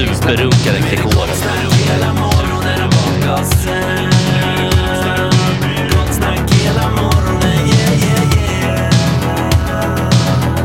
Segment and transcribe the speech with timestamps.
[0.00, 1.26] Superrunkare Gregor.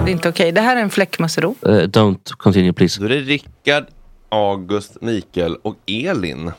[0.05, 0.51] Det är inte okej.
[0.51, 1.55] Det här är en fläckmussero.
[1.61, 2.99] Eh, don't continue please.
[2.99, 3.85] Då är det Rickard,
[4.29, 6.51] August, Mikael och Elin.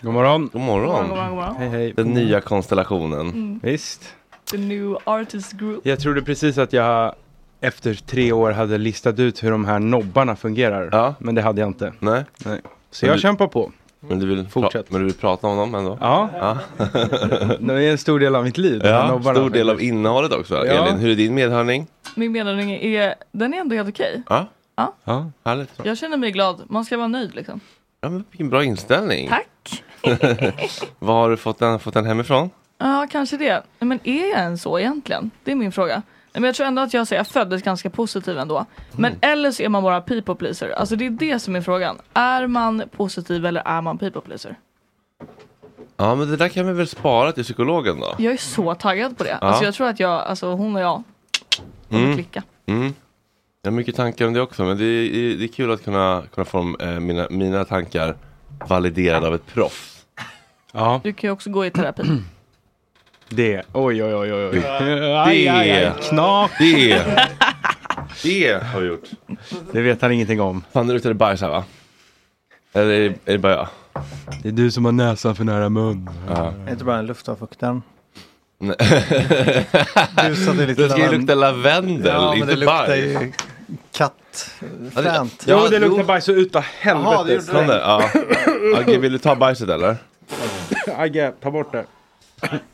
[0.00, 0.50] God morgon.
[0.52, 1.08] God morgon.
[1.08, 1.56] God morgon, god morgon.
[1.58, 1.92] Hej hej.
[1.96, 3.20] Den nya konstellationen.
[3.20, 3.60] Mm.
[3.62, 4.14] Visst.
[4.50, 5.86] The new artist group.
[5.86, 7.14] Jag trodde precis att jag
[7.60, 10.88] efter tre år hade listat ut hur de här nobbarna fungerar.
[10.92, 11.14] Ja.
[11.18, 11.92] Men det hade jag inte.
[11.98, 12.24] Nej.
[12.44, 12.60] Nej.
[12.90, 13.72] Så Men jag du- kämpar på.
[14.00, 14.90] Men du vill, Fortsätt.
[14.90, 15.98] men du vill prata om dem ändå?
[16.00, 16.58] Ja.
[17.60, 18.80] Det är en stor del av mitt liv.
[18.84, 20.54] Ja, stor del av innehållet också.
[20.66, 20.72] Ja.
[20.86, 21.86] Elin, hur är din medhörning?
[22.14, 24.22] Min meddelning är, den är ändå helt okej.
[24.28, 24.46] Ja.
[24.76, 24.92] Ja.
[25.04, 25.30] ja.
[25.44, 25.70] Härligt.
[25.82, 26.62] Jag känner mig glad.
[26.68, 27.60] Man ska vara nöjd liksom.
[28.00, 29.28] Ja, men vilken bra inställning.
[29.28, 29.82] Tack.
[30.98, 32.50] Var har du fått den, fått den hemifrån?
[32.78, 33.62] Ja, kanske det.
[33.78, 35.30] Men är jag en så egentligen?
[35.44, 36.02] Det är min fråga.
[36.40, 38.66] Men jag tror ändå att jag, säger, jag föddes ganska positiv ändå.
[38.92, 40.70] Men eller så är man bara people pleaser.
[40.70, 41.96] Alltså det är det som är frågan.
[42.14, 44.56] Är man positiv eller är man people pleaser?
[45.96, 48.14] Ja, men det där kan vi väl spara till psykologen då?
[48.18, 49.38] Jag är så taggad på det.
[49.40, 49.46] Ja.
[49.46, 51.02] Alltså jag tror att jag, alltså hon och jag
[51.88, 52.14] kommer Mm.
[52.16, 52.42] klicka.
[52.66, 52.94] Mm.
[53.62, 56.22] Jag har mycket tankar om det också, men det är, det är kul att kunna,
[56.34, 58.16] kunna få eh, mina, mina tankar
[58.68, 60.06] validerade av ett proffs.
[60.72, 61.00] Ja.
[61.04, 62.02] Du kan ju också gå i terapi.
[63.28, 64.46] Det, oj oj oj oj.
[64.52, 64.60] oj.
[64.60, 65.92] Det, Aj, aj, aj.
[66.08, 66.50] Knak.
[66.58, 67.02] det,
[68.22, 69.10] det har vi gjort.
[69.72, 70.64] Det vet han ingenting om.
[70.72, 71.64] Fan, det bajs här va?
[72.72, 73.68] Eller är det, är det bara jag?
[74.42, 76.10] Det är du som har näsan för nära mun.
[76.28, 76.52] Ja.
[76.64, 77.82] Det är inte bara en luftavfuktaren.
[78.58, 78.66] Du
[80.36, 83.22] sa det är lite det ska ju lukta lavendel, Ja, men inte det luktar bajs.
[83.22, 83.32] ju
[83.92, 85.44] kattfränt.
[85.46, 87.52] Jo, det luktar bajs så utav Jaha, det helvete.
[87.52, 87.78] gjorde det.
[87.80, 88.10] Ja.
[88.82, 89.96] Okej, vill du ta bajset eller?
[90.96, 91.84] Agge, ta bort det.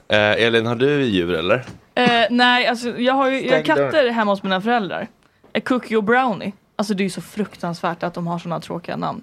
[0.09, 1.65] Eh, Elin, har du djur eller?
[1.95, 3.93] Eh, nej, alltså jag har ju jag har Stäng dörren.
[3.93, 5.09] katter hemma hos mina föräldrar.
[5.53, 6.53] Eh, Cookie och Brownie.
[6.77, 9.23] Alltså det är ju så fruktansvärt att de har sådana tråkiga namn.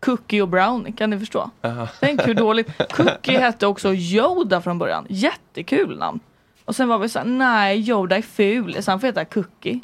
[0.00, 1.50] Cookie och Brownie, kan ni förstå?
[2.00, 2.68] Tänk hur dåligt.
[2.92, 5.06] Cookie hette också Yoda från början.
[5.08, 6.20] Jättekul namn.
[6.64, 9.80] Och sen var vi såhär, nej Yoda är ful, så han får heta Cookie.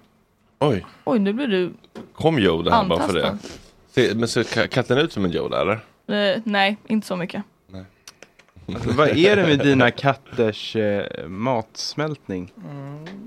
[0.59, 1.73] Oj, Oj, nu blir du...
[2.15, 3.27] kom Yoda här bara för det.
[3.29, 3.59] Antastad.
[3.95, 5.81] Se, men ser ka- katten ut som en Yoda eller?
[6.35, 7.43] Eh, nej, inte så mycket.
[8.75, 12.53] Alltså, vad är det med dina katters eh, matsmältning?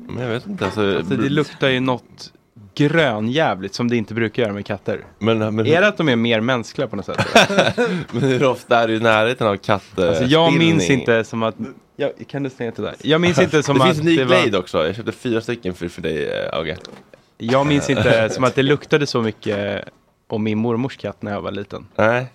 [0.08, 0.66] Men jag vet inte.
[0.66, 2.32] Alltså, Alltså, det luktar ju något
[2.76, 5.06] grönjävligt som det inte brukar göra med katter.
[5.20, 7.26] men, men, Är det att de är mer mänskliga på något sätt?
[8.12, 10.00] men hur ofta är du i närheten av katt?
[10.00, 11.56] Alltså, jag minns inte som att...
[11.96, 12.96] Jag, kan du stänga till där?
[13.02, 14.42] Jag minns inte som det att finns det var...
[14.42, 14.86] Glade också.
[14.86, 16.78] Jag köpte fyra stycken för, för dig, äh, Auge.
[17.38, 19.86] Jag minns inte som att det luktade så mycket
[20.28, 21.88] om min mormors katt när jag var liten.
[21.96, 22.26] Nej.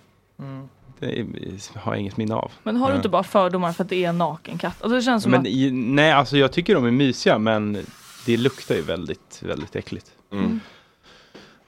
[1.01, 2.51] Det har jag inget minne av.
[2.63, 2.97] Men har du Ja.
[2.97, 4.81] inte bara fördomar för att det är en naken katt?
[4.81, 5.47] Alltså det känns som Men att...
[5.47, 7.85] i, nej, alltså jag tycker de är mysiga men
[8.25, 10.11] det luktar ju väldigt, väldigt äckligt.
[10.31, 10.59] Mm.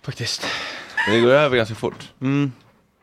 [0.02, 0.46] Faktiskt.
[1.08, 2.12] Men det går över ganska fort.
[2.22, 2.52] Mm.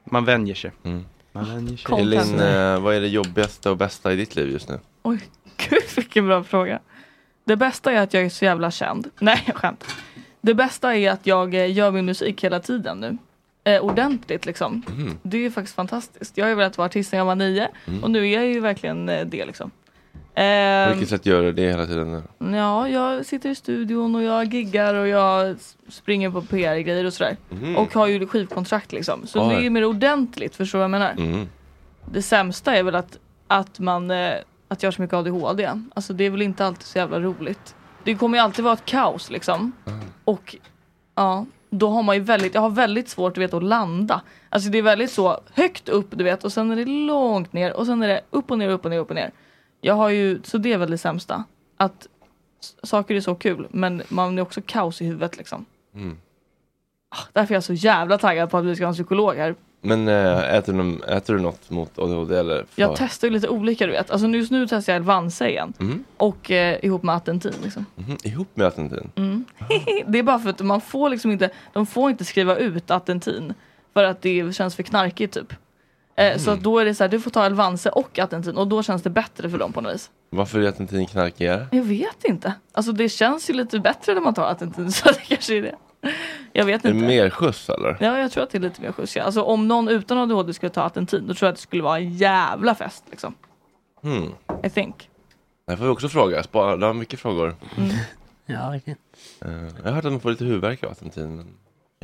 [0.04, 0.72] Man vänjer sig.
[0.84, 1.04] Mm.
[1.32, 2.00] Man vänjer sig.
[2.00, 4.78] Elin, eh, vad är det jobbigaste och bästa i ditt liv just nu?
[5.02, 5.18] Oj,
[5.70, 6.80] gud vilken bra fråga.
[7.44, 9.10] Det bästa är att jag är så jävla känd.
[9.18, 9.84] Nej, jag skämt.
[10.40, 13.18] Det bästa är att jag eh, gör min musik hela tiden nu.
[13.76, 14.82] Eh, ordentligt liksom.
[14.88, 15.18] Mm.
[15.22, 16.36] Det är ju faktiskt fantastiskt.
[16.38, 18.04] Jag har ju velat vara artist sedan jag var nio Mm.
[18.04, 19.70] och nu är jag ju verkligen eh, det liksom.
[20.34, 22.56] På Ehm, vilket sätt gör du det hela tiden nu?
[22.56, 25.56] Ja, jag sitter i studion och jag giggar och jag
[25.88, 27.36] springer på PR-grejer och sådär.
[27.50, 27.76] Mhm.
[27.76, 29.26] Och har ju skivkontrakt liksom.
[29.26, 29.48] Så Oj.
[29.48, 31.12] det är ju mer ordentligt, förstår du vad jag menar?
[31.32, 31.48] Mm.
[32.12, 34.32] Det sämsta är väl att, att man eh,
[34.68, 35.70] att jag har så mycket ADHD.
[35.94, 37.74] Alltså det är väl inte alltid så jävla roligt.
[38.04, 39.72] Det kommer ju alltid vara ett kaos liksom.
[40.24, 40.56] Och
[41.14, 44.22] ja, då har man ju väldigt, jag har väldigt svårt du vet, att landa.
[44.48, 47.72] Alltså det är väldigt så högt upp du vet och sen är det långt ner
[47.72, 49.30] och sen är det upp och ner, upp och ner, upp och ner.
[49.80, 51.44] Jag har ju, så det är väl det sämsta.
[51.76, 52.06] Att
[52.82, 55.66] saker är så kul men man är också kaos i huvudet liksom.
[55.94, 56.16] Mm.
[57.12, 59.54] Ah, Därför är jag så jävla taggad på att vi ska ha en psykolog här.
[59.82, 62.64] Men äh, äter, du, äter du något mot ADHD eller?
[62.74, 64.10] Jag testar ju lite olika du vet.
[64.10, 65.72] Alltså just nu testar jag Elvanse igen.
[65.80, 66.04] Mm.
[66.16, 67.86] Och eh, ihop med Attentin liksom.
[67.96, 69.10] Mhm, Ihop med Attentin?
[69.16, 69.44] Mm.
[70.06, 73.54] det är bara för att man får liksom inte, de får inte skriva ut Attentin.
[73.94, 75.52] För att det känns för knarkigt typ.
[76.16, 76.62] Eh, Så Mm.
[76.62, 79.10] då är det så här, du får ta Elvanse och Attentin och då känns det
[79.10, 80.10] bättre för dem på något vis.
[80.30, 81.66] Varför är Attentin knarkigare?
[81.72, 82.54] Jag vet inte.
[82.72, 85.74] Alltså det känns ju lite bättre när man tar Attentin så det kanske är det.
[86.52, 87.06] Jag vet Är det inte.
[87.08, 87.96] mer skjuts eller?
[88.00, 89.16] Ja, jag tror att det är lite mer skjuts.
[89.16, 89.22] Ja.
[89.22, 91.98] Alltså om någon utan ADHD skulle ta Attentin då tror jag att det skulle vara
[91.98, 93.34] en jävla fest liksom.
[94.02, 94.32] Hmm.
[94.64, 95.08] I think.
[95.66, 96.42] Det får vi också fråga.
[96.42, 97.54] Spara, du har mycket frågor.
[97.76, 97.90] Mm.
[98.46, 98.98] Ja, verkligen.
[99.44, 101.46] Eh, jag har hört att man får lite huvudvärk av Attentin.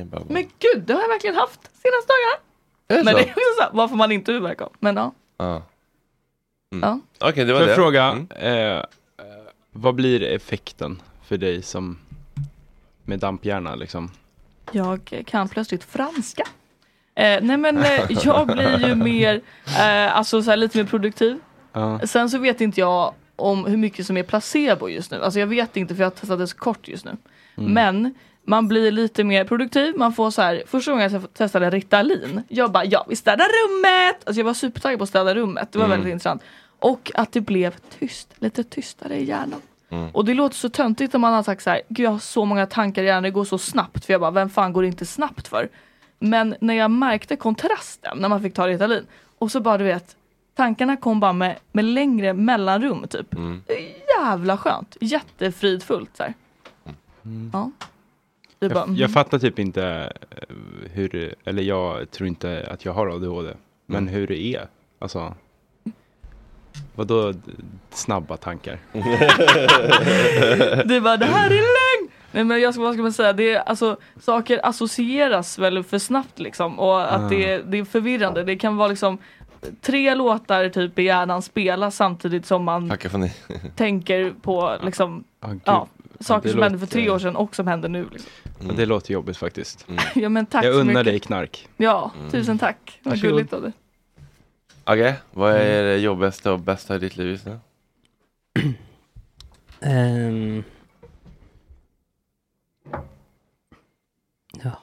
[0.03, 2.43] Bara- Men gud, det har jag verkligen haft senaste dagarna.
[2.89, 3.19] Är det Men så?
[3.19, 4.73] det är också så här, varför man inte huvudvärk av.
[4.81, 5.13] Men ja.
[5.39, 5.63] Ja.
[6.75, 6.89] Mm.
[7.21, 7.29] Ja.
[7.29, 7.71] Okej, det var Får det.
[7.73, 8.27] jag fråga, Mm.
[8.31, 8.85] eh, eh,
[9.73, 11.99] vad blir effekten för dig som
[13.07, 14.11] med damphjärna liksom?
[14.73, 16.43] Jag kan plötsligt franska.
[17.15, 19.41] Eh, nej men eh, jag blir ju mer,
[19.79, 21.39] eh, alltså så här, lite mer produktiv.
[21.73, 22.01] Ja.
[22.07, 25.23] Sen så vet inte jag om hur mycket som är placebo just nu.
[25.23, 27.17] Alltså jag vet inte för jag har testat det så kort just nu.
[27.57, 27.73] Mm.
[27.73, 29.95] Men man blir lite mer produktiv.
[29.97, 32.43] Man får så här, första gången jag testade Ritalin.
[32.49, 34.17] Jag bara, ja vi städar rummet.
[34.27, 35.73] Alltså jag var supertaggad på att städa rummet.
[35.73, 35.97] Det var Mm.
[35.99, 36.43] väldigt intressant.
[36.79, 39.61] Och att det blev tyst, lite tystare i hjärnan.
[39.89, 40.11] Mm.
[40.11, 42.45] Och det låter så töntigt om man har sagt så här, gud jag har så
[42.45, 44.05] många tankar i hjärnan, det går så snabbt.
[44.05, 45.69] För jag bara, vem fan går det inte snabbt för?
[46.19, 49.07] Men när jag märkte kontrasten när man fick ta Ritalin
[49.39, 50.17] Och så bara du vet,
[50.55, 53.35] tankarna kom bara med, med längre mellanrum typ.
[53.35, 53.63] Mm.
[54.19, 56.35] Jävla skönt, jättefridfullt så här.
[57.53, 57.71] Ja.
[58.59, 58.97] Det är bara, Jag, mm.
[59.01, 60.57] jag fattar typ inte eh,
[60.93, 63.55] hur, eller jag tror inte att jag har ADHD,
[63.87, 64.15] men Mm.
[64.15, 64.69] hur det är.
[64.99, 65.35] Alltså,
[66.95, 67.35] vadå
[67.91, 68.79] snabba tankar?
[70.85, 72.11] Det var det här är lögn!
[72.33, 75.99] Nej men jag ska, vad ska man säga, det är, alltså, saker associeras väl för
[75.99, 77.29] snabbt liksom och att Ah.
[77.29, 78.45] det, är- det är förvirrande.
[78.45, 79.19] Det kan vara liksom
[79.81, 82.93] tre låtar typ i hjärnan spelas samtidigt som man
[83.77, 85.87] tänker på liksom Ah, ja,
[86.21, 88.07] saker det som hände för låter- tre år sedan och som händer nu.
[88.13, 88.31] Liksom.
[88.61, 89.87] Ja, Det låter jobbigt faktiskt.
[90.15, 91.05] Ja men tack jag så unnar mycket.
[91.07, 91.69] dig knark.
[91.77, 92.31] Ja, Mm.
[92.31, 92.99] tusen tack.
[93.03, 93.73] Vad gulligt av dig.
[94.89, 97.59] Agge, vad är det jobbigaste och bästa i ditt liv just nu?
[99.81, 100.65] Ehm.
[104.63, 104.79] Ja.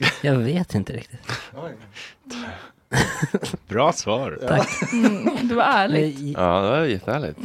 [0.22, 1.20] Jag vet inte riktigt.
[3.68, 4.38] Bra svar.
[4.48, 4.68] Tack.
[4.92, 6.18] Mm, det var ärligt.
[6.38, 7.38] Ja, det var jättehärligt.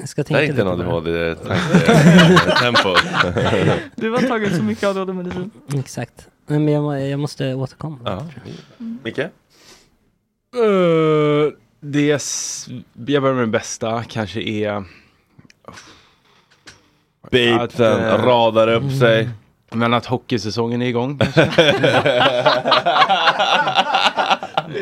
[0.00, 0.86] Jag ska Det tänka är inte en det.
[0.86, 2.94] ADHD-tempo.
[3.96, 5.50] Du har tagit så mycket ADHD-medicin.
[5.74, 6.28] Exakt.
[6.46, 7.98] Men jag, jag måste återkomma.
[8.04, 8.26] ja.
[9.02, 9.20] Micke?
[10.56, 12.20] Uh, det är,
[13.06, 14.84] jag börjar med det bästa, kanske är...
[17.30, 19.28] Beatsen Att, eh, radar upp sig.
[19.70, 21.44] Men att hockeysäsongen är igång kanske.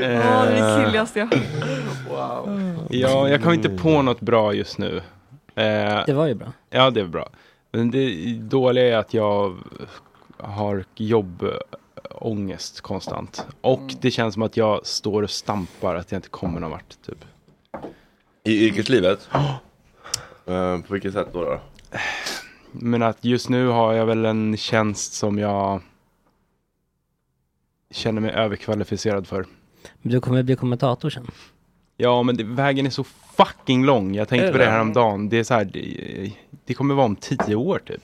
[0.00, 1.28] Ja, det är killigast jag.
[2.90, 4.96] Ja, jag kommer inte på något bra just nu.
[5.54, 6.52] Eh, Det var ju bra.
[6.70, 7.28] ja, det är bra.
[7.72, 9.56] Men det dåliga är att jag
[10.38, 10.84] har
[12.20, 13.46] jobbångest konstant.
[13.60, 16.96] Och det känns som att jag står och stampar, att jag inte kommer någon vart.
[17.06, 17.24] Typ.
[18.44, 19.28] I yrkeslivet?
[20.46, 21.44] Eh, på vilket sätt då?
[21.44, 21.60] då?
[22.72, 25.80] Men att just nu har jag väl en tjänst som jag
[27.90, 29.46] känner mig överkvalificerad för.
[30.02, 31.26] Men du kommer bli kommentator sen.
[31.96, 33.04] Ja, men det, vägen är så
[33.36, 34.14] fucking lång.
[34.14, 34.64] Jag tänkte på det?
[34.64, 35.28] här om dagen.
[35.28, 36.32] Det är så här, det,
[36.64, 38.02] det kommer vara om tio år typ.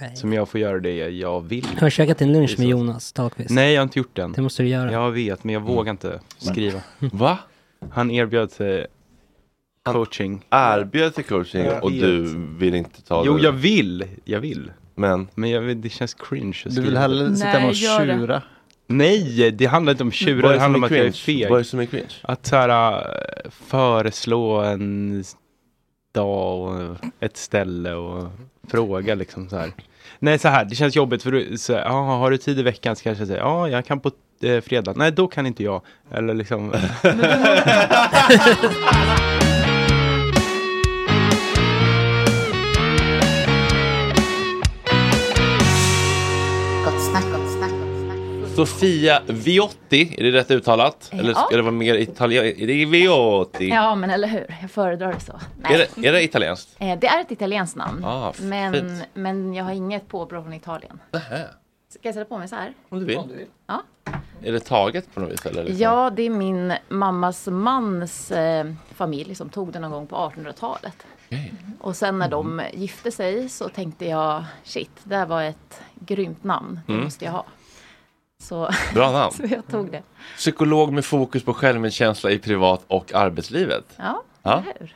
[0.00, 0.16] Nej.
[0.16, 1.66] Som jag får göra det jag vill.
[1.78, 2.68] Har du käkat din lunch med.
[2.68, 3.50] Jonas Dahlqvist?
[3.50, 4.32] Nej, jag har inte gjort den.
[4.32, 4.92] Det måste du göra.
[4.92, 6.80] Jag vet, men jag vågar inte skriva.
[6.98, 7.38] Va?
[7.90, 8.86] Han erbjöd sig
[9.84, 10.44] coaching.
[10.50, 12.00] Erbjöd till coaching Jag och vet.
[12.00, 13.42] du vill inte ta Jo, det?
[13.42, 14.04] jag vill.
[14.24, 14.70] Jag vill.
[14.94, 15.28] Men?
[15.34, 16.74] Men jag vet, det känns cringe att skriva.
[16.74, 18.18] Du vill hellre sitta Nej, hemma och gör det.
[18.18, 18.42] tjura?
[18.86, 20.42] Nej, det handlar inte om tjura.
[20.42, 21.38] Vad är Det det handlar som om är att jag är cringe?
[21.40, 21.48] feg.
[21.50, 22.06] Vad är det som är cringe?
[22.22, 22.92] Att så här,
[23.44, 25.24] äh, föreslå en
[26.14, 28.28] dag och ett ställe och
[28.68, 29.72] fråga liksom så här.
[30.18, 32.96] Nej, så här, det känns jobbigt för du, så, ja, har du tid i veckan
[32.96, 34.10] så kanske jag säger, ja, jag kan på
[34.42, 34.92] eh, fredag.
[34.96, 35.82] Nej, då kan inte jag.
[36.10, 36.72] Eller liksom.
[48.66, 51.08] Sofia Viotti, är det rätt uttalat?
[51.12, 51.56] Eller ska Ja.
[51.56, 52.60] det vara mer italienskt?
[52.60, 53.68] Är det Viotti?
[53.68, 54.56] Ja, men eller hur?
[54.60, 55.32] Jag föredrar det så.
[55.64, 56.76] Är, det, är det italienskt?
[56.78, 58.04] Eh, Det är ett italienskt namn.
[58.04, 60.98] Ah, men, men jag har inget påbrå från Italien.
[61.10, 61.44] Nähä.
[61.88, 62.72] Ska jag sätta på mig så här?
[62.88, 63.18] Om du vill.
[63.66, 63.82] Ja.
[64.42, 65.46] Är det taget på något vis?
[65.46, 65.82] Eller liksom?
[65.82, 71.06] Ja, det är min mammas mans eh, familj som tog det någon gång på 1800-talet.
[71.26, 71.52] Okej.
[71.80, 76.44] Och sen när de gifte sig så tänkte jag shit, det här var ett grymt
[76.44, 76.80] namn.
[76.86, 77.04] Det Mm.
[77.04, 77.44] måste jag ha.
[78.42, 79.32] Så, Bra namn.
[79.36, 80.02] så jag tog det.
[80.36, 83.84] Psykolog med fokus på självmedkänsla i privat och arbetslivet.
[83.96, 84.62] Ja, Ja.
[84.78, 84.94] hur?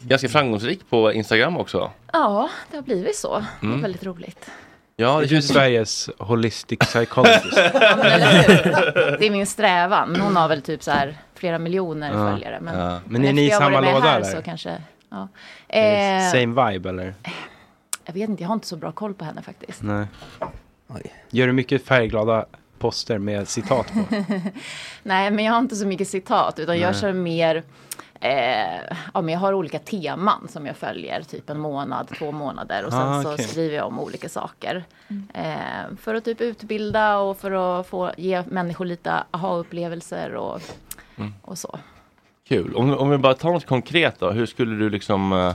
[0.00, 1.90] Ganska framgångsrik på Instagram också.
[2.12, 3.38] Ja, det har blivit så.
[3.60, 3.78] Det Mm.
[3.78, 4.50] är väldigt roligt.
[4.96, 7.44] Ja, Är det känns Sveriges holistic psychologist?
[7.56, 8.20] Ja, men?
[9.18, 10.08] Det är min strävan.
[10.12, 12.30] Men Hon har väl typ så här flera miljoner Ja.
[12.32, 12.58] följare.
[12.60, 12.98] Men, Ja.
[13.06, 14.30] Men är efter ni i samma låda här eller?
[14.36, 15.28] Så kanske, ja.
[15.68, 17.14] Är eh, Same vibe eller?
[18.04, 19.82] jag vet inte, jag har inte så bra koll på henne faktiskt.
[19.82, 20.06] Nej.
[20.88, 21.12] Oj.
[21.30, 22.46] Gör du mycket färgglada
[22.78, 24.00] poster med citat på?
[25.02, 27.00] Nej, men jag har inte så mycket citat utan jag Nej.
[27.00, 27.62] kör mer
[28.20, 28.80] Eh,
[29.14, 32.92] ja, men jag har olika teman som jag följer, typ en månad, två månader och
[32.92, 33.44] sen Ah, så okej.
[33.48, 34.84] skriver jag om olika saker.
[35.34, 40.60] Eh, för att typ utbilda och för att få ge människor lite aha-upplevelser och,
[41.16, 41.34] Mm.
[41.42, 41.78] och så.
[42.48, 42.74] kul.
[42.74, 44.30] Om, om vi bara tar något konkret då.
[44.30, 45.54] Hur skulle du liksom eh,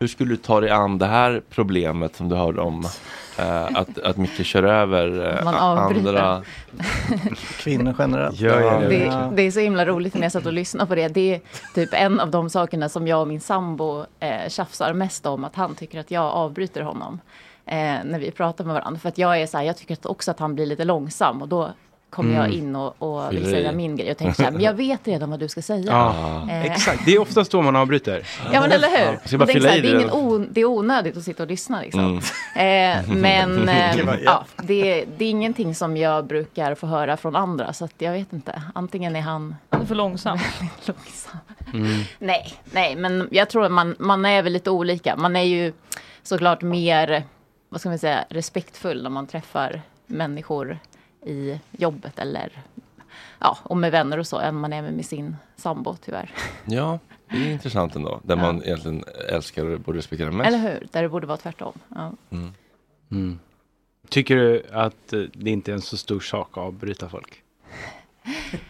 [0.00, 2.84] hur skulle du ta dig an det här problemet som du hörde om?
[3.38, 6.14] Eh, att, att Micke kör över eh, Man avbryter.
[6.14, 6.42] andra.
[7.58, 8.40] Kvinnor generellt.
[8.40, 8.88] Gör jag det?
[8.88, 11.08] Det, det är så himla roligt när jag satt och lyssnade på det.
[11.08, 11.40] Det är
[11.74, 15.44] typ en av de sakerna som jag och min sambo eh, tjafsar mest om.
[15.44, 17.20] Att han tycker att jag avbryter honom.
[17.66, 19.00] Eh, när vi pratar med varandra.
[19.00, 21.42] För att jag är så här, jag tycker att också att han blir lite långsam.
[21.42, 21.70] Och då
[22.10, 22.58] kommer jag Mm.
[22.58, 25.30] in och, och vill säga min grej och tänker så här, men jag vet redan
[25.30, 25.84] vad du ska säga.
[25.86, 27.04] Ja, Eh, exakt.
[27.04, 28.26] Det är oftast då man avbryter.
[28.52, 29.04] Ja men eller hur?
[29.12, 31.22] Jag Jag bara tänker fylla så här, i det, är ingen det är onödigt att
[31.22, 32.20] sitta och lyssna liksom.
[32.54, 32.98] Mm.
[33.04, 37.72] Eh, men eh, ja, det, det är ingenting som jag brukar få höra från andra
[37.72, 38.62] så att jag vet inte.
[38.74, 40.38] Antingen är han för långsam.
[40.86, 41.38] långsam.
[41.74, 42.00] Mm.
[42.18, 45.16] Nej, nej, men jag tror att man, man är väl lite olika.
[45.16, 45.72] Man är ju
[46.22, 47.22] såklart mer,
[47.68, 50.78] vad ska man säga, respektfull när man träffar människor
[51.26, 52.52] i jobbet eller
[53.38, 56.30] ja, och med vänner och så än man är med sin sambo tyvärr.
[56.64, 56.98] Ja,
[57.30, 58.20] det är intressant ändå.
[58.24, 60.48] Där man egentligen älskar och borde respektera mest.
[60.48, 60.88] Eller hur?
[60.92, 61.72] Där det borde vara tvärtom.
[61.88, 62.12] Ja.
[62.30, 62.52] Mm.
[63.10, 63.38] Mm.
[64.08, 67.42] Tycker du att eh, det inte är en så stor sak att avbryta folk?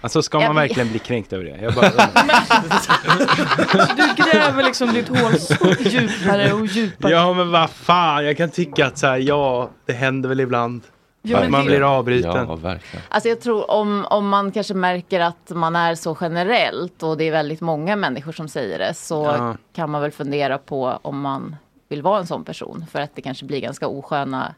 [0.00, 1.58] Alltså ska man verkligen bli kränkt över det?
[1.62, 1.90] Jag bara,
[3.96, 5.32] Du gräver liksom ditt hål
[5.78, 7.12] djupare och djupare.
[7.12, 10.82] ja men vad fan, jag kan tycka att så här, ja, det händer väl ibland.
[11.30, 12.46] Ja, att man blir avbruten.
[12.48, 13.04] Ja, verkligen.
[13.08, 17.24] Alltså jag tror om, om man kanske märker att man är så generellt och det
[17.24, 19.56] är väldigt många människor som säger det så Ja.
[19.72, 21.56] kan man väl fundera på om man
[21.88, 24.54] vill vara en sån person för att det kanske blir ganska osköna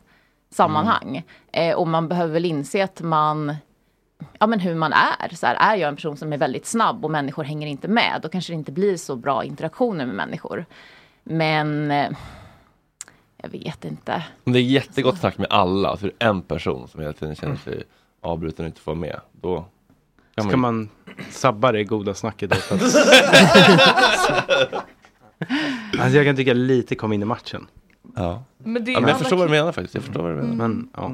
[0.51, 1.23] sammanhang.
[1.53, 3.57] Eh, och man behöver väl inse att man
[4.39, 5.35] Ja men hur man är.
[5.35, 8.21] Så här, är jag en person som är väldigt snabb och människor hänger inte med
[8.23, 10.67] då kanske det inte blir så bra interaktioner med människor.
[11.23, 12.11] Men eh,
[13.43, 14.23] jag vet inte.
[14.45, 17.37] Om det är jättegott snack med alla, så är det en person som hela tiden
[17.37, 17.83] känner sig
[18.21, 19.21] avbruten och inte får med.
[19.33, 19.65] Då
[20.35, 20.89] kan Ska man
[21.31, 22.57] sabba det goda snacket då?
[22.57, 22.83] För att...
[25.99, 27.67] alltså jag kan tycka lite kom in i matchen.
[28.17, 28.43] Ja.
[28.59, 29.95] Men det- ja, men jag alla förstår vad du menar faktiskt.
[29.95, 30.69] Jag förstår vad du menar.
[30.69, 31.13] Men, ja.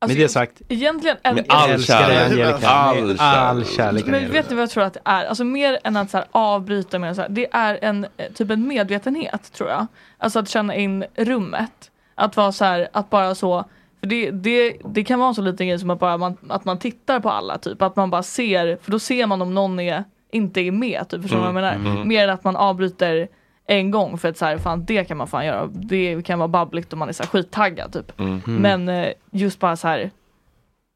[0.00, 2.64] Alltså, Med det sagt, Egentligen är Med all kärlek.
[2.64, 4.06] All all kärlek.
[4.06, 5.24] Men vet du vad jag tror att det är?
[5.24, 8.50] Alltså mer än att så här, avbryta med så här, det är en eh, typ
[8.50, 9.86] en medvetenhet tror jag.
[10.18, 11.90] Alltså att känna in rummet.
[12.14, 13.64] Att vara så här, att bara så
[14.00, 16.64] för det, det, det kan vara en så liten grej som att, bara man, att
[16.64, 17.82] man tittar på alla typ.
[17.82, 21.08] Att man bara ser, för då ser man om någon är, inte är med.
[21.08, 21.74] Typ, förstår du vad jag menar?
[21.74, 22.08] Mm, mm.
[22.08, 23.28] Mer än att man avbryter
[23.70, 25.66] en gång för att så här, fan det kan man fan göra.
[25.66, 28.20] Det kan vara babbligt om man är så här skittaggad typ.
[28.20, 28.40] Mm.
[28.44, 30.10] Men eh, just bara så här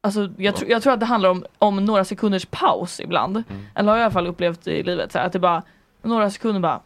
[0.05, 3.37] Alltså, jag, tr- jag tror att det handlar om, om några sekunders paus ibland.
[3.49, 3.65] Mm.
[3.75, 5.11] Eller har jag i alla fall upplevt i livet.
[5.11, 5.63] Så här, att det bara,
[6.01, 6.79] några sekunder bara,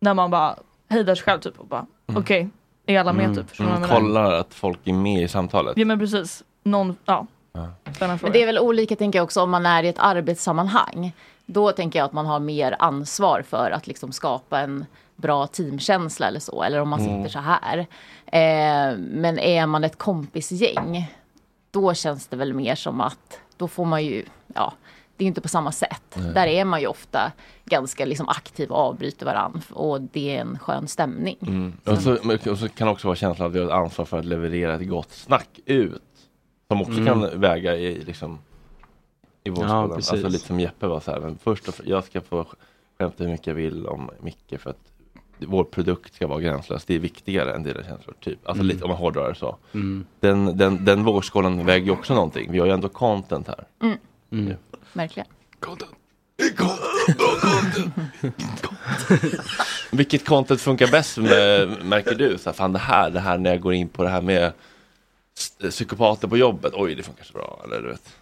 [0.00, 0.56] när man bara
[0.88, 2.48] hejdar sig själv typ och bara, okej,
[2.86, 3.48] är alla med typ?
[3.48, 5.72] Förstår Mm, kollar att folk är med i samtalet.
[5.76, 7.26] Ja men precis, någon, ja.
[7.52, 7.68] Ja.
[8.00, 11.12] Men det är väl olika tänker jag också om man är i ett arbetssammanhang.
[11.52, 14.86] Då tänker jag att man har mer ansvar för att liksom skapa en
[15.16, 16.62] bra teamkänsla eller så.
[16.62, 17.28] Eller om man sitter Mm.
[17.30, 17.78] så här.
[18.26, 21.10] Eh, men är man ett kompisgäng.
[21.70, 24.72] Då känns det väl mer som att då får man ju, ja.
[25.16, 26.02] Det är inte på samma sätt.
[26.14, 26.32] Nej.
[26.34, 27.32] Där är man ju ofta
[27.64, 29.60] ganska liksom aktiv och avbryter varandra.
[29.72, 31.36] Och det är en skön stämning.
[31.42, 31.72] Mm.
[31.86, 32.16] Och, så,
[32.50, 34.74] och så kan det också vara känslan att vi har ett ansvar för att leverera
[34.74, 36.02] ett gott snack ut.
[36.68, 37.06] Som också Mm.
[37.06, 38.38] kan väga i liksom
[39.44, 39.94] i vår Ja, skola.
[39.96, 40.12] precis.
[40.12, 42.46] Alltså lite som Jeppe var så här, men först och, jag ska få
[42.98, 44.78] skämta hur mycket jag vill om Micke för att
[45.38, 46.84] vår produkt ska vara gränslös.
[46.84, 48.14] Det är viktigare än dina känslor.
[48.20, 48.38] Typ.
[48.44, 48.66] Alltså Mm.
[48.66, 49.56] lite om man hårdrar det så.
[49.74, 50.06] Mm.
[50.20, 52.52] Den, den, den vågskålen väger ju också någonting.
[52.52, 53.64] Vi har ju ändå content här.
[53.82, 53.98] Mm.
[54.32, 54.56] Mm.
[54.92, 55.26] Verkligen.
[59.90, 62.38] Vilket content funkar bäst med, märker du?
[62.38, 64.52] Så här, fan det här, det här när jag går in på det här med
[65.70, 66.72] psykopater på jobbet.
[66.76, 67.60] Oj, det funkar så bra.
[67.64, 68.16] Eller du vet.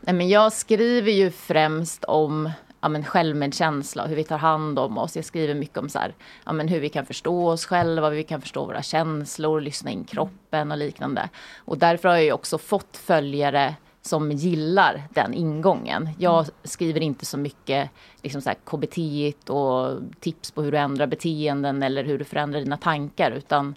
[0.00, 4.78] Nej, men jag skriver ju främst om ja, men självmedkänsla och hur vi tar hand
[4.78, 5.16] om oss.
[5.16, 8.16] Jag skriver mycket om så här, ja, men hur vi kan förstå oss själva, hur
[8.16, 11.28] vi kan förstå våra känslor, lyssna in kroppen och liknande.
[11.56, 16.08] Och därför har jag ju också fått följare som gillar den ingången.
[16.18, 17.90] Jag skriver inte så mycket
[18.22, 22.60] liksom så här, KBT och tips på hur du ändrar beteenden eller hur du förändrar
[22.60, 23.74] dina tankar utan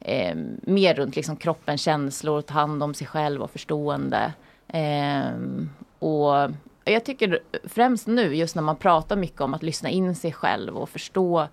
[0.00, 4.32] eh, mer runt liksom kroppen, känslor, ta hand om sig själv och förstående.
[4.72, 6.50] Ehm, och
[6.84, 10.76] jag tycker främst nu, just när man pratar mycket om att lyssna in sig själv
[10.78, 11.46] och förstå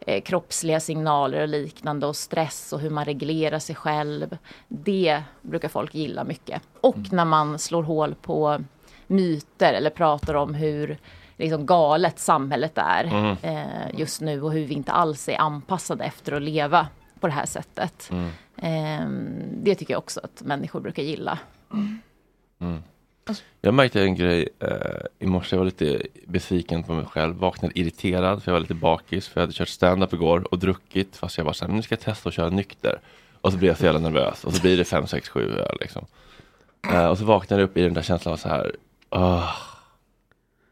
[0.00, 4.38] eh, kroppsliga signaler och liknande och stress och hur man reglerar sig själv.
[4.68, 6.62] Det brukar folk gilla mycket.
[6.80, 8.64] Och när man slår hål på
[9.06, 10.98] myter eller pratar om hur
[11.36, 13.36] liksom galet samhället är Mm.
[13.42, 16.86] eh, just nu och hur vi inte alls är anpassade efter att leva
[17.20, 18.08] på det här sättet.
[18.12, 18.30] Mm.
[18.56, 21.38] Ehm, det tycker jag också att människor brukar gilla.
[21.72, 22.00] Mm.
[23.60, 24.68] Jag märkte en grej eh,
[25.18, 25.56] i morse.
[25.56, 27.36] Jag var lite besviken på mig själv.
[27.36, 29.28] Vaknade irriterad för jag var lite bakis.
[29.28, 31.16] För jag hade kört stand-up igår och druckit.
[31.16, 33.00] Fast jag var såhär, nu ska jag testa att köra nykter.
[33.40, 34.44] Och så blir jag så jävla nervös.
[34.44, 36.04] Och så blir det fem, sex, sju öl liksom.
[36.92, 38.76] Eh, och så vaknade jag upp i den där känslan av så här.
[39.10, 39.50] "Åh."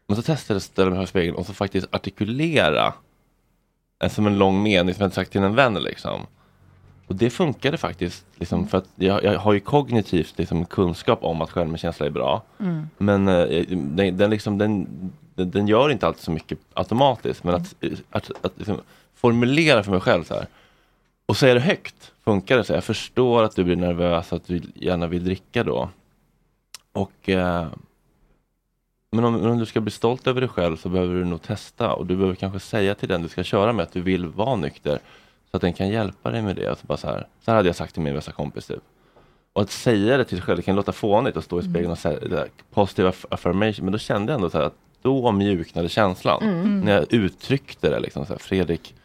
[0.07, 2.93] Men så testade jag att ställa mig i spegeln och så faktiskt artikulera.
[4.03, 6.21] eh, Som en lång mening som jag hade sagt till en vän liksom.
[7.07, 8.25] Och det funkade faktiskt.
[8.35, 12.43] Liksom, för att jag, jag har ju kognitivt liksom, kunskap om att självmedkänsla är bra.
[12.59, 12.89] Mm.
[12.97, 14.87] Men eh, den, den, liksom, den,
[15.35, 17.43] den, den gör inte alltid så mycket automatiskt.
[17.43, 17.75] Men att,
[18.09, 18.81] att, att liksom,
[19.15, 20.47] formulera för mig själv så här.
[21.25, 22.63] Och säga det högt funkar det.
[22.63, 25.89] Så jag förstår att du blir nervös, att du gärna vill dricka då.
[26.91, 27.67] Och eh,
[29.15, 31.93] men om, om du ska bli stolt över dig själv så behöver du nog testa
[31.93, 34.55] och du behöver kanske säga till den du ska köra med att du vill vara
[34.55, 34.99] nykter.
[35.55, 36.67] Så att den kan hjälpa dig med det.
[36.67, 38.83] Alltså bara så, här, så här hade jag sagt till min bästa kompis typ.
[39.53, 41.91] Och att säga det till sig själv, det kan låta fånigt att stå i spegeln
[41.91, 43.85] och säga det där, positive aff- affirmation.
[43.85, 46.43] Men då kände jag ändå så här att då mjuknade känslan.
[46.43, 46.81] Mm.
[46.81, 48.95] När jag uttryckte det liksom så här, Fredrik,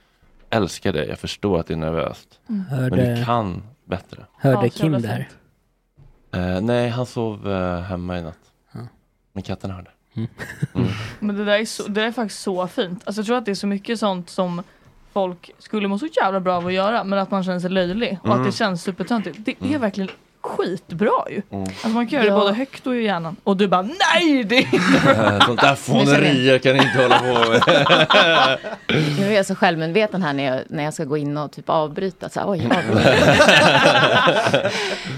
[0.50, 2.40] älskar dig, jag förstår att det är nervöst.
[2.48, 2.64] Mm.
[2.70, 4.26] Men Hörde- du kan bättre.
[4.38, 5.28] Hörde Kim här?
[6.34, 8.38] Eh, nej, han sov eh, hemma i natt.
[9.32, 9.90] Men katten hörde.
[10.14, 10.28] Mm.
[11.18, 13.02] Men det där är, så, det där är faktiskt så fint.
[13.06, 14.62] Alltså jag tror att det är så mycket sånt som
[15.12, 18.18] folk skulle må så jävla bra av att göra men att man känner sig löjlig
[18.22, 18.40] och Mm.
[18.40, 19.36] att det känns supertöntigt.
[19.40, 19.80] Det är Mm.
[19.80, 20.10] verkligen
[20.42, 21.42] skitbra ju.
[21.50, 21.62] Mm.
[21.64, 22.34] Alltså man kan göra Ja.
[22.34, 23.36] det både högt och i hjärnan.
[23.44, 25.12] Och du bara nej det är inte bra.
[25.40, 25.74] Eh, Sånt där
[26.14, 28.58] fånerier kan ni inte hålla på med.
[29.18, 31.68] Nu är jag så självmedveten här när jag, när jag ska gå in och typ
[31.70, 32.28] avbryta.
[32.28, 32.68] Så här, oj.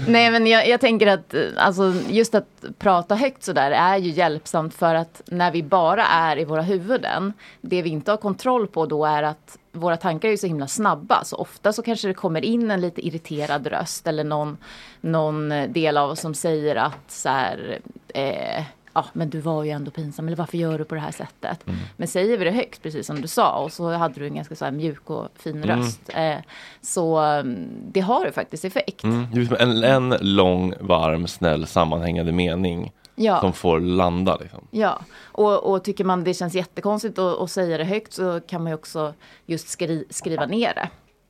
[0.07, 2.47] Nej, men jag, jag tänker att eh, alltså, just att
[2.79, 7.33] prata högt sådär är ju hjälpsamt för att när vi bara är i våra huvuden,
[7.61, 10.67] det vi inte har kontroll på då är att våra tankar är ju så himla
[10.67, 14.57] snabba, så ofta så kanske det kommer in en lite irriterad röst eller någon,
[15.01, 17.79] någon del av oss som säger att så här,
[18.13, 21.11] eh, ja men du var ju ändå pinsam, eller varför gör du på det här
[21.11, 21.65] sättet?
[21.97, 24.55] Men säger vi det högt, precis som du sa, och så hade du en ganska
[24.55, 25.77] så mjuk och fin Mm.
[25.77, 26.37] röst, eh,
[26.81, 29.03] så mm, det har ju faktiskt effekt.
[29.03, 29.27] Mm,
[29.59, 33.39] en, en lång, varm, snäll, sammanhängande mening Ja.
[33.41, 34.37] som får landa.
[34.37, 34.67] Liksom.
[34.71, 38.63] Ja, och, och tycker man det känns jättekonstigt att, att säga det högt så kan
[38.63, 39.13] man ju också
[39.45, 40.89] just skri, skriva ner det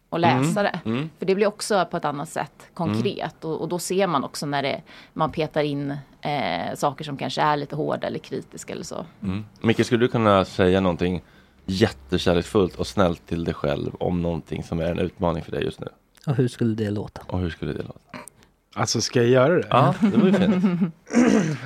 [0.10, 0.89] och läsa Mm, det.
[0.89, 1.10] mm.
[1.19, 4.46] För det blir också på ett annat sätt konkret och, och då ser man också
[4.46, 4.82] när det,
[5.13, 5.91] man petar in
[6.22, 9.06] eh, saker som kanske är lite hårda eller kritiska eller så.
[9.24, 9.46] Mm.
[9.62, 11.22] Micke, skulle du kunna säga någonting
[11.65, 15.80] jättekärleksfullt och snällt till dig själv om någonting som är en utmaning för dig just
[15.80, 15.88] nu?
[16.28, 17.22] Och hur skulle det låta?
[17.28, 18.00] Och hur skulle det låta?
[18.75, 19.67] Alltså ska jag göra det?
[19.69, 20.93] Ja, det var ju fint.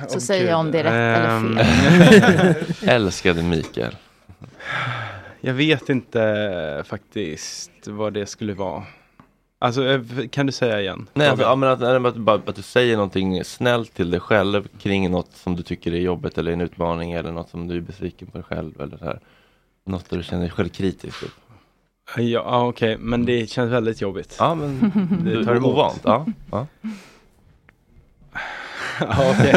[0.08, 2.88] Så Åh, säger jag om det är rätt Ehm, eller fel.
[2.88, 3.96] Älskade Mikael.
[5.40, 8.82] Jag vet inte faktiskt vad det skulle vara.
[9.58, 11.06] Alltså eh, kan du säga igen?
[11.14, 14.20] Nej, alltså, ja, men att, att, du bara, att du säger någonting snällt till dig
[14.20, 17.76] själv kring något som du tycker är jobbigt eller en utmaning eller något som du
[17.76, 19.20] är besviken på dig själv eller så här.
[19.84, 21.20] Något där du känner dig självkritisk.
[21.20, 21.30] Typ.
[22.16, 24.36] Ja, ja okej, men det känns väldigt jobbigt.
[24.38, 24.92] Ja, men
[25.24, 25.72] det tar emot.
[25.72, 26.00] ovant.
[26.04, 26.66] Ja, ja.
[29.00, 29.52] ja, okej.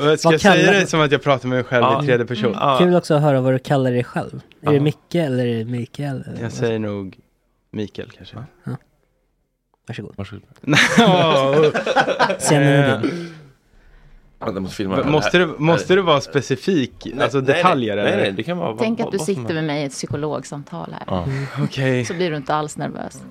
[0.00, 2.02] Men Ska jag säga det som att jag pratar med mig själv Ja.
[2.02, 2.56] i tredje person?
[2.78, 4.34] Kul också att höra vad du kallar dig själv.
[4.34, 4.70] Är Ja.
[4.72, 6.24] det Micke eller är det Mikael?
[6.28, 7.18] eller Jag säger nog
[7.72, 8.36] Mikael kanske.
[9.86, 10.14] Varsågod.
[10.16, 10.42] Varsågod.
[10.98, 11.54] Ja.
[12.38, 13.34] Scenen är din.
[14.40, 15.04] Måste filma.
[15.04, 17.56] Måste det, måste det vara specifik, Nej, alltså nej, nej.
[17.56, 18.22] detaljer Nej, eller?
[18.22, 21.04] nej, det kan vara Tänk att du sitter med mig i ett psykologsamtal här.
[21.06, 21.26] Ja.
[21.64, 22.04] Okej.
[22.04, 23.22] Så blir du inte alls nervös.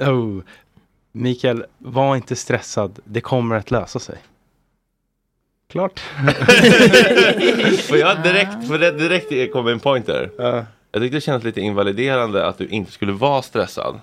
[0.00, 0.42] Oh.
[1.12, 2.98] Mikael, var inte stressad.
[3.04, 4.18] Det kommer att lösa sig.
[5.68, 6.00] Klart.
[7.88, 10.30] Får jag direkt, får det direkt komma en pointer?
[10.92, 14.00] Jag tyckte det kändes lite invaliderande att du inte skulle vara stressad.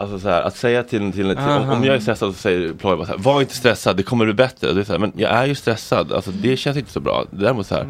[0.00, 2.72] Alltså så här, att säga till, till, till om, om jag är stressad så säger
[2.72, 4.72] Ploy bara så här, var inte stressad, det kommer bli bättre.
[4.72, 7.24] Det är så här, men jag är ju stressad, alltså det känns inte så bra.
[7.30, 7.86] Däremot så här,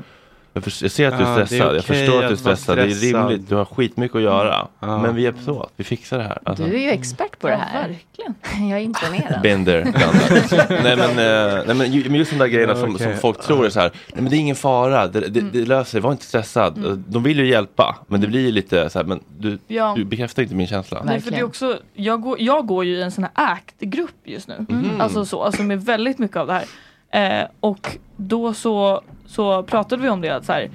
[0.52, 2.32] jag, för, jag ser att du Ja, är det är stressad, jag förstår att du
[2.32, 3.28] är stressad, det är stressad.
[3.28, 4.66] rimligt, du har skitmycket att göra.
[4.80, 5.02] Ja.
[5.02, 6.38] Men vi är så, vi fixar det här.
[6.44, 6.64] Alltså.
[6.64, 7.88] Du är ju expert på det här.
[7.88, 8.34] verkligen.
[8.70, 9.42] Jag är imponerad.
[9.42, 9.84] Bender
[10.82, 13.06] nej, men, eh, nej men ju- men just de där grejerna som, Okej.
[13.06, 15.64] som folk tror är så här, nej men det är ingen fara, det, det, det
[15.64, 17.02] löser sig, var inte stressad.
[17.08, 19.92] De vill ju hjälpa, men det blir ju lite så här, men du, Ja.
[19.96, 21.02] du bekräftar inte min känsla.
[21.04, 24.14] Nej, för det är också, jag, går, jag går ju i en sån här ACT-grupp
[24.24, 24.66] just nu.
[24.68, 25.00] Mhm.
[25.00, 26.64] Alltså så, alltså med väldigt mycket av det här.
[27.10, 30.70] Eh, och då så, så pratade vi om det att så här,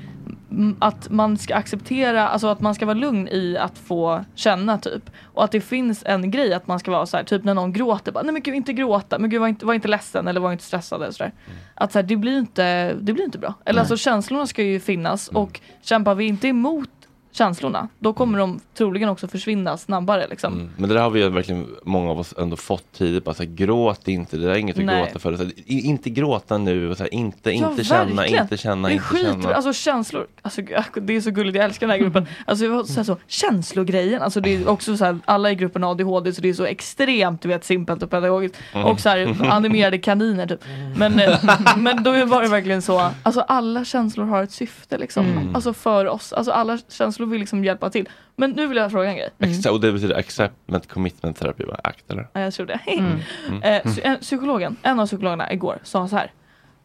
[0.80, 5.10] att man ska acceptera, alltså att man ska vara lugn i att få känna typ.
[5.24, 7.74] Och att det finns en grej att man ska vara så här, typ när någon
[7.74, 10.40] gråter, bara, nej men gud inte gråta, men gud var inte, var inte ledsen eller
[10.40, 11.34] var inte stressad eller sådär.
[11.76, 13.54] Att så här, det blir inte, det blir inte bra.
[13.66, 16.90] Eller alltså känslorna ska ju finnas och kämpar vi inte emot
[17.36, 20.54] känslorna, då kommer de troligen också försvinna snabbare liksom.
[20.54, 20.70] Mm.
[20.78, 23.24] Men det där har vi verkligen många av oss ändå fått tidigt.
[23.24, 25.04] Bara så här, gråt inte, det där är inget att Nej.
[25.04, 25.38] gråta för.
[25.38, 28.94] Så här, inte gråta nu, och så här, inte, Ja, inte känna, inte känna, det
[28.94, 29.54] är inte skit, känna.
[29.54, 30.62] Alltså känslor, alltså,
[31.02, 32.28] det är så gulligt, jag älskar den här gruppen.
[32.46, 35.84] Alltså, jag så här, så, känslogrejen, alltså, det är också så här, alla i gruppen
[35.84, 38.58] har ADHD så det är så extremt du vet, simpelt och pedagogiskt.
[38.74, 38.86] Mm.
[38.86, 40.64] Och så här, animerade kaniner typ.
[40.96, 41.40] Men, eh,
[41.78, 45.26] men då var det verkligen så, alltså alla känslor har ett syfte liksom.
[45.26, 45.56] Mm.
[45.56, 48.10] Alltså för oss, alltså alla känslor känslor vill liksom hjälpa till.
[48.38, 49.30] Men nu vill jag fråga en grej.
[49.40, 51.78] Accept- Och det betyder acceptment commitment therapy, va?
[51.84, 52.28] Act eller?
[52.34, 52.80] Ja, jag tror det.
[52.88, 53.20] Mm.
[53.64, 56.32] eh, psy- en, psykologen, en av psykologerna igår sa så här.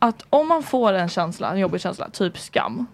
[0.00, 2.86] Att om man får en känsla, en jobbig känsla, typ skam.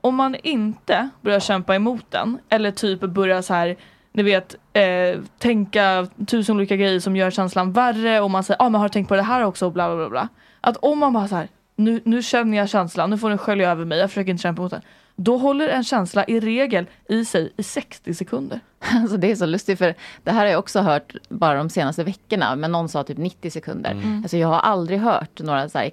[0.00, 3.76] Om man inte börjar kämpa emot den eller typ börjar så här
[4.12, 8.66] ni vet, eh, tänka tusen olika grejer som gör känslan värre och man säger, ja
[8.66, 10.28] ah, men har du tänkt på det här också bla bla bla bla.
[10.60, 13.70] Att om man bara så här, nu, nu känner jag känslan, nu får den skölja
[13.70, 14.82] över mig, jag försöker inte kämpa emot den.
[15.16, 18.60] Då håller en känsla i regel i sig i 60 sekunder.
[18.78, 22.04] Alltså det är så lustigt för det här har jag också hört bara de senaste
[22.04, 22.56] veckorna.
[22.56, 23.90] Men någon sa typ 90 sekunder.
[23.90, 24.22] Mm.
[24.22, 25.84] Alltså jag har aldrig hört några så här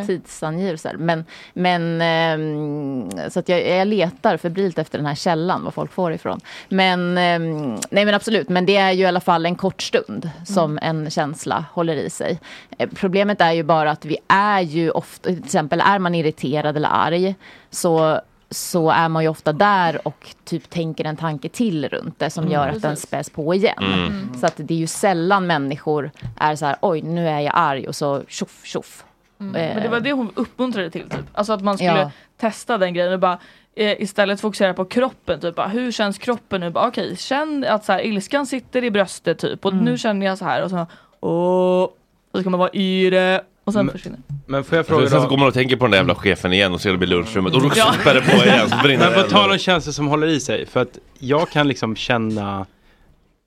[0.00, 0.96] exakta tidsangivelser.
[0.98, 1.24] Men,
[1.54, 6.12] men ehm, så att jag, jag letar febrilt efter den här källan, vad folk får
[6.12, 6.40] ifrån.
[6.68, 10.30] Men ehm, nej men absolut, men det är ju i alla fall en kort stund
[10.46, 12.40] som en känsla håller i sig.
[12.78, 16.76] Eh, Problemet är ju bara att vi är ju ofta, till exempel är man irriterad
[16.76, 17.34] eller arg
[17.70, 22.30] så så är man ju ofta där och typ tänker en tanke till runt det
[22.30, 23.74] som Mm, gör att den späs på igen.
[23.78, 24.28] Mm.
[24.40, 27.88] Så att det är ju sällan människor är så här, oj nu är jag arg
[27.88, 29.04] och så tjoff tjoff.
[29.48, 29.54] Mm.
[29.68, 31.08] Eh, Men det var det hon uppmuntrade till.
[31.10, 31.20] Typ.
[31.32, 32.10] Alltså att man skulle Ja.
[32.40, 33.38] testa den grejen och bara
[33.76, 35.40] eh, istället fokusera på kroppen.
[35.40, 35.54] Typ.
[35.54, 36.70] Bara, hur känns kroppen nu?
[36.70, 39.64] Bara, Okej, känn att så här, ilskan sitter i bröstet typ.
[39.64, 39.84] Och Mm.
[39.84, 40.62] nu känner jag så här.
[40.64, 40.86] Och så,
[41.20, 41.92] åh, och
[42.34, 43.44] så ska man vara i det.
[43.64, 45.28] Och sen Men- försvinner Men får jag Sen fråga så då?
[45.28, 47.54] går man och tänker på den där jävla chefen igen och ser det blir lunchrummet
[47.54, 47.92] och då Ja.
[48.00, 50.66] spär det på igen så brinner Men på tal om känslor som håller i sig.
[50.66, 52.66] För att jag kan liksom känna,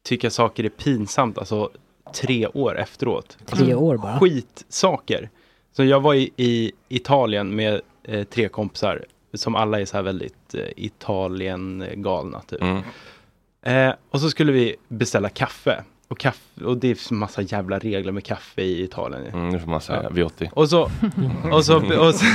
[0.08, 1.70] tycka saker är pinsamt, alltså
[2.22, 3.38] tre år efteråt.
[3.50, 4.20] Alltså, Tre år bara?
[4.20, 5.30] Skitsaker.
[5.76, 10.04] Så jag var i, i Italien med eh, tre kompisar som alla är så här
[10.04, 12.62] väldigt eh, Italien-galna typ.
[12.62, 12.82] Mm.
[13.62, 15.84] Eh, och så skulle vi beställa kaffe.
[16.08, 19.26] Och, kaffe, och det är massa jävla regler med kaffe i Italien.
[19.26, 20.50] Mm, nu får man säga V80.
[20.52, 20.84] Och så,
[21.52, 22.26] och så, och så,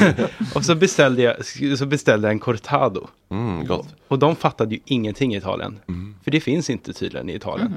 [0.54, 1.46] och så, beställde, jag,
[1.78, 3.08] så beställde jag en cortado.
[3.28, 3.94] Mm, gott.
[4.08, 5.80] Och de fattade ju ingenting i Italien.
[6.24, 7.74] För det finns inte tydligen i Italien.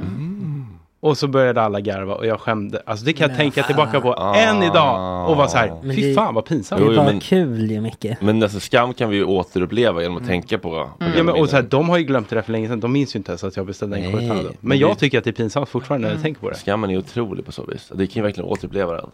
[1.04, 2.82] Och så började alla garva och jag skämde.
[2.86, 5.30] Alltså det kan jag tänka tillbaka på än idag.
[5.30, 6.82] Och var så här, Men fy det- fan vad pinsamt.
[6.82, 8.06] Det är bara men- kul ju Micke.
[8.22, 10.70] Men alltså, skam kan vi ju återuppleva genom att tänka på.
[11.00, 12.80] på Ja, men, och så här, de har ju glömt det där för länge sedan.
[12.80, 14.44] De minns ju inte ens att jag beställde en cortado.
[14.44, 16.56] men Men jag det- tycker att det är pinsamt fortfarande när jag tänker på det.
[16.56, 17.92] Skammen är otrolig på så vis.
[17.96, 19.10] Det kan ju verkligen återuppleva den.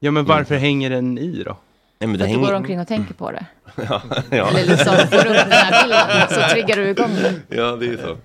[0.00, 1.56] Ja men varför hänger den i då?
[1.98, 3.46] Nej, men För att du går omkring och tänker på det.
[3.88, 4.48] ja, ja.
[4.48, 7.56] Eller liksom får upp den här bilden så triggar du igång det.
[7.56, 8.16] ja, det är så.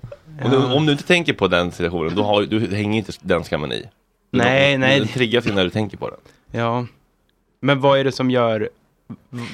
[0.44, 3.44] Om, du, om du inte tänker på den situationen, då har, du, hänger inte den
[3.44, 3.84] skammen i.
[4.30, 4.98] Nej, den, nej.
[5.00, 6.18] Den triggas ju när du tänker på den.
[6.60, 6.86] Ja.
[7.60, 8.68] Men vad är det som gör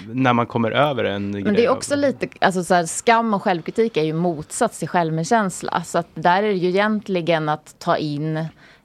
[0.07, 1.55] när man kommer över en Men grej?
[1.55, 5.83] det är också lite, alltså så här, skam och självkritik är ju motsats till självmedkänsla.
[5.85, 8.37] Så att där är det ju egentligen att ta in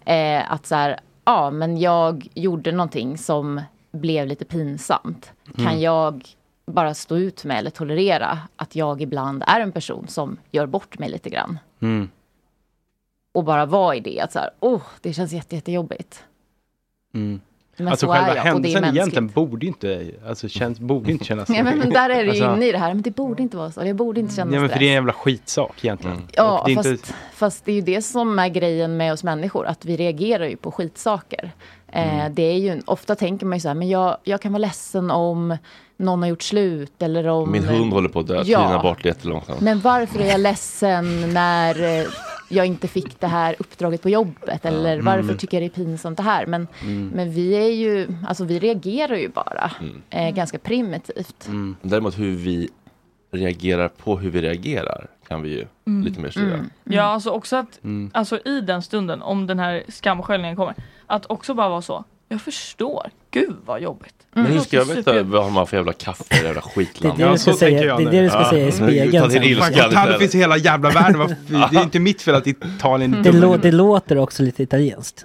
[0.06, 5.32] eh, att så här, ja men jag gjorde någonting som blev lite pinsamt.
[5.56, 5.80] Kan Mm.
[5.82, 6.24] jag
[6.72, 11.00] bara stå ut med eller tolerera att jag ibland är en person som gör bort
[11.00, 11.60] mig lite grann.
[11.80, 12.10] Mm.
[13.32, 16.24] Och bara vara i det, att så här, oh, det känns jätte, jättejobbigt.
[17.14, 17.42] Mm.
[17.78, 18.98] Men alltså så är själva jag, och det är händelsen mänskligt.
[18.98, 22.24] egentligen borde ju inte, alltså, känns, borde inte kännas Ja, men, men där är det
[22.24, 24.36] ju Alltså, inne i det här, men det borde inte vara så, jag borde inte
[24.36, 26.28] känna Ja men för det är en jävla skitsak egentligen.
[26.34, 29.14] Ja, Och det är fast, inte, fast det är ju det som är grejen med
[29.14, 31.52] oss människor, att vi reagerar ju på skitsaker.
[31.98, 32.20] Mm.
[32.20, 34.60] Eh, det är ju, ofta tänker man ju så här, men jag, jag kan vara
[34.62, 35.58] ledsen om
[35.98, 37.52] någon har gjort slut eller om...
[37.52, 38.68] Min hund håller på att dö, Ja.
[38.68, 39.62] tynar bort jättelångsamt.
[39.62, 42.06] Men varför är jag ledsen när eh,
[42.50, 44.66] jag inte fick det här uppdraget på jobbet?
[44.66, 45.06] Eller Mm.
[45.06, 46.46] varför tycker jag det är pinsamt det här?
[46.46, 47.12] Men, Mm.
[47.16, 49.72] men vi är ju, alltså vi reagerar ju bara.
[49.80, 50.02] Mm.
[50.10, 51.50] Eh, ganska primitivt.
[51.82, 52.70] Däremot hur vi
[53.32, 56.04] reagerar på hur vi reagerar kan vi ju Mm.
[56.04, 56.60] lite mer styra.
[56.84, 58.12] Ja, alltså också att Mm.
[58.14, 60.76] alltså i den stunden, om den här skamsköljningen kommer,
[61.08, 64.14] att också bara vara så, jag förstår, gud vad jobbigt.
[64.34, 66.62] Men hur Det ska jag låter veta vad har man för jävla kaffe eller jävla
[66.62, 67.18] skitland?
[67.18, 70.08] Det är det du ska säga- det är det du ska säga i spegeln Fan,
[70.12, 71.36] det finns i hela jävla världen.
[71.72, 75.24] Det är inte mitt fel att Italien är Det, lå- det låter också lite italienskt.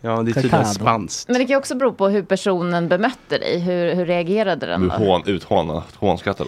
[0.00, 1.28] Ja, det är tydligen spanskt.
[1.28, 3.58] Men det kan också bero på hur personen bemötte dig.
[3.58, 5.82] Hur, hur reagerade den Du hån, uthånad,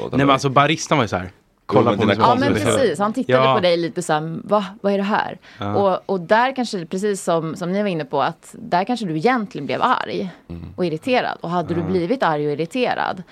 [0.01, 1.31] åt Nej men alltså baristan var ju så här.
[1.69, 3.55] Kolla på Ja men precis, han tittade Ja.
[3.55, 5.39] på dig lite så här, va, vad är det här?
[5.59, 5.75] Ja.
[5.77, 9.17] Och, och där kanske, precis som, som ni var inne på, att där kanske du
[9.17, 10.31] egentligen blev arg
[10.77, 11.39] och irriterad.
[11.41, 11.93] Och hade du Mm.
[11.93, 13.23] blivit arg och irriterad,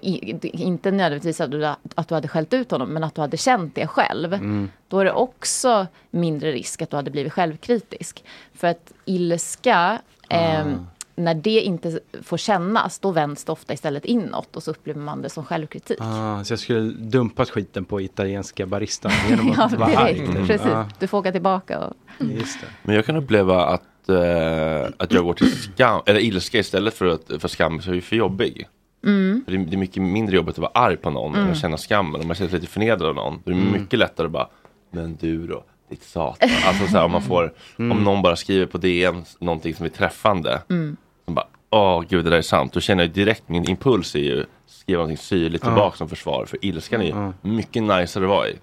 [0.00, 1.64] i, inte nödvändigtvis att du,
[1.94, 4.70] att du hade skällt ut honom, men att du hade känt det själv, Mm.
[4.88, 8.24] då är det också mindre risk att du hade blivit självkritisk.
[8.54, 14.56] För att ilska, ehm, när det inte får kännas, då vänds det ofta istället inåt
[14.56, 15.98] och så upplever man det som självkritik.
[16.00, 20.18] Ah, så jag skulle dumpat skiten på italienska baristan genom Ja, att vara arg.
[20.26, 20.46] typ.
[20.46, 20.66] Precis.
[20.66, 21.94] Ja, Du får åka tillbaka och...
[22.20, 22.66] just det.
[22.82, 27.06] Men jag kan uppleva att, eh, att jag går till skam, eller ilska istället för,
[27.06, 28.68] att, för skam, så är jag för jobbig.
[29.04, 29.42] Mm.
[29.44, 31.46] För det, är, det är mycket mindre jobbigt att vara arg på någon Mm.
[31.46, 32.20] än att känna skammen.
[32.20, 33.72] Om man känner sig lite förnedrad av någon, då är det Mm.
[33.82, 34.48] mycket lättare att bara,
[34.90, 36.48] men du då, ditt satan.
[36.66, 37.92] Alltså så här, om man får, Mm.
[37.98, 40.96] om någon bara skriver på DM någonting som är träffande, Mm.
[41.24, 42.72] som bara, åh gud det där är sant.
[42.72, 46.46] Då känner jag direkt, min impuls är ju skriva någonting syrligt tillbaka som försvar.
[46.46, 48.56] För ilskan är ju mycket najsare att vara i.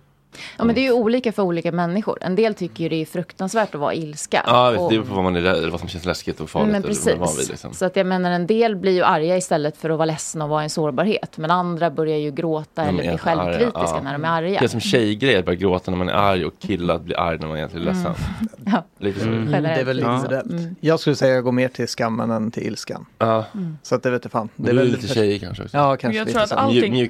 [0.57, 2.17] Ja, men det är ju olika för olika människor.
[2.21, 4.43] En del tycker ju det är fruktansvärt att vara ilska.
[4.45, 6.71] Ja, Och- det är på vad man är vad som känns läskigt och farligt.
[6.71, 7.43] men eller vad man är van precis.
[7.43, 7.73] vid, liksom.
[7.73, 10.49] Så att jag menar en del blir ju arga istället för att vara ledsna och
[10.49, 11.37] vara i en sårbarhet.
[11.37, 14.01] Men andra börjar ju gråta eller bli självkritiska ja.
[14.03, 14.59] när de är arga.
[14.59, 17.37] Det är som tjejgrej, att börja gråta när man är arg och killar blir arg
[17.37, 18.13] när man egentligen är ledsen.
[18.71, 18.83] Ja.
[18.99, 19.27] Lite så.
[19.27, 20.15] Mm, det är väl lite Ja.
[20.15, 20.77] individuellt.
[20.79, 23.05] Jag skulle säga att jag går mer till skammen än till ilskan.
[23.17, 23.45] Ja.
[23.83, 24.49] Så att det vet jag fan.
[24.55, 25.77] Du är lite tjejig kanske också.
[25.77, 27.09] Ja, kanske jag lite tror att allting,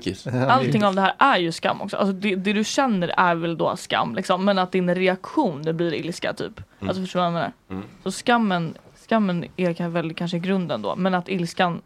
[0.49, 1.97] allting av det här är ju skam också.
[1.97, 4.45] Alltså det, det du känner är väl då skam liksom.
[4.45, 6.57] Men att din reaktion det blir ilska typ.
[6.79, 6.89] Mm.
[6.89, 7.51] Alltså förstår du vad jag menar?
[7.69, 7.83] Mm.
[8.03, 10.95] Så skammen, skammen är väl kanske grunden då.
[10.95, 11.81] Men att ilskan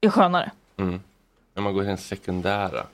[0.00, 0.50] är skönare.
[0.76, 1.00] Mm.
[1.54, 2.86] När man går till den sekundära.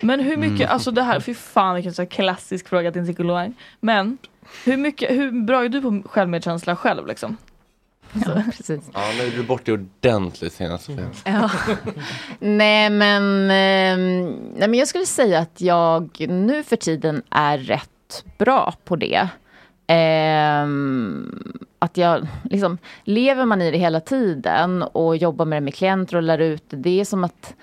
[0.00, 0.72] Men hur mycket, Mm.
[0.72, 3.52] alltså det här, fy fan vilken så klassisk fråga till en psykolog.
[3.80, 4.18] Men
[4.64, 7.36] hur mycket, hur bra är du på självmedkänsla själv liksom?
[8.26, 8.90] Ja, precis.
[8.94, 10.84] Ja, nu är du bort det ordentligt senast.
[10.84, 11.10] Sofia.
[11.24, 11.50] Ja.
[12.38, 14.24] nej, men, ehm,
[14.56, 19.28] nej, men jag skulle säga att jag nu för tiden är rätt bra på det.
[19.86, 25.74] Ehm, att jag, liksom, lever man i det hela tiden och jobbar med det med
[25.74, 27.54] klienter och lär ut det, det är som att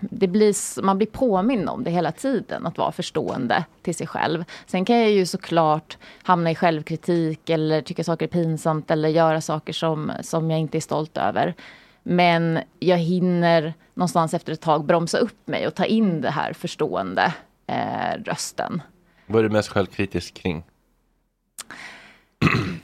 [0.00, 4.44] det blir, man blir påminn om det hela tiden, att vara förstående till sig själv.
[4.66, 9.40] Sen kan jag ju såklart hamna i självkritik eller tycka saker är pinsamt eller göra
[9.40, 11.54] saker som, som jag inte är stolt över.
[12.02, 16.52] Men jag hinner någonstans efter ett tag bromsa upp mig och ta in det här
[16.52, 17.34] förstående
[17.66, 18.82] eh, rösten.
[19.26, 20.64] Vad är du mest självkritisk kring?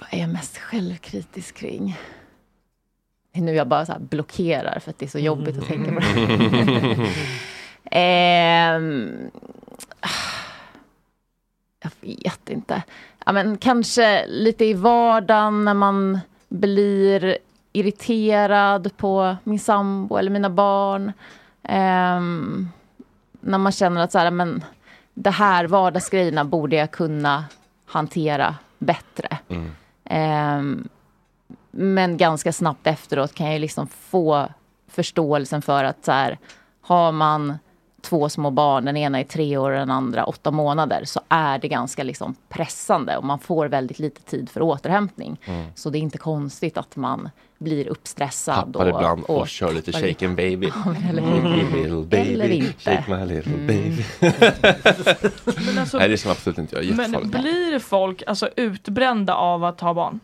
[0.01, 1.97] Vad är jag mest självkritisk kring?
[3.33, 7.11] Nu jag bara så blockerar för att det är så jobbigt att tänka på det.
[7.95, 9.31] Ehm,
[11.83, 12.83] jag vet inte.
[13.27, 17.39] Ja, men kanske lite i vardagen när man blir
[17.73, 21.13] irriterad på min sambo eller mina barn.
[21.63, 22.69] Ehm,
[23.41, 24.65] när man känner att så här, men
[25.15, 27.45] det här vardagsgrejerna borde jag kunna
[27.87, 29.39] hantera bättre.
[29.49, 29.71] Mm.
[30.05, 30.89] Ehm,
[31.73, 34.49] men ganska snabbt efteråt kan jag liksom få
[34.89, 36.39] förståelsen för att så här,
[36.81, 37.59] har man
[38.03, 41.59] två små barn, den ena är tre år och den andra åtta månader, så är
[41.59, 45.41] det ganska liksom pressande och man får väldigt lite tid för återhämtning.
[45.45, 45.67] Mm.
[45.75, 48.73] Så det är inte konstigt att man blir uppstressad.
[48.73, 50.73] Tappar ibland och, kör lite tappar- shaken baby.
[51.09, 51.23] Eller?
[51.23, 52.33] Mm, little baby.
[52.35, 52.73] Eller inte.
[52.97, 53.67] Shake my little Mm.
[53.67, 54.05] baby.
[55.67, 56.97] Men alltså- Nej det är som absolut inte jag.
[56.97, 60.21] Men blir folk alltså utbrända av att ha barn?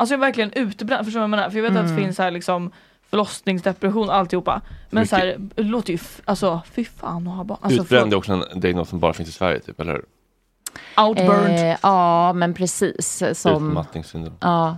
[0.00, 1.50] Alltså jag är verkligen utbränd, förstår du vad jag menar?
[1.50, 2.04] För jag vet att det Mm.
[2.04, 2.70] finns här liksom
[3.10, 4.60] förlossningsdepression, alltihopa.
[4.90, 7.58] Men så här, det låter ju, f- alltså fy fan att ha barn.
[7.62, 10.04] Alltså, Utbränd är också en diagnos som bara finns i Sverige typ, eller hur?
[11.06, 11.70] Outburned.
[11.70, 13.22] Eh, ja, men precis.
[13.34, 14.36] Som, Utmattningssyndrom.
[14.40, 14.76] Ja.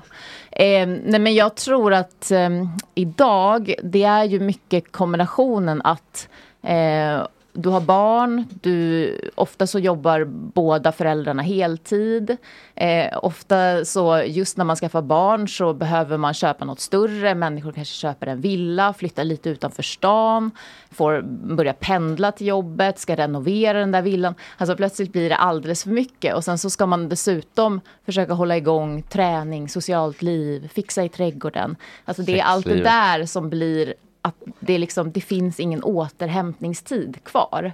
[0.51, 2.49] Eh, nej men jag tror att eh,
[2.95, 6.29] idag, det är ju mycket kombinationen att
[6.63, 12.37] eh, du har barn, du, ofta så jobbar båda föräldrarna heltid.
[12.75, 17.35] Eh, ofta så, just när man skaffar barn så behöver man köpa något större.
[17.35, 20.51] Människor kanske köper en villa, flyttar lite utanför stan,
[20.91, 21.23] får
[21.57, 24.35] börja pendla till jobbet, ska renovera den där villan.
[24.57, 26.35] Alltså plötsligt blir det alldeles för mycket.
[26.35, 31.77] Och sen så ska man dessutom försöka hålla igång träning, socialt liv, fixa i trädgården.
[32.05, 37.25] Alltså det är allt det där som blir att det, liksom, det finns ingen återhämtningstid
[37.25, 37.73] kvar.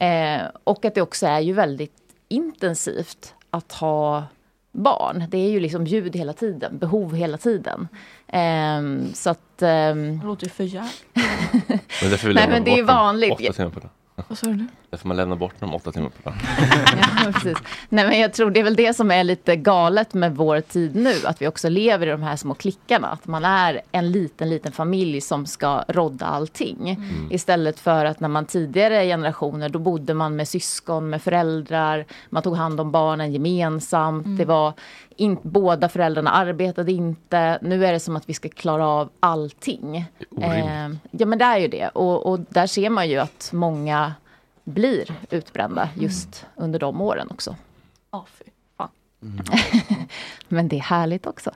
[0.00, 1.92] Eh, och att det också är ju väldigt
[2.28, 4.24] intensivt att ha
[4.72, 5.24] barn.
[5.28, 7.88] Det är ju liksom ljud hela tiden, behov hela tiden.
[8.28, 9.62] Ehm, så att...
[9.62, 11.04] ehm, Det låter ju för jävligt.
[11.14, 13.40] Men Nej, jag men det är vanligt.
[14.28, 14.66] Vad sa du nu?
[14.90, 16.40] Därför man lämnar bort dem åtta timmar per dag.
[17.24, 17.58] Ja, precis.
[17.88, 20.96] Nej, men jag tror det är väl det som är lite galet med vår tid
[20.96, 21.14] nu.
[21.24, 23.08] Att vi också lever i de här små klickarna.
[23.08, 26.90] Att man är en liten, liten familj som ska rodda allting.
[26.90, 27.32] Mm.
[27.32, 32.06] Istället för att när man tidigare generationer, då bodde man med syskon, med föräldrar.
[32.30, 34.26] Man tog hand om barnen gemensamt.
[34.26, 34.38] Mm.
[34.38, 34.72] Det var
[35.20, 37.58] in, båda föräldrarna arbetade inte.
[37.62, 39.96] Nu är det som att vi ska klara av allting.
[40.40, 41.88] Eh, ja, men det är ju det.
[41.88, 44.14] Och, och där ser man ju att många
[44.64, 47.56] blir utbrända just under de åren också.
[48.10, 48.44] Ja, fy
[48.76, 48.88] fan.
[50.48, 51.50] Men det är härligt också.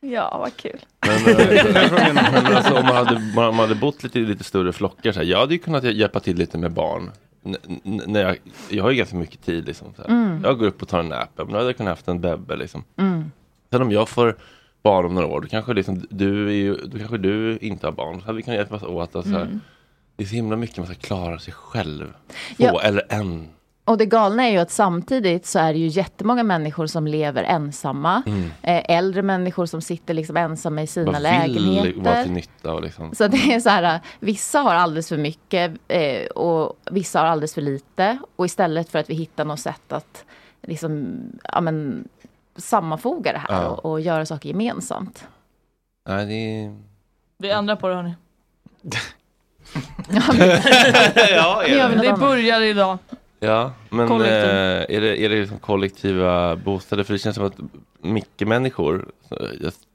[0.00, 0.80] Ja, vad kul.
[1.06, 4.72] Men, eh, men alltså, om man hade, man, man hade bott lite i lite större
[4.72, 7.10] flockar, så här, jag hade ju kunnat hjälpa till lite med barn.
[7.82, 8.38] När jag,
[8.70, 9.94] jag har ju ganska mycket tid liksom.
[9.96, 10.08] Så här.
[10.08, 10.40] Mm.
[10.44, 12.56] Jag går upp och tar en nap, men då hade jag kunnat haft en bebbe
[12.56, 12.84] liksom.
[12.96, 13.30] Mm.
[13.70, 14.36] Sen om jag får
[14.82, 18.20] barn om några år, då kanske, liksom, du, ju, då kanske du inte har barn.
[18.20, 19.60] Så hade vi kunnat hjälpas åt att så här, Mm.
[20.16, 22.12] Det är så himla mycket man ska klara sig själv.
[22.28, 22.80] Få, Ja.
[22.82, 23.48] eller en.
[23.86, 27.42] Och det galna är ju att samtidigt så är det ju jättemånga människor som lever
[27.42, 28.22] ensamma.
[28.26, 28.50] Mm.
[28.62, 32.22] Eh, äldre människor som sitter liksom ensamma i sina Bara vill vara lägenheter.
[32.22, 33.14] till nytta och liksom.
[33.14, 37.54] Så det är så här, vissa har alldeles för mycket eh, och vissa har alldeles
[37.54, 38.18] för lite.
[38.36, 40.24] Och istället för att vi hittar något sätt att
[40.62, 41.16] liksom,
[41.52, 42.08] ja, men,
[42.56, 43.68] sammanfoga det här Ja.
[43.68, 45.26] och, och göra saker gemensamt.
[46.08, 46.74] Nej, det.
[47.38, 48.14] Vi ändrar på det hörni.
[51.34, 52.20] ja, Nu gör vi något Det annat.
[52.20, 52.98] börjar idag.
[53.44, 57.04] Ja, men eh, är det, är det liksom kollektiva bostäder?
[57.04, 57.56] För det känns som att
[58.02, 59.06] mycket människor,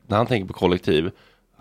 [0.07, 1.11] när han tänker på kollektiv,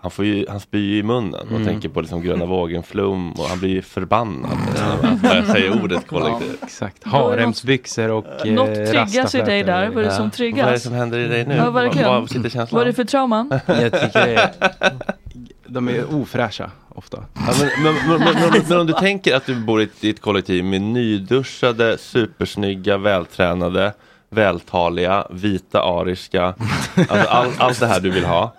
[0.01, 1.65] han, får ju, han spyr ju i munnen och Mm.
[1.65, 6.07] tänker på liksom gröna vågen-flum och han blir ju förbannad när han börjar säga ordet
[6.07, 6.57] kollektiv.
[6.63, 9.87] Exakt, haremsbyxor och eh, Något triggas i dig där.
[9.89, 10.17] Vad är det Ja.
[10.17, 10.59] som triggas?
[10.63, 11.55] Vad är det som händer i dig nu?
[11.55, 12.07] Ja, verkligen.
[12.09, 12.77] Vad, vad sitter känslan?
[12.77, 13.59] Vad är det för trauman?
[13.67, 14.49] Jag tycker det är,
[15.69, 17.23] de är ofräscha ofta.
[17.33, 20.21] Ja, men, men, men, men, om du tänker att du bor i ett, i ett
[20.21, 23.93] kollektiv med nyduschade, supersnygga, vältränade,
[24.29, 26.53] vältaliga, vita ariska,
[26.95, 28.53] alltså all, allt det här du vill ha.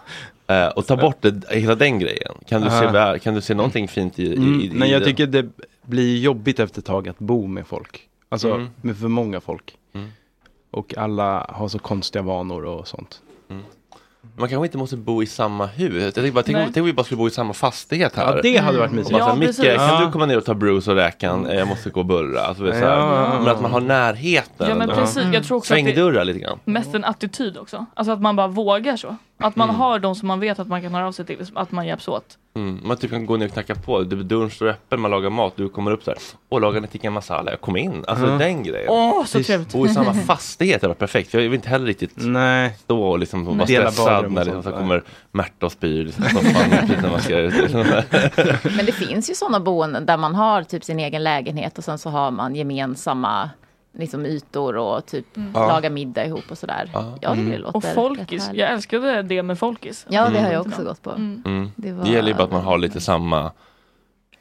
[0.46, 2.34] Eh, och ta bort det, hela den grejen.
[2.48, 5.00] Kan du, se, kan du se någonting fint i, i, Mm, i, i men jag
[5.02, 5.04] det?
[5.04, 5.46] tycker det
[5.86, 8.00] blir jobbigt efter ett tag att bo med folk.
[8.28, 8.68] Alltså Mm.
[8.82, 9.74] med för många folk.
[9.94, 10.08] Mm.
[10.70, 13.20] Och alla har så konstiga vanor och sånt.
[14.36, 16.02] Man kanske inte måste bo i samma hus.
[16.04, 18.36] Jag tänker bara, tänk, om- tänk om vi bara skulle bo i samma fastighet här.
[18.36, 19.12] Ja, det hade varit Och mysigt.
[19.12, 19.64] bara Ja, Micke, precis.
[19.76, 21.46] kan du komma ner och ta Bruce och räkan?
[21.46, 22.40] Eh, Jag måste gå och burra.
[22.40, 22.82] Alltså, så här.
[22.82, 23.38] Ja, ja, ja.
[23.40, 24.68] Men att man har närheten.
[24.68, 25.22] Ja men precis.
[25.32, 26.58] Jag tror också att det Svängdörrar lite grann.
[26.64, 27.86] är mest en attityd också.
[27.94, 29.16] Alltså att man bara vågar så.
[29.38, 31.46] Att man har de som man vet att man kan höra av sig till.
[31.54, 32.24] Att man hjälps åt.
[32.60, 35.30] Mm, man typ kan gå ner och knacka på, Du- dörren står öppen, man lagar
[35.30, 36.18] mat, du kommer upp så här.
[36.48, 38.04] Och lagar ni tikka masala, jag kom in.
[38.08, 38.32] Alltså Ja.
[38.32, 38.86] den grejen.
[38.88, 39.72] Åh, så trevligt.
[39.72, 41.34] Bo i samma fastighet, det var perfekt.
[41.34, 42.76] Jag vill inte heller riktigt Nej.
[42.84, 45.02] stå och liksom vara stressad och när liksom, sånt, så kommer
[45.32, 47.54] Märta och spyr liksom, i soffan precis när man ska ut.
[47.54, 47.80] Liksom.
[48.76, 51.98] Men det finns ju sådana boenden där man har typ sin egen lägenhet och sen
[51.98, 53.50] så har man gemensamma
[53.92, 55.68] liksom, ytor och typ Ja.
[55.68, 56.90] lagar middag ihop och sådär.
[56.92, 57.18] Ja.
[57.20, 57.60] Jag tycker det Mm.
[57.60, 58.50] låter Och folkis.
[58.54, 60.06] Jag älskade det med folkis.
[60.08, 60.52] Ja, det har Mm.
[60.52, 61.10] jag också gått på.
[61.10, 61.42] Mm.
[61.46, 61.70] Mm.
[61.76, 63.52] Det Det, var- gäller ju bara att man har lite samma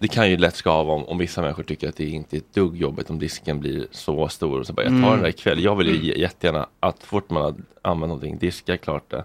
[0.01, 2.53] det kan ju lätt skava om, om vissa människor tycker att det inte är ett
[2.53, 5.09] dugg jobbigt om disken blir så stor och så bara jag tar Mm.
[5.11, 5.63] den där ikväll.
[5.63, 9.23] Jag vill ju jättegärna att fort man har använt någonting, diska klart det.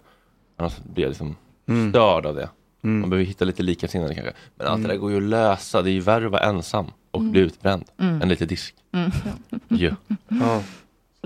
[0.57, 1.37] Annars blir jag liksom
[1.68, 1.91] Mm.
[1.93, 2.49] störd av det.
[2.85, 3.01] Mm.
[3.01, 4.33] Man behöver hitta lite likasinnade kanske.
[4.57, 4.89] Men allt Mm.
[4.89, 5.83] det där går ju att lösa.
[5.83, 7.33] Det är ju värre att vara ensam och Mm.
[7.33, 8.23] bli utbränd Mm.
[8.23, 8.75] än lite disk.
[8.93, 9.11] Mm.
[9.69, 9.95] Ju.
[10.29, 10.62] Ja.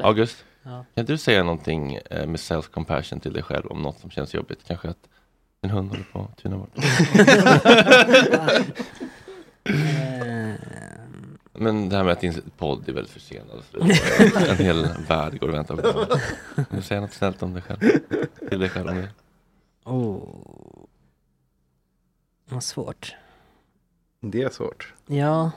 [0.03, 0.85] August, Ja.
[0.95, 4.59] kan du säga någonting eh, med self-compassion till dig själv om något som känns jobbigt?
[4.67, 5.09] Kanske att
[5.61, 6.71] din hund håller på att tyna bort.
[11.53, 13.63] Men det här med att din podd är väldigt försenad.
[14.49, 16.21] En hel värld går och väntar på det.
[16.55, 17.79] Kan du säga något snällt om dig själv?
[18.49, 19.09] Till dig själv om det.
[19.85, 20.85] oh.
[22.51, 23.15] Vad svårt.
[24.21, 24.95] Det är svårt.
[25.07, 25.51] Ja,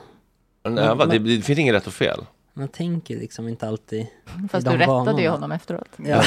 [0.62, 2.20] Men, öva, det, det finns inget rätt och fel.
[2.54, 4.06] man tänker liksom inte alltid
[4.50, 5.88] Fast du de rättade ju honom efteråt.
[5.96, 6.22] Ja.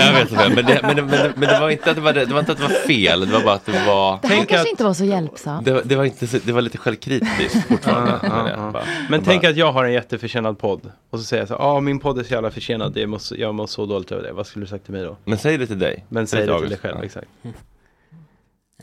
[0.00, 2.02] Jag vet inte, men det, men, det, men, det, men det var inte att det
[2.02, 4.28] var, det var inte att det var fel, det var bara att det var Det
[4.28, 5.64] här kanske att- inte var så hjälpsamt.
[5.64, 8.10] det, var- det var, inte, så- det var lite självkritiskt fortfarande.
[8.10, 8.70] Ja, ja, men jag ja.
[8.72, 10.92] bara- Men jag tänk bara, att jag har en jätteförtjänad podd.
[11.10, 13.54] Och så säger jag så ja min podd är så jävla försenad, det måste, jag
[13.54, 14.32] mår så dåligt över det.
[14.32, 15.16] Vad skulle du sagt till mig då?
[15.24, 16.04] Men säg det till dig.
[16.08, 17.04] Men säg det till dig själv, Ja.
[17.04, 17.28] exakt.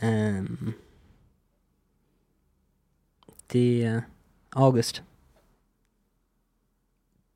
[0.00, 0.72] Ehm,
[3.52, 4.00] det...
[4.54, 5.02] August.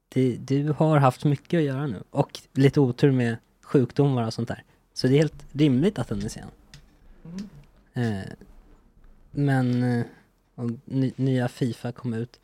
[0.09, 4.49] Det, du har haft mycket att göra nu och lite otur med sjukdomar och sånt
[4.49, 4.63] där.
[4.95, 6.49] Så det är helt rimligt att den är sen.
[7.95, 8.21] Eh,
[9.31, 10.05] men eh,
[10.85, 12.41] ny, nya Fifa kom ut.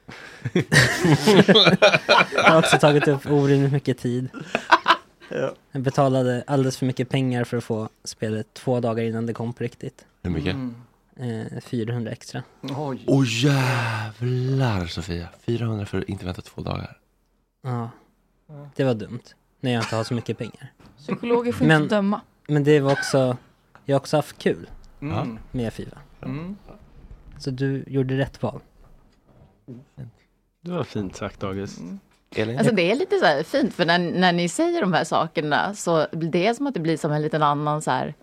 [0.52, 4.28] det har också tagit upp orimligt mycket tid.
[5.72, 9.52] Jag betalade alldeles för mycket pengar för att få spelet två dagar innan det kom
[9.52, 10.04] på riktigt.
[10.22, 10.56] Hur mycket?
[11.16, 12.42] Eh, 400 extra.
[12.76, 13.04] Oj.
[13.06, 16.98] Åh jävlar Sofia, 400 för att inte vänta två dagar.
[17.62, 17.90] Ja.
[18.76, 19.20] Det var dumt.
[19.60, 20.72] När jag inte har så mycket pengar.
[20.98, 22.20] Psykologer får Men- inte döma.
[22.48, 23.36] Men det var också,
[23.84, 25.38] jag har också haft kul Mm.
[25.50, 25.98] med Fifa.
[26.22, 26.56] Mm.
[27.38, 28.60] Så du gjorde rätt val.
[30.60, 31.78] Det var fint sagt August.
[32.36, 32.58] Elin?
[32.58, 35.74] Alltså det är lite så här fint för när, när ni säger de här sakerna
[35.74, 38.14] så blir det som att det blir som en liten annan så här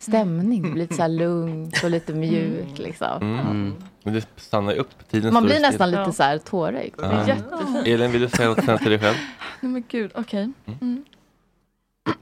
[0.00, 0.62] stämning.
[0.62, 3.22] Det blir lite så här lugnt och lite mjukt liksom.
[3.22, 3.74] Mm.
[4.02, 6.12] Men det stannar ju upp, tiden Man blir nästan lite Ja.
[6.12, 6.94] så här tårögd.
[6.98, 7.86] Det är jättefint.
[7.86, 9.16] Elin, vill du säga något till dig själv?
[9.60, 10.52] Nej men gud, okej.
[10.80, 11.04] Mm.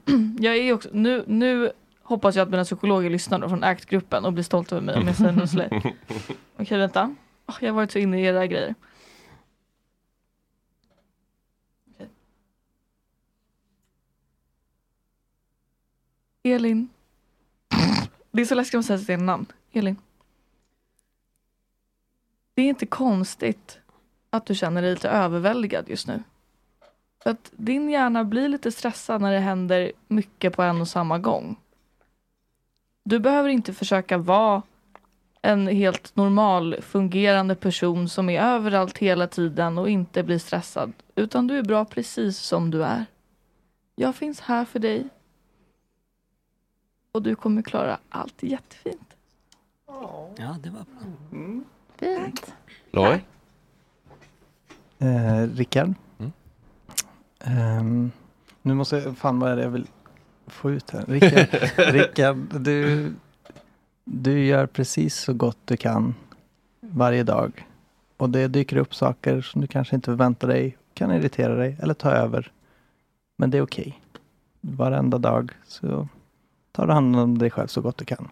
[0.41, 1.73] Jag är ju också, nu, nu
[2.03, 5.17] hoppas jag att mina psykologer lyssnar från ACT-gruppen och blir stolta över mig om jag
[5.17, 5.83] säger något sådär.
[6.59, 7.15] Okej vänta.
[7.47, 8.75] Åh, jag har varit så inne i era grejer.
[11.95, 12.09] Okej.
[16.43, 16.89] Elin.
[18.31, 19.47] Det är så läskigt att säga sitt namn.
[19.73, 19.97] Elin.
[22.55, 23.79] det är inte konstigt
[24.31, 26.23] att du känner dig lite överväldigad just nu.
[27.23, 31.19] För att din hjärna blir lite stressad när det händer mycket på en och samma
[31.19, 31.57] gång.
[33.05, 34.63] Du behöver inte försöka vara
[35.43, 40.93] en helt normal fungerande person som är överallt hela tiden och inte blir stressad.
[41.15, 43.07] Utan du är bra precis som du är.
[43.95, 45.09] Jag finns här för dig.
[47.13, 49.15] Och du kommer klara allt jättefint.
[50.37, 51.61] Ja, det var bra.
[51.97, 52.55] Fint.
[52.91, 53.25] Loj?
[54.99, 55.95] Eh, Rickard?
[56.19, 56.33] Mm.
[57.41, 58.11] Ehm,
[58.63, 59.87] nu måste jag, fan vad är det jag vill
[60.47, 61.05] få ut här?
[61.07, 61.47] Rickard,
[61.95, 63.13] Rickard du,
[64.05, 66.15] du gör precis så gott du kan
[66.81, 67.67] varje dag.
[68.17, 71.95] Och det dyker upp saker som du kanske inte förväntar dig, kan irritera dig eller
[71.95, 72.53] ta över.
[73.37, 74.01] Men det är okej.
[74.61, 76.09] Varenda dag så
[76.79, 78.29] tar du hand om dig själv så gott du kan.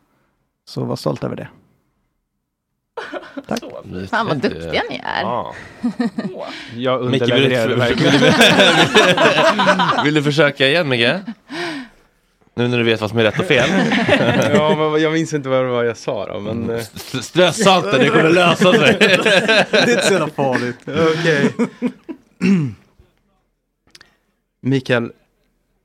[0.68, 1.49] Så var stolt över det.
[3.49, 3.61] Tack.
[4.11, 5.20] Fan vad duktiga ni är.
[5.22, 5.55] Ja.
[6.76, 8.12] Jag Micke, vill, du, underlevererade verkligen.
[10.05, 11.09] vill du försöka igen Micke?
[12.55, 13.68] Nu när du vet vad som är rätt och fel.
[14.55, 16.70] ja, men jag minns inte vad det var jag sa då, men...
[16.70, 18.97] eh, S- Stressa inte, det kommer lösa sig.
[19.01, 19.05] Det
[19.72, 20.78] är inte så jävla farligt.
[20.86, 21.55] Okej.
[24.61, 25.12] Mikael,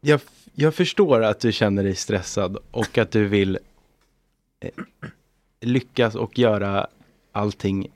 [0.02, 0.20] jag,
[0.54, 3.60] jag förstår att du känner dig stressad och att du vill
[4.60, 4.72] eh,
[5.60, 6.88] lyckas och göra
[7.32, 7.88] allting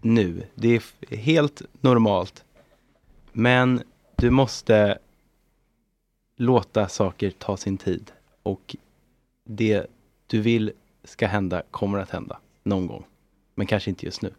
[0.00, 0.42] nu.
[0.54, 2.44] Det är helt normalt.
[3.32, 3.82] Men
[4.16, 4.98] du måste
[6.36, 8.12] låta saker ta sin tid.
[8.42, 8.76] Och
[9.44, 9.86] det
[10.26, 10.72] du vill
[11.04, 13.04] ska hända kommer att hända någon gång.
[13.54, 14.34] Men kanske inte just nu.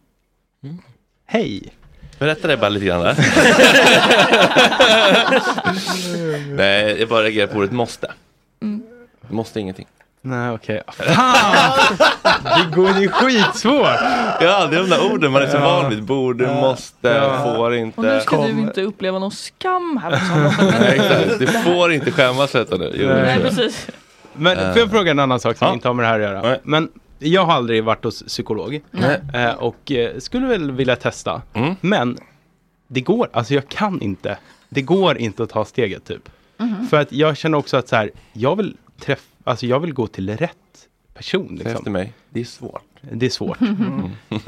[0.61, 0.77] Mm.
[1.25, 1.73] Hej!
[2.23, 3.15] Berätta det bara lite grann där.
[6.55, 8.11] Nej, jag bara reagerar på ordet måste.
[8.61, 8.81] Mm.
[9.29, 9.87] Måste ingenting.
[10.21, 10.81] Nej, okej.
[10.87, 11.97] Fan!
[12.43, 13.87] Det går ju skitsvårt!
[14.41, 15.81] Ja, det är de där orden man är så Ja.
[15.81, 16.03] van vid.
[16.03, 16.53] Borde, Ja.
[16.53, 17.43] måste, Ja.
[17.43, 17.97] får inte.
[17.99, 20.11] Och nu ska du inte uppleva någon skam här.
[20.79, 21.39] Nej, exakt.
[21.39, 22.91] Du får inte skämmas vet du.
[22.95, 23.87] Jo, Nej, precis.
[24.33, 24.71] Men Eh.
[24.73, 25.73] får jag fråga en annan sak som Ja.
[25.73, 26.41] inte har med det här att göra?
[26.41, 26.59] Nej.
[26.63, 26.89] Men
[27.23, 28.81] jag har aldrig varit hos psykolog.
[28.91, 29.21] Nej.
[29.33, 31.41] Eh, och eh, skulle väl vilja testa.
[31.53, 31.75] Mm.
[31.81, 32.17] Men
[32.87, 34.37] det går, alltså jag kan inte.
[34.69, 36.29] Det går inte att ta steget typ.
[36.57, 36.87] Mhm.
[36.87, 40.07] För att jag känner också att så här, jag vill träffa, alltså jag vill gå
[40.07, 40.51] till rätt
[41.13, 41.47] person.
[41.47, 41.73] Säg Liksom.
[41.73, 42.13] efter mig.
[42.29, 42.81] Det är svårt.
[43.11, 43.57] Det är svårt.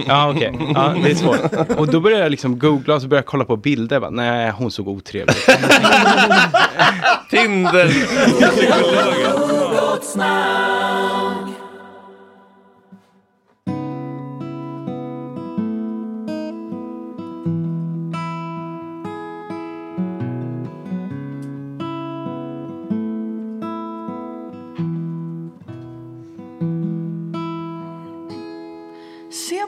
[0.07, 1.77] Ja okej, ja, det är svårt.
[1.79, 3.95] Och då börjar jag liksom googla och så börjar jag kolla på bilder.
[3.95, 5.45] Jag Bara, Nej, hon såg otrevlig ut.
[7.29, 7.91] Tinder!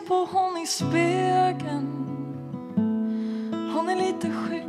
[0.07, 2.05] på hon i spegeln.
[3.73, 4.67] Hon är lite skygg.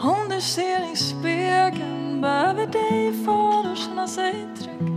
[0.00, 4.92] Hon du ser i spegeln Behöver dig för att känna sig trygg.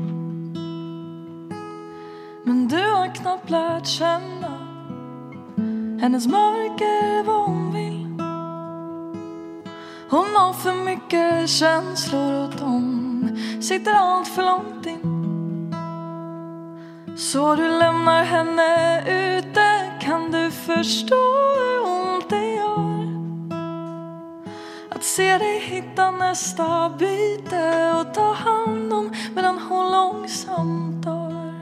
[2.43, 4.57] Men du har knappt lärt känna
[6.01, 8.07] Hennes mörker vad hon vill.
[10.09, 15.01] Hon har för mycket känslor och de sitter allt för långt in
[17.32, 21.16] så du lämnar henne ute kan du förstå
[21.58, 23.08] hur ont det gör?
[24.90, 31.54] Att se dig hitta nästa byte och ta hand om medan hon långsamt dör.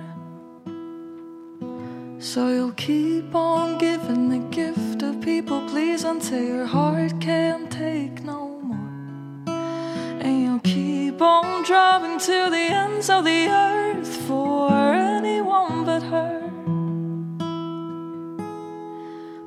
[2.22, 8.24] So you'll keep on giving the gift of people please until your heart can't take
[8.24, 9.56] no more.
[10.24, 14.70] And you'll keep on driving to the ends of the earth for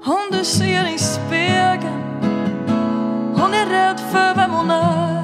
[0.04, 2.02] Om du ser i spegeln,
[3.36, 5.22] hon är rädd för vem hon är.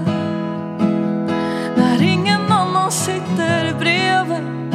[1.76, 4.74] När ingen annan sitter bredvid,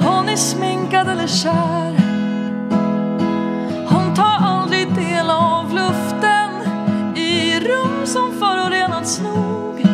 [0.00, 1.96] hon är sminkad eller kär.
[3.88, 6.50] Hon tar aldrig del av luften
[7.16, 9.86] i rum som förorenats nog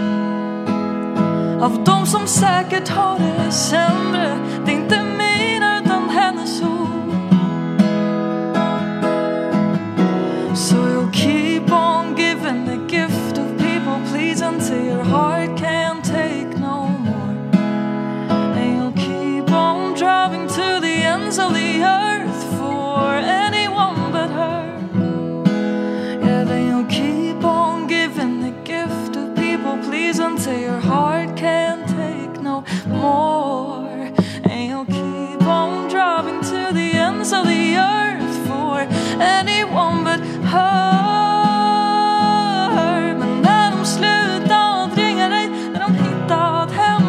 [1.62, 4.38] av de som säkert har det sämre.
[4.64, 6.78] Det är inte mina utan hennes ord.
[37.29, 38.81] Ends of the earth for
[39.20, 41.05] anyone but her.
[43.18, 47.03] Men när de slutat ringa dig, när de hittat hem,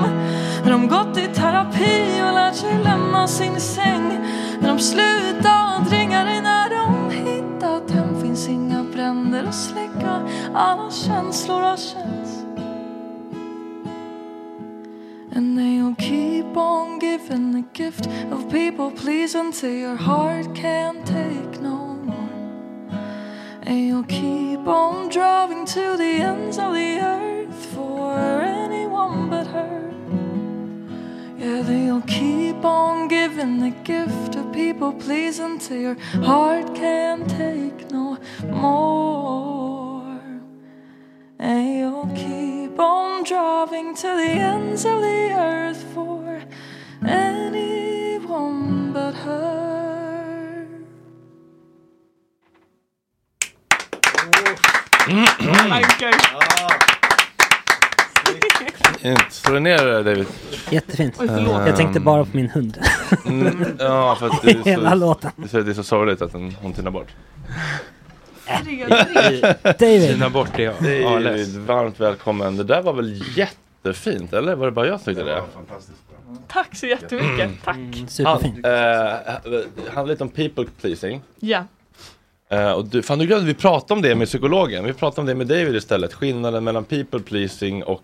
[0.64, 4.20] när de gått i terapi och lärt sig lämna sin säng,
[4.62, 10.22] när de slutat ringa dig, när de hittat hem finns inga bränder att släcka,
[10.54, 12.19] alla känslor har känts.
[15.40, 21.62] And they'll keep on giving the gift of people pleasing until your heart can't take
[21.62, 21.78] no
[22.10, 23.00] more.
[23.62, 29.94] And you'll keep on driving to the ends of the earth for anyone but her.
[31.38, 37.90] Yeah, they'll keep on giving the gift of people pleasing until your heart can't take
[37.92, 39.09] no more.
[43.90, 46.42] Driving to the ends of the earth for
[47.02, 50.68] anyone but her.
[59.30, 60.28] Slå dig ner David.
[60.70, 61.22] Jättefint.
[61.66, 62.78] Jag tänkte bara på min hund.
[63.26, 65.32] Mm, ja, för att det är Hela så, låten.
[65.36, 67.08] Det är så, det är så sorgligt att den, hon tynar bort.
[69.80, 70.10] David.
[70.10, 70.74] Tyna bort det, ja.
[71.20, 72.58] David, varmt välkommen.
[72.58, 73.24] Det där var väl
[73.84, 74.56] jättefint, eller?
[74.56, 75.44] Var det bara jag som tyckte det?
[76.48, 77.52] Tack så jättemycket.
[77.64, 77.78] Tack.
[78.08, 78.66] Superfint.
[78.66, 78.74] Han,
[79.54, 81.22] eh, handlar lite om people pleasing.
[81.40, 81.64] Ja.
[82.50, 84.86] Eh, och du, fan, du glömde vi prata om det med psykologen.
[84.86, 86.14] Vi pratade om det med David istället.
[86.14, 88.04] Skillnaden mellan people pleasing och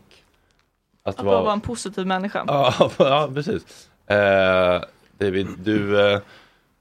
[1.03, 2.43] att, Att bara vara en positiv människa.
[2.47, 3.89] Ja, ja precis.
[4.07, 4.81] Eh,
[5.17, 6.19] David, du, eh,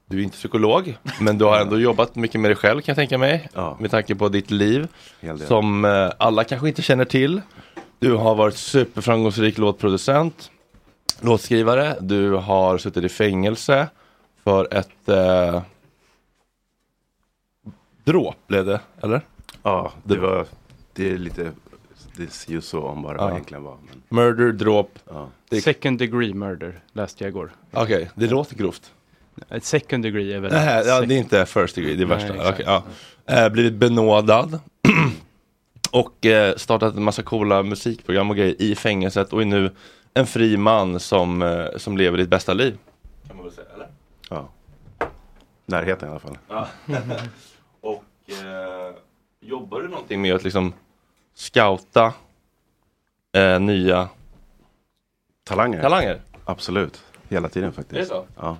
[0.05, 2.95] du är inte psykolog, men du har ändå jobbat mycket med dig själv kan jag
[2.95, 3.49] tänka mig.
[3.79, 4.87] Med tanke på ditt liv.
[5.47, 7.41] Som eh, alla kanske inte känner till.
[7.99, 10.51] Du har varit superframgångsrik låtproducent,
[11.21, 11.95] låtskrivare.
[12.01, 13.87] Du har suttit i fängelse
[14.43, 15.61] för ett eh,
[18.03, 19.21] dråp blev det, eller?
[19.63, 20.45] Ja, det var,
[20.93, 21.51] det är lite,
[22.17, 23.27] det är ju så om bara vad Ja.
[23.27, 23.77] det egentligen var.
[23.89, 24.99] Men, Murder, dråp.
[25.09, 25.29] ja.
[25.61, 27.51] Second degree murder läste jag igår.
[27.71, 28.91] Okej, det låter grovt.
[29.49, 30.51] Ett second degree är väl...
[30.51, 32.35] Nej, ja, det är inte first degree, det är Nej, värsta.
[32.35, 32.53] exakt.
[32.59, 32.65] Okej,
[33.25, 33.43] ja.
[33.45, 34.59] eh, blivit benådad.
[35.95, 39.71] och eh, startat en massa coola musikprogram och grejer i fängelset och är nu
[40.13, 42.77] en fri man som, eh, som lever ditt bästa liv.
[43.27, 43.87] Kan man väl säga, eller?
[44.29, 44.49] ja.
[45.65, 46.37] Närheten i alla fall.
[46.47, 46.67] Ja.
[47.81, 48.95] och eh,
[49.39, 50.73] jobbar du någonting med att liksom
[51.33, 52.13] scouta
[53.37, 54.09] eh, nya
[55.43, 55.81] Talanger.
[55.81, 56.21] talanger?
[56.45, 57.03] Absolut.
[57.29, 57.95] Hela tiden faktiskt.
[57.95, 58.25] Är det så?
[58.35, 58.57] Ja.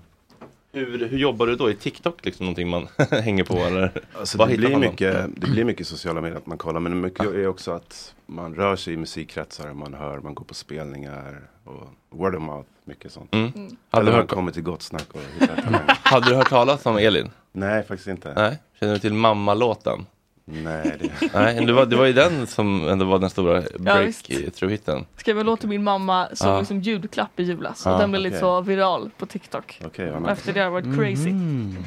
[0.75, 1.67] Hur, hur jobbar du då?
[1.69, 3.91] Är TikTok liksom någonting man hänger på eller?
[4.19, 7.01] Alltså Vad det, blir man mycket, det blir mycket sociala medier att man kollar men
[7.01, 11.41] mycket är också att man rör sig i musikkretsar, man hör, man går på spelningar
[11.63, 13.33] och word of mouth, mycket sånt.
[13.33, 13.51] Mm.
[13.55, 13.75] Mm.
[13.89, 15.97] Hade Eller du hört- kommer till gott snack och talanger.
[16.03, 17.29] Hade du hört talas om Elin?
[17.51, 18.33] Nej, faktiskt inte.
[18.35, 20.05] Nej, känner du till mammalåten?
[20.45, 21.33] Nej, det...
[21.33, 24.27] Nej, det var, det var ju den som ändå var den stora visst.
[24.29, 25.05] breakthrough-hitten.
[25.17, 26.59] Skrev en låt till min mamma som Ja.
[26.59, 27.81] liksom julklapp i julas.
[27.85, 28.39] Ja, och den blev lite okej.
[28.39, 29.79] så viral på TikTok.
[29.97, 30.31] Nice.
[30.31, 31.33] Efter det har det varit crazy.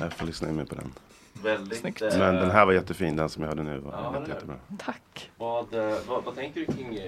[0.00, 0.92] Jag får lyssna in mig på den.
[1.43, 2.03] Väldigt, Snyggt.
[2.03, 4.57] eh, Men den här var jättefin, den som jag hade nu var Ja, jätte, jättebra.
[4.78, 5.30] Tack.
[5.36, 7.03] Vad, eh, vad, vad tänker du kring eh,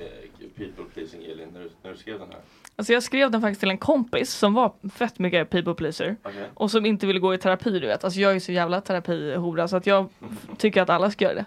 [0.56, 2.38] people pleasing Elin när du, när du skrev den här?
[2.76, 6.16] Alltså jag skrev den faktiskt till en kompis som var fett mycket people pleaser.
[6.22, 6.48] Okej.
[6.54, 8.04] Och som inte ville gå i terapi du vet.
[8.04, 10.08] Alltså jag är så jävla terapihora så att jag
[10.58, 11.44] tycker att alla ska göra det.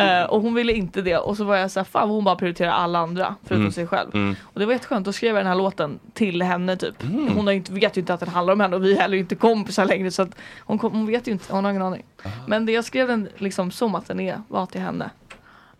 [0.00, 1.16] Eh, och hon ville inte det.
[1.18, 3.72] Och så var jag så här, fan hon bara prioriterar alla andra förutom Mm.
[3.72, 4.10] sig själv.
[4.14, 4.36] Mm.
[4.42, 7.02] Och det var jätteskönt, då skrev jag den här låten till henne typ.
[7.02, 7.28] Mm.
[7.36, 9.16] Hon har inte, vet ju inte att den handlar om henne och vi är heller
[9.16, 12.02] inte kompisar längre så att hon, kom, hon vet ju inte, hon har ingen aning.
[12.46, 15.10] Men det jag skrev den liksom som att den är, var till henne.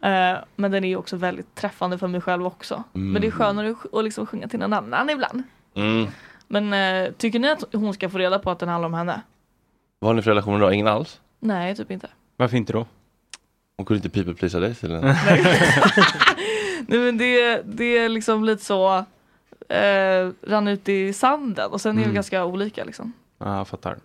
[0.02, 2.82] Eh, men den är också väldigt träffande för mig själv också.
[2.92, 3.30] Men det är Mm.
[3.32, 5.42] skönare att, att liksom sjunga till någon annan ibland.
[5.74, 6.06] Mm.
[6.48, 9.20] Men eh, tycker ni att hon ska få reda på att den handlar om henne?
[9.98, 10.72] Vad har ni för relation då?
[10.72, 11.20] Ingen alls?
[11.40, 12.08] Nej, typ inte.
[12.36, 12.86] Varför inte då?
[13.76, 15.00] Hon kunde inte people pleasa dig till den?
[16.86, 18.96] Nej men det, det är liksom lite så
[19.68, 22.14] eh, rann ut i sanden och sen är vi Mm.
[22.14, 23.12] ganska olika liksom.
[23.38, 23.98] Ja, jag fattar.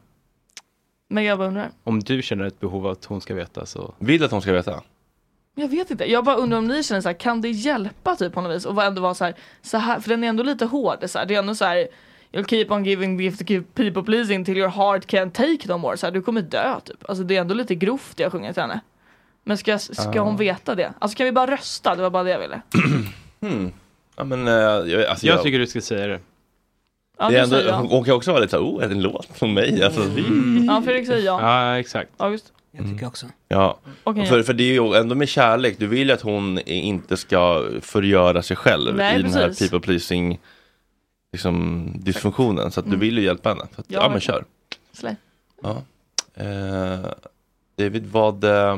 [1.07, 1.71] Men jag bara undrar.
[1.83, 3.93] Om du känner ett behov av att hon ska veta så...
[3.99, 4.81] Vill att hon ska veta?
[5.55, 8.33] Jag vet inte, jag bara undrar om ni känner så här, kan det hjälpa typ
[8.33, 8.65] på något vis?
[8.65, 11.25] Och ändå vara så här, så här, för den är ändå lite hård, så här,
[11.25, 11.87] det är ändå så här
[12.31, 15.77] You'll keep on giving gift to keep people pleasing till your heart can't take no
[15.77, 15.97] more.
[15.97, 17.09] Så här, du kommer dö typ.
[17.09, 18.79] Alltså det är ändå lite grovt det jag sjunger till henne.
[19.43, 20.23] Men ska, ska Ah.
[20.23, 20.93] hon veta det?
[20.99, 21.95] Alltså kan vi bara rösta?
[21.95, 22.61] Det var bara det jag ville.
[23.41, 23.71] Hmm.
[24.15, 26.19] Ja men, eh, jag, alltså, Jag tycker du ska säga det.
[27.17, 29.01] Ja, det är ändå, hon, hon kan också vara lite såhär, oh, är det en
[29.01, 29.83] låt från mig?
[29.83, 30.01] Alltså,
[30.67, 31.41] Ja, Fredrik säger ja.
[31.41, 32.09] Ja, exakt.
[32.17, 32.51] August?
[32.71, 33.25] Jag tycker också.
[33.47, 34.25] Ja, Okej.
[34.25, 37.65] för, för det är ju ändå med kärlek, du vill ju att hon inte ska
[37.81, 39.69] förgöra sig själv Nej, i den här precis.
[39.71, 40.39] people pleasing
[41.31, 42.71] liksom, dysfunktionen.
[42.71, 42.99] Så att du Mm.
[42.99, 43.67] vill ju hjälpa henne.
[43.75, 44.45] Så att, Ja, ja, men kör.
[44.93, 45.15] Slay.
[45.63, 45.81] Ja.
[46.33, 47.05] Eh,
[47.77, 48.77] David, vad, eh,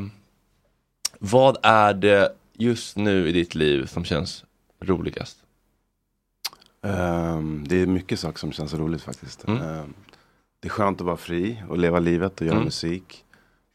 [1.19, 4.43] vad är det just nu i ditt liv som känns
[4.81, 5.37] roligast?
[6.81, 9.47] Ehm, det är mycket saker som känns roligt faktiskt.
[9.47, 9.61] Mm.
[9.61, 9.93] Ehm,
[10.59, 12.65] det är skönt att vara fri och leva livet och göra Mm.
[12.65, 13.25] musik.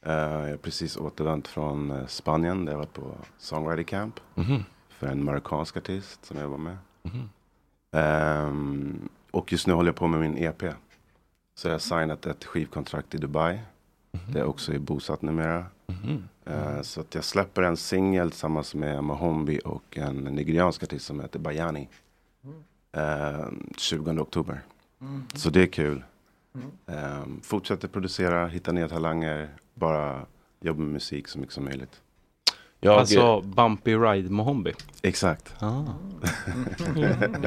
[0.07, 4.21] Eh, jag har precis återvänt från eh, Spanien där jag varit på songwriting camp.
[4.35, 4.65] Mhm.
[4.89, 6.77] För en marockansk artist som jag jobbar med.
[7.03, 7.29] Mhm.
[7.93, 10.63] Ehm, och just nu håller jag på med min EP.
[11.55, 13.59] Så jag har signat ett skivkontrakt i Dubai.
[14.29, 15.65] Där jag också är bosatt numera.
[15.87, 16.25] Mhm.
[16.45, 21.21] Eh, så att jag släpper en singel tillsammans med Mahombi och en nigeriansk artist som
[21.21, 21.89] heter Bayani.
[22.93, 24.61] Eh, 20 oktober.
[24.99, 25.25] Mhm.
[25.35, 26.05] Så det är kul.
[26.87, 29.49] Eh, fortsätter producera, hitta nya talanger.
[29.75, 30.27] Bara
[30.61, 32.01] jobba med musik så mycket som möjligt.
[32.81, 34.73] Jag- Alltså Bumpy Ride Mohombi.
[35.03, 35.55] Exakt.
[35.59, 35.83] Ah.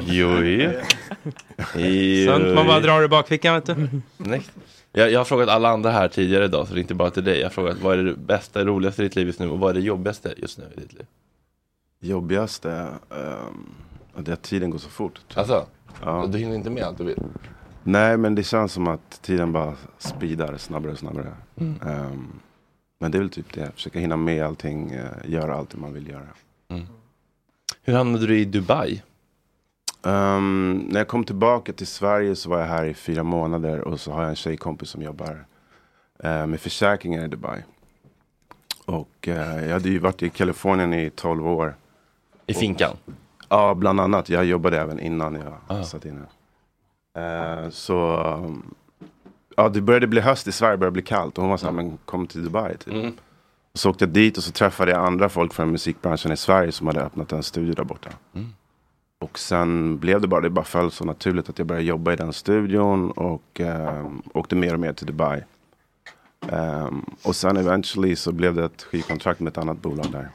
[0.02, 0.78] Joj.
[2.26, 3.88] Sånt man bara drar i bakfickan vet du.
[4.16, 4.42] Nej.
[4.92, 7.24] Jag, jag har frågat alla andra här tidigare idag, så det är inte bara till
[7.24, 7.38] dig.
[7.38, 9.70] Jag har frågat vad är det bästa, roligaste i ditt liv just nu och vad
[9.70, 11.06] är det jobbigaste just nu i ditt liv?
[12.00, 13.66] Jobbigaste, um,
[14.24, 15.20] det att tiden går så fort.
[15.34, 15.66] Alltså?
[16.02, 16.26] Ja.
[16.26, 17.18] Du hinner inte med allt du vill?
[17.82, 21.32] Nej, men det känns som att tiden bara speedar snabbare och snabbare.
[21.56, 21.80] Mm.
[21.82, 22.40] Ehm,
[22.98, 25.92] men det är väl typ det, försöka hinna med allting, eh, göra allt det man
[25.92, 26.28] vill göra.
[26.68, 26.86] Mm.
[27.82, 29.02] Hur hamnade du i Dubai?
[30.06, 34.00] Ehm, när jag kom tillbaka till Sverige så var jag här i fyra månader och
[34.00, 35.46] så har jag en tjejkompis som jobbar
[36.18, 37.62] eh, med försäkringar i Dubai.
[38.84, 41.74] Och eh, jag hade ju varit i Kalifornien i 12 år.
[42.46, 42.96] I finkan?
[43.48, 44.28] Ja, bland annat.
[44.28, 45.82] Jag jobbade även innan jag Ah.
[45.84, 46.26] satt inne.
[47.18, 48.74] Eh, så um,
[49.56, 51.72] ja, det började bli höst i Sverige, började bli kallt och hon var så här,
[51.72, 52.94] men kom till Dubai typ.
[52.94, 53.12] Mm.
[53.74, 56.86] Så åkte jag dit och så träffade jag andra folk från musikbranschen i Sverige som
[56.86, 58.10] hade öppnat en studio där borta.
[58.34, 58.48] Mm.
[59.20, 62.16] Och sen blev det bara, det bara föll så naturligt att jag började jobba i
[62.16, 65.42] den studion och um, åkte mer och mer till Dubai.
[66.48, 70.28] Ehm, och sen eventually så blev det ett skivkontrakt med ett annat bolag där.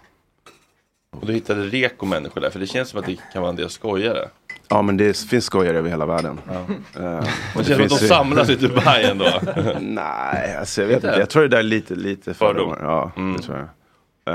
[1.17, 3.55] Och du hittade reko människor där, för det känns som att det kan vara en
[3.55, 4.29] del skojare.
[4.67, 6.39] Ja men det finns skojare över hela världen.
[6.47, 6.53] Ja.
[7.01, 7.23] Eh,
[7.57, 9.25] Det känns som att de ju- samlas i Dubai ändå.
[9.81, 11.15] nej, alltså jag vet Inte?
[11.19, 12.69] Jag tror det där är lite, lite Fördom.
[12.69, 12.91] fördomar.
[12.91, 13.33] Ja, Mm.
[13.37, 13.67] det tror jag.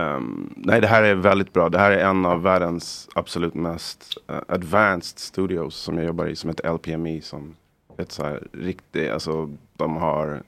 [0.01, 1.69] Ehm, nej, det här är väldigt bra.
[1.69, 6.37] Det här är en av världens absolut mest eh, advanced studios som jag jobbar i,
[6.37, 7.21] som heter LPME.
[7.23, 7.55] Som
[7.99, 10.43] ett så här riktigt, alltså de har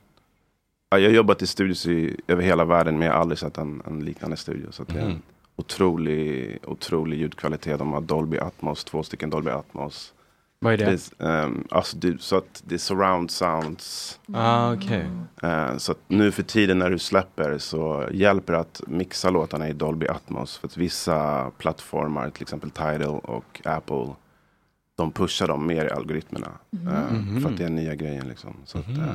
[0.91, 3.59] Ja, jag har jobbat i studios i, över hela världen men jag har aldrig sett
[3.59, 4.67] en, en liknande studio.
[4.71, 5.23] Så det Mhm.
[5.59, 7.79] Otrolig, otrolig ljudkvalitet.
[7.79, 10.15] De har Dolby Atmos, två stycken Dolby Atmos.
[10.61, 10.85] Vad är det?
[10.85, 14.21] Det är, ehm, alltså det, så att det är surround sounds.
[14.35, 15.07] Ah, okej.
[15.43, 19.69] Eh, så att nu för tiden när du släpper så hjälper det att mixa låtarna
[19.69, 20.59] i Dolby Atmos.
[20.59, 24.07] För att vissa plattformar, till exempel Tidal och Apple,
[24.97, 26.51] de pushar dem mer i algoritmerna.
[26.71, 26.89] Mhm.
[26.89, 27.41] Eh, Mhm.
[27.43, 28.55] För att det är nya grejen liksom.
[28.65, 29.01] Så att, Mhm.
[29.01, 29.09] eh,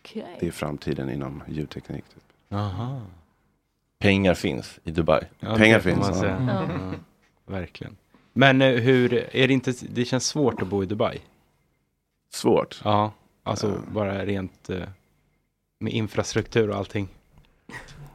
[0.00, 0.36] Okej.
[0.40, 2.04] det är framtiden inom ljudteknik.
[2.14, 2.22] Typ.
[2.58, 3.00] Aha.
[4.00, 5.24] Pengar finns i Dubai.
[5.40, 6.52] Ja, Pengar det finns, man ja.
[6.52, 6.68] Ja.
[7.46, 7.96] Verkligen.
[8.32, 11.18] Men eh, hur, är det inte, det känns svårt att bo i Dubai?
[12.32, 12.80] Svårt.
[12.84, 13.74] Ja, alltså Ja.
[13.92, 14.78] bara rent eh,
[15.80, 17.08] med infrastruktur och allting.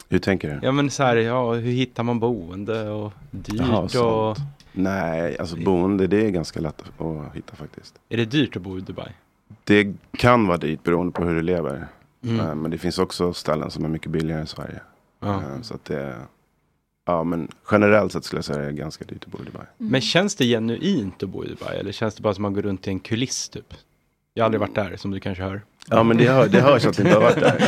[0.10, 0.60] Hur tänker du?
[0.66, 3.92] Ja men så här, ja hur hittar man boende och dyrt Jaha, och...
[3.92, 4.38] sånt.
[4.72, 7.96] Nej, alltså boende det är ganska lätt att hitta faktiskt.
[8.10, 9.12] Är det dyrt att bo i Dubai?
[9.64, 11.88] Det kan vara dyrt beroende på hur du lever.
[12.24, 12.40] Mm.
[12.40, 14.80] Eh, Men det finns också ställen som är mycket billigare än Sverige.
[15.26, 15.36] Ja.
[15.56, 16.16] Eh, Så att det,
[17.06, 19.46] ja men generellt sett skulle jag säga att det är ganska dyrt att bo i
[19.46, 19.66] Dubai.
[19.78, 22.54] Men känns det genuint att bo i Dubai eller känns det bara som att man
[22.54, 23.74] går runt i en kuliss typ?
[24.34, 25.62] Jag har aldrig varit där som du kanske hör.
[25.90, 27.64] Ja men det, hör, det hörs att det inte har varit där.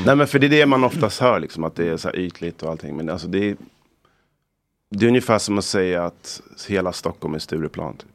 [0.06, 2.16] Nej men för det är det man oftast hör liksom, att det är så här
[2.16, 2.96] ytligt och allting.
[2.96, 3.56] Men alltså det är,
[4.90, 8.08] det är ungefär som att säga att hela Stockholm är Stureplan typ.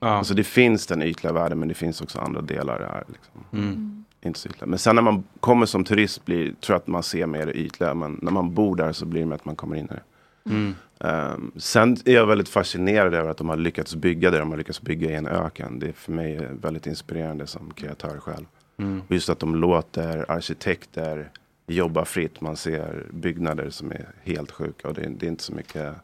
[0.00, 0.08] Ja.
[0.08, 3.04] Alltså det finns den ytliga världen men det finns också andra delar där.
[3.08, 3.58] Liksom.
[3.62, 4.01] Mm.
[4.22, 4.66] Inte så ytliga.
[4.66, 7.94] Men sen när man kommer som turist blir, tror jag att man ser mer ytliga.
[7.94, 10.02] Men när man bor där så blir det med att man kommer in i det.
[10.50, 10.74] Mm.
[10.98, 14.58] Um, sen är jag väldigt fascinerad över att de har lyckats bygga det de har
[14.58, 15.78] lyckats bygga i en öken.
[15.78, 18.46] Det är för mig väldigt inspirerande som kreatör själv.
[18.76, 19.02] Mm.
[19.08, 21.30] Och just att de låter arkitekter
[21.66, 22.40] jobba fritt.
[22.40, 25.94] Man ser byggnader som är helt sjuka och det, det är inte så mycket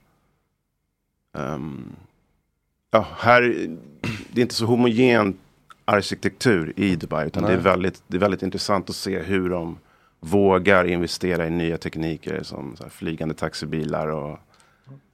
[1.39, 1.97] ehm,
[2.91, 3.43] ja, här,
[4.33, 5.39] det är inte så homogen
[5.89, 7.27] arkitektur i Dubai.
[7.27, 9.79] Utan det är, väldigt, det är väldigt intressant att se hur de
[10.21, 14.09] vågar investera i nya tekniker som så här, flygande taxibilar.
[14.09, 14.39] Och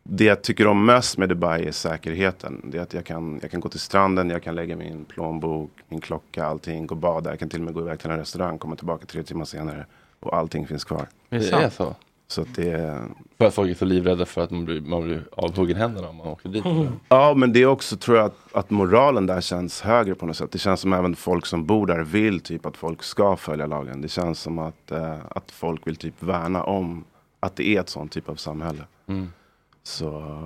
[0.02, 2.60] det jag tycker om mest med Dubai är säkerheten.
[2.64, 5.70] Det är att jag kan, jag kan gå till stranden, jag kan lägga min plånbok,
[5.88, 7.30] min klocka, allting, gå och bada.
[7.30, 9.86] Jag kan till och med gå iväg till en restaurang, komma tillbaka tre timmar senare
[10.20, 11.08] och allting finns kvar.
[11.28, 11.94] Det är så.
[12.28, 13.00] Så att det.
[13.38, 16.16] För att folk är så livrädda för att man blir, man blir avhuggen händerna om
[16.16, 16.64] man åker dit.
[17.08, 20.36] Ja, men det är också tror jag att, att moralen där känns högre på något
[20.36, 20.50] sätt.
[20.52, 24.00] Det känns som även folk som bor där vill typ att folk ska följa lagen.
[24.00, 27.04] Det känns som att, eh, att folk vill typ värna om
[27.40, 28.82] att det är ett sånt typ av samhälle.
[29.06, 29.28] Mm.
[29.82, 30.38] Så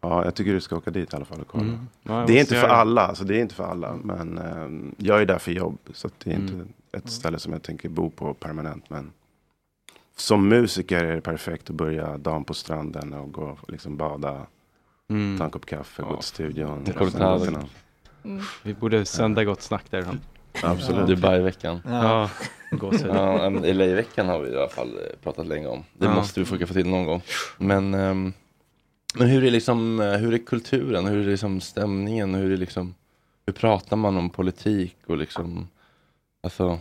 [0.00, 1.64] ja, jag tycker du ska åka dit i alla fall och kolla.
[1.64, 2.26] Mm.
[2.26, 3.94] Det är inte för alla, alltså det är inte för alla.
[4.02, 5.78] Men eh, jag är där för jobb.
[5.92, 6.48] Så att det är Mm.
[6.60, 8.90] inte ett ställe som jag tänker bo på permanent.
[8.90, 9.10] Men
[10.16, 14.46] som musiker är det perfekt att börja dagen på stranden och gå och liksom bada.
[15.10, 15.38] Mm.
[15.38, 16.84] Ta en kopp kaffe, gå till studion.
[18.22, 20.20] Någon- Vi borde sända Gott Snack därifrån.
[20.62, 21.06] Absolut.
[21.08, 21.80] Dubai-veckan.
[21.86, 22.30] Ja,
[23.04, 25.84] ja, men LA-veckan har vi i alla fall eh, pratat länge om.
[25.98, 26.14] Det Ja.
[26.14, 27.22] måste vi försöka få till någon gång.
[27.58, 28.32] Men, ehm,
[29.14, 32.94] men hur är liksom, eh, hur är kulturen, hur är liksom stämningen, hur är liksom,
[33.46, 35.68] hur pratar man om politik och liksom,
[36.42, 36.78] alltså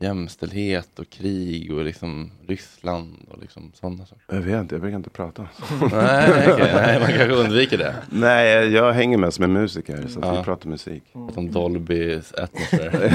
[0.00, 4.22] jämställdhet och krig och liksom Ryssland och liksom sådana saker.
[4.28, 5.42] Jag vet inte, jag brukar inte prata.
[5.92, 6.70] Nej, okej.
[6.74, 7.94] Nej, man kanske undviker det.
[8.10, 10.36] Nej, jag hänger mest med musiker så att Ja.
[10.38, 11.02] vi pratar musik.
[11.34, 13.12] Som Dolby Atmosphere.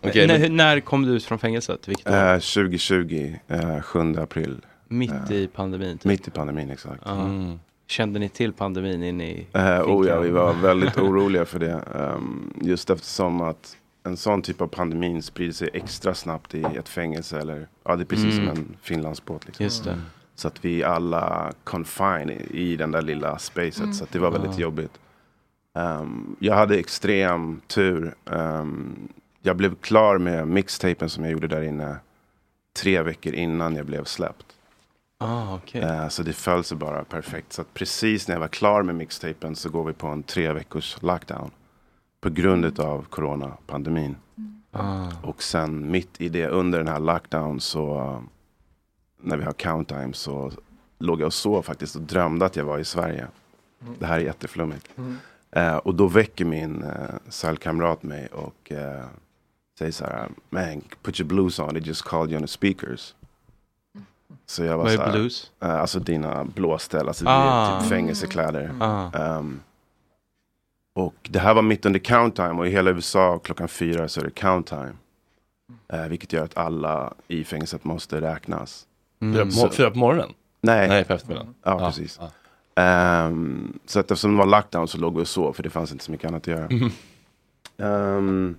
[0.00, 1.88] Okej, när, när kom du ut från fängelset?
[1.88, 2.14] Vilket år?
[2.14, 4.56] Eh, 2020, eh, 7 april.
[4.88, 5.98] Mitt Eh, i pandemin?
[5.98, 6.04] Typ.
[6.04, 7.06] Mitt i pandemin, exakt.
[7.06, 7.58] Mm.
[7.86, 11.72] Kände ni till pandemin in i Eh, oh ja, vi var väldigt oroliga för det.
[11.94, 16.88] Ehm, just eftersom att en sån typ av pandemin sprider sig extra snabbt i ett
[16.88, 17.40] fängelse.
[17.40, 18.46] Eller, ja, det är precis Mm.
[18.46, 19.46] som en Finlandsbåt.
[19.46, 19.64] Liksom.
[19.64, 20.00] Just det.
[20.34, 23.78] Så att vi alla confine i, i den där lilla spacet.
[23.78, 23.92] Mm.
[23.94, 24.60] Så att det var väldigt Ah.
[24.60, 24.98] jobbigt.
[25.74, 28.14] Ehm, jag hade extrem tur.
[28.30, 29.08] Ehm,
[29.42, 31.96] jag blev klar med mixtapen som jag gjorde där inne
[32.76, 34.46] tre veckor innan jag blev släppt.
[35.18, 35.82] Ah, okej.
[35.82, 37.52] Eh, Så det föll sig bara perfekt.
[37.52, 40.52] Så att precis när jag var klar med mixtapen så går vi på en tre
[40.52, 41.50] veckors lockdown.
[42.24, 44.16] På grund av coronapandemin.
[44.72, 45.06] Ah.
[45.22, 48.22] Och sen mitt i det, under den här lockdown så
[49.22, 50.52] när vi har counttime så
[50.98, 53.26] låg jag och sov faktiskt och drömde att jag var i Sverige.
[53.98, 54.88] Det här är jätteflummigt.
[54.96, 55.16] Mm.
[55.50, 56.90] Eh, och då väcker min eh,
[57.28, 59.04] cellkamrat mig och eh,
[59.78, 63.14] säger så här, man put your blues on, they just called you on the speakers.
[64.46, 65.50] Så jag var Vad är blues?
[65.62, 67.80] eh, alltså dina blåställ, alltså det Ah.
[67.80, 68.74] typ fängelsekläder.
[68.80, 69.10] Ah.
[69.12, 69.60] Ehm,
[70.94, 74.24] och det här var mitt under countime och i hela USA klockan fyra så är
[74.24, 74.92] det countime.
[75.94, 78.86] Uh, vilket gör att alla i fängelset måste räknas.
[79.20, 79.34] Mm.
[79.34, 80.28] Fyra på mor- fyra på morgonen?
[80.60, 80.88] Nej.
[80.88, 81.54] Nej, på eftermiddagen.
[81.62, 82.20] Ja, Ja, precis.
[82.74, 85.92] Ehm, så att eftersom det var lockdown så låg vi och sov för det fanns
[85.92, 86.68] inte så mycket annat att göra.
[86.70, 86.90] Mhm.
[87.78, 88.56] Ehm,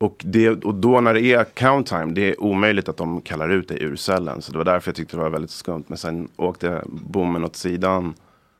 [0.00, 3.48] och, det, och då när det är count time, det är omöjligt att de kallar
[3.48, 4.42] ut dig ur cellen.
[4.42, 5.84] Så det var därför jag tyckte det var väldigt skumt.
[5.86, 8.14] Men sen åkte bommen åt sidan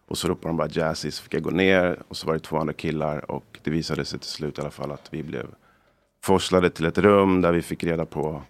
[0.07, 1.11] och så ropade de bara jazzy.
[1.11, 3.31] Så fick jag gå ner och så var det två andra killar.
[3.31, 5.47] Och det visade sig till slut i alla fall att vi blev
[6.25, 8.43] forslade till ett rum där vi fick reda på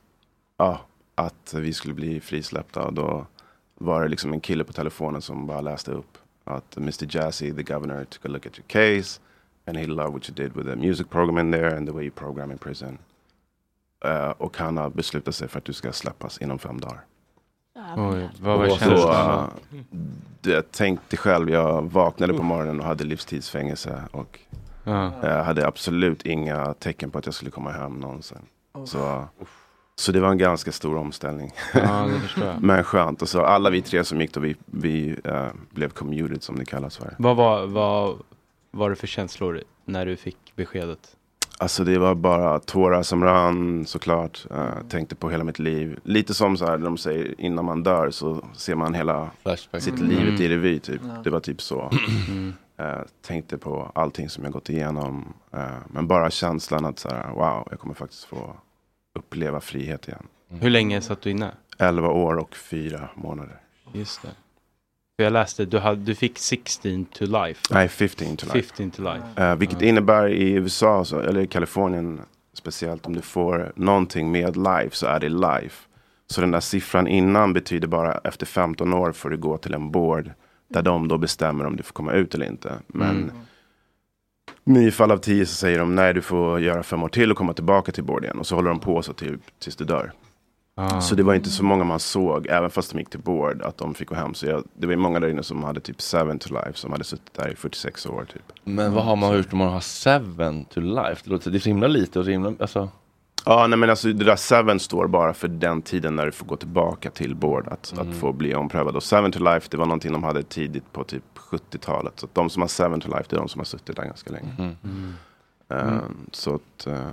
[0.57, 0.81] ja,
[1.15, 2.83] att vi skulle bli frisläppta.
[2.83, 3.27] Och då
[3.75, 7.63] var det liksom en kille på telefonen som bara läste upp att Mr Jazzy, the
[7.63, 9.21] governor, took a look at your case
[9.65, 12.05] and he loved what you did with the music program in there and the way
[12.05, 12.99] you program in prison.
[14.05, 17.05] Uh, och han har beslutat sig för att du ska släppas inom fem dagar.
[17.97, 19.77] Oj, vad var Och känslan så,
[20.51, 24.41] eh, Jag tänkte själv, jag vaknade på morgonen och hade livstidsfängelse och
[24.87, 25.13] Ja.
[25.23, 28.39] jag hade absolut inga tecken på att jag skulle komma hem någonsin.
[28.85, 29.25] Så,
[29.97, 31.53] så det var en ganska stor omställning.
[31.75, 32.55] Ja, det förstår jag.
[32.63, 33.23] Men skönt.
[33.23, 36.65] Och så alla vi tre som gick då, vi, vi eh, blev commuted som det
[36.65, 37.15] kallas för.
[37.19, 38.19] Vad var, vad
[38.71, 41.17] var det för känslor när du fick beskedet?
[41.59, 44.47] Alltså det var bara tårar som rann såklart.
[44.51, 45.99] Uh, tänkte på hela mitt liv.
[46.05, 49.83] Lite som så här, de säger innan man dör så ser man hela Flashback.
[49.83, 50.09] sitt Mm.
[50.09, 51.01] livet i revy typ.
[51.05, 51.21] Ja.
[51.25, 51.91] Det var typ så.
[52.29, 52.53] Mm.
[52.79, 55.33] Eh, tänkte på allting som jag gått igenom.
[55.53, 58.57] Eh, men bara känslan att så här, wow, jag kommer faktiskt få
[59.19, 60.27] uppleva frihet igen.
[60.49, 61.51] Hur länge satt du inne?
[61.79, 63.61] 11 år och 4 månader.
[63.93, 64.29] Just det.
[65.17, 67.61] Jag läste, du, hade, du fick 16 to life.
[67.71, 68.69] Nej, 15 to life.
[68.77, 69.43] 15 to life.
[69.43, 72.21] Eh, vilket innebär i USA, så, eller i Kalifornien
[72.53, 75.89] speciellt, om du får någonting med life så är det life.
[76.27, 79.91] Så den där siffran innan betyder bara efter 15 år får du gå till en
[79.91, 80.31] board
[80.69, 82.73] där de då bestämmer om du får komma ut eller inte.
[82.87, 83.31] Men Mm.
[84.65, 87.37] nio fall av tio så säger de nej du får göra fem år till och
[87.37, 88.39] komma tillbaka till board igen.
[88.39, 90.13] Och så håller de på så till, tills du dör.
[90.77, 91.01] Ah.
[91.01, 93.79] Så det var inte så många man såg, även fast de gick till board, att
[93.79, 94.35] de fick gå hem.
[94.35, 96.93] Så jag, det var ju många där inne som hade typ 7 to life, som
[96.93, 98.43] hade suttit där i 46 år typ.
[98.65, 101.21] Men vad har man gjort om man har seven to life?
[101.25, 102.89] Det låter det är så himla lite och så himla, alltså.
[103.47, 106.47] Ja, nej men alltså det där 7 står bara för den tiden när du får
[106.47, 108.09] gå tillbaka till board, att, Mm.
[108.11, 108.97] att få bli omprövad.
[108.97, 112.21] Och 7 to life, det var någonting de hade tidigt på typ 70-talet.
[112.21, 114.31] Så de som har 7 to life, det är de som har suttit där ganska
[114.33, 114.49] länge.
[114.59, 114.77] Mm.
[114.85, 115.15] Mm.
[115.89, 116.01] Mm.
[116.33, 117.09] Så att, eh,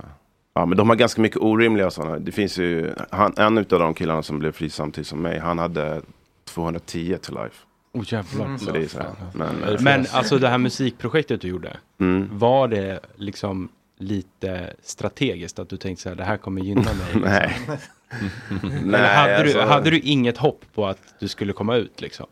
[0.54, 2.18] Ja, men de har ganska mycket orimliga sådana.
[2.18, 5.58] Det finns ju, han, en av de killarna som blev fri samtidigt som mig, han
[5.58, 6.02] hade
[6.44, 7.56] 210 till life.
[7.92, 8.44] Oh jävlar.
[8.46, 8.58] Mm.
[8.58, 9.08] Så det är så här.
[9.34, 12.28] Men, Men, alltså det här musikprojektet du gjorde, Mm.
[12.38, 16.92] var det liksom lite strategiskt att du tänkte så här, det här kommer gynna mig?
[17.14, 17.22] Liksom?
[17.22, 17.58] Nej.
[18.84, 22.26] Nej, hade, alltså- du, hade du inget hopp på att du skulle komma ut liksom?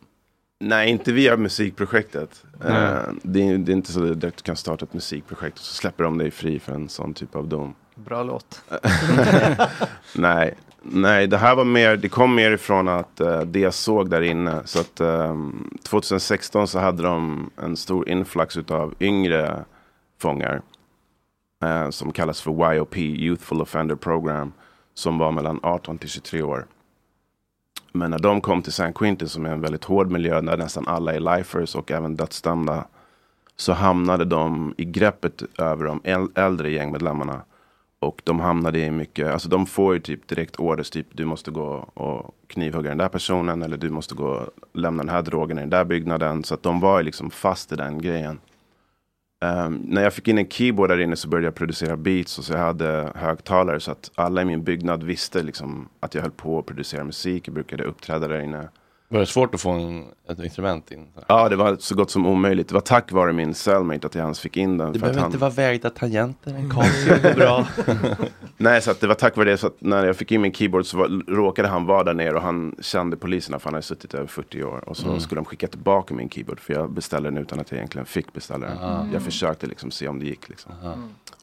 [0.59, 2.43] Nej, inte via musikprojektet.
[2.59, 2.71] Nej.
[2.71, 5.73] Eh, det, är, det är inte så att du kan starta ett musikprojekt och så
[5.73, 7.75] släpper de dig fri för en sån typ av dom.
[8.05, 8.63] Bra låt.
[10.15, 14.09] nej, nej, det här var mer, det kom mer ifrån att uh, det jag såg
[14.09, 14.61] där inne.
[14.65, 19.65] Så att ehm, um, 2016 så hade de en stor influx av yngre
[20.21, 20.61] fångar.
[21.63, 24.53] Uh, som kallas för YOP, Youthful Offender Program.
[24.93, 26.65] Som var mellan 18 till 23 år.
[27.91, 30.87] Men när de kom till San Quentin som är en väldigt hård miljö där nästan
[30.87, 32.85] alla är lifers och även dödsdömda.
[33.55, 37.41] Så hamnade de i greppet över de äldre gängmedlemmarna.
[38.01, 41.51] Och de hamnade i mycket, alltså de får ju typ direkt orders, typ du måste
[41.51, 45.57] gå och knivhugga den där personen eller du måste gå och lämna den här drogen
[45.57, 46.43] i den där byggnaden.
[46.43, 48.39] Så att de var ju liksom fast i den grejen.
[49.45, 52.43] Um, när jag fick in en keyboard där inne så började jag producera beats och
[52.43, 56.31] så jag hade högtalare så att alla i min byggnad visste liksom att jag höll
[56.31, 57.47] på att producera musik.
[57.47, 58.69] Jag brukade uppträda där inne.
[59.11, 61.07] Var det svårt att få en, ett instrument in?
[61.27, 62.67] Ja, det var så gott som omöjligt.
[62.67, 64.93] Det var tack vare min cellmate att jag ens fick in den.
[64.93, 65.27] Det för att behöver han...
[65.29, 67.67] inte vara vägda tangenter, en Casio går bra.
[68.57, 69.57] Nej, så att det var tack vare det.
[69.57, 72.35] Så att när jag fick in min keyboard så var, råkade han vara där nere
[72.35, 74.89] och han kände poliserna för han hade suttit över 40 år.
[74.89, 75.19] Och så Mm.
[75.19, 78.33] skulle de skicka tillbaka min keyboard för jag beställde den utan att jag egentligen fick
[78.33, 78.77] beställa den.
[78.77, 79.07] Aha.
[79.13, 80.49] Jag försökte liksom se om det gick.
[80.49, 80.71] Liksom.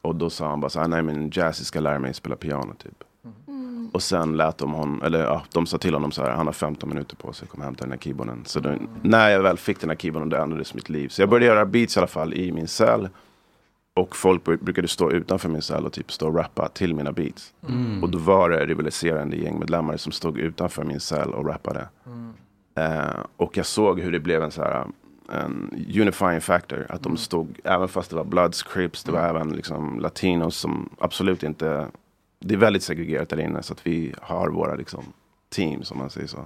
[0.03, 2.75] Och då sa han bara så här, nej men Jazzy ska lära mig spela piano
[2.83, 3.05] typ.
[3.93, 6.53] Och sen lät de honom, eller ja, de sa till honom så här, han har
[6.53, 8.43] 15 minuter på sig komma och hämta den här keyboarden.
[8.45, 11.09] Så då, när jag väl fick den här keyboarden, då ändrades mitt liv.
[11.09, 13.09] Så jag började göra beats i alla fall i min cell.
[13.95, 17.13] Och folk br- brukade stå utanför min cell och typ stå och rappa till mina
[17.13, 17.53] beats.
[17.69, 18.03] Mm.
[18.03, 21.89] Och då var det rivaliserande gängmedlemmar som stod utanför min cell och rappade.
[22.75, 24.87] Eh, och jag såg hur det blev en så här
[25.33, 26.87] en unifying factor.
[26.89, 30.89] Att de stod, även fast det var Bloods, Crips, det var även liksom latinos som
[30.99, 31.87] absolut inte,
[32.41, 35.05] det är väldigt segregerat där inne så att vi har våra liksom
[35.49, 36.45] teams om man säger så.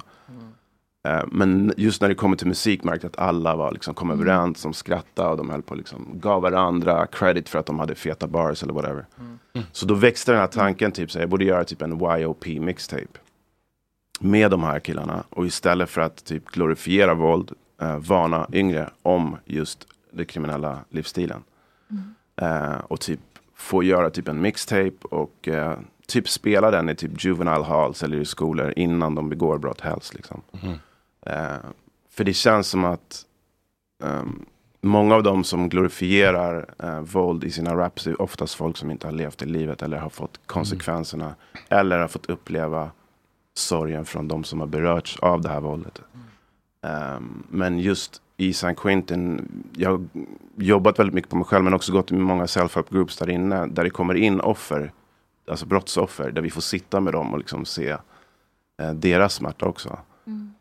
[1.09, 4.11] Eh, Men just när det kommer till musik märkte jag att alla var liksom, kom
[4.11, 7.95] överens, de skrattade och de höll på liksom, gav varandra credit för att de hade
[7.95, 9.07] feta bars eller whatever.
[9.73, 13.19] Så då växte den här tanken, typ så jag borde göra typ en YOP mixtape.
[14.21, 15.25] Med de här killarna.
[15.31, 21.43] Och istället för att typ glorifiera våld, eh, varna yngre om just den kriminella livsstilen.
[22.41, 23.21] Eh, och typ
[23.63, 28.17] få göra typ en mixtape och eh, typ spela den i typ juvenile halls eller
[28.17, 30.15] i skolor innan de begår brott helst.
[30.15, 30.43] Liksom.
[31.27, 31.57] Eh,
[32.11, 33.25] för det känns som att
[34.05, 34.45] ehm,
[34.81, 39.07] många av dem som glorifierar eh, våld i sina raps är oftast folk som inte
[39.07, 41.35] har levt i livet eller har fått konsekvenserna.
[41.69, 42.91] Eller har fått uppleva
[43.55, 46.01] sorgen från de som har berörts av det här våldet.
[46.83, 50.05] Ehm, men just i San Quentin, jag har
[50.57, 53.67] jobbat väldigt mycket på mig själv men också gått i många self-help groups där inne.
[53.67, 54.93] Där det kommer in offer,
[55.47, 57.97] alltså brottsoffer, där vi får sitta med dem och liksom se
[58.81, 59.99] eh, deras smärta också.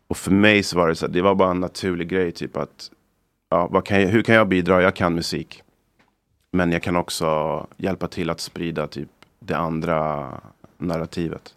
[0.06, 2.56] Och för mig så var det så här, det var bara en naturlig grej, typ
[2.56, 2.90] att
[3.48, 4.82] ja, kan jag, hur kan jag bidra?
[4.82, 5.62] Jag kan musik.
[6.50, 9.08] Men jag kan också hjälpa till att sprida typ
[9.38, 10.30] det andra
[10.78, 11.54] narrativet.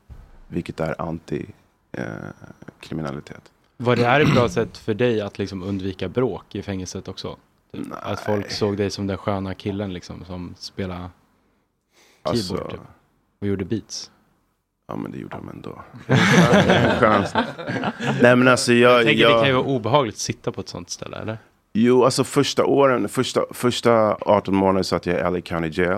[0.47, 3.51] Vilket är anti-kriminalitet.
[3.77, 7.37] Var det här ett bra sätt för dig att liksom undvika bråk i fängelset också?
[7.71, 11.09] Typ, Att folk såg dig som den sköna killen liksom som spelade keyboard
[12.23, 12.79] Alltså- typ,
[13.41, 14.11] och gjorde beats?
[14.87, 15.81] Ja men det gjorde de ändå.
[18.21, 18.91] Nej men alltså jag...
[18.99, 19.31] Jag tänker jag...
[19.31, 21.37] det kan ju vara obehagligt att sitta på ett sånt ställe eller?
[21.73, 25.97] Jo, alltså första åren, första, första 18 månader satt jag i LA County Jail.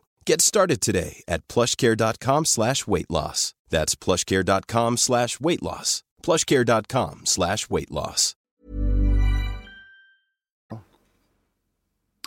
[0.29, 3.53] Get started today at plushcare.com slash weight loss.
[3.69, 6.03] That's plushcare.com slash weight loss.
[6.23, 8.35] plushcare.com slash weight loss.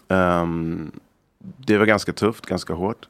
[0.08, 0.92] Ehm,
[1.38, 3.08] det var ganska tufft, ganska hårt.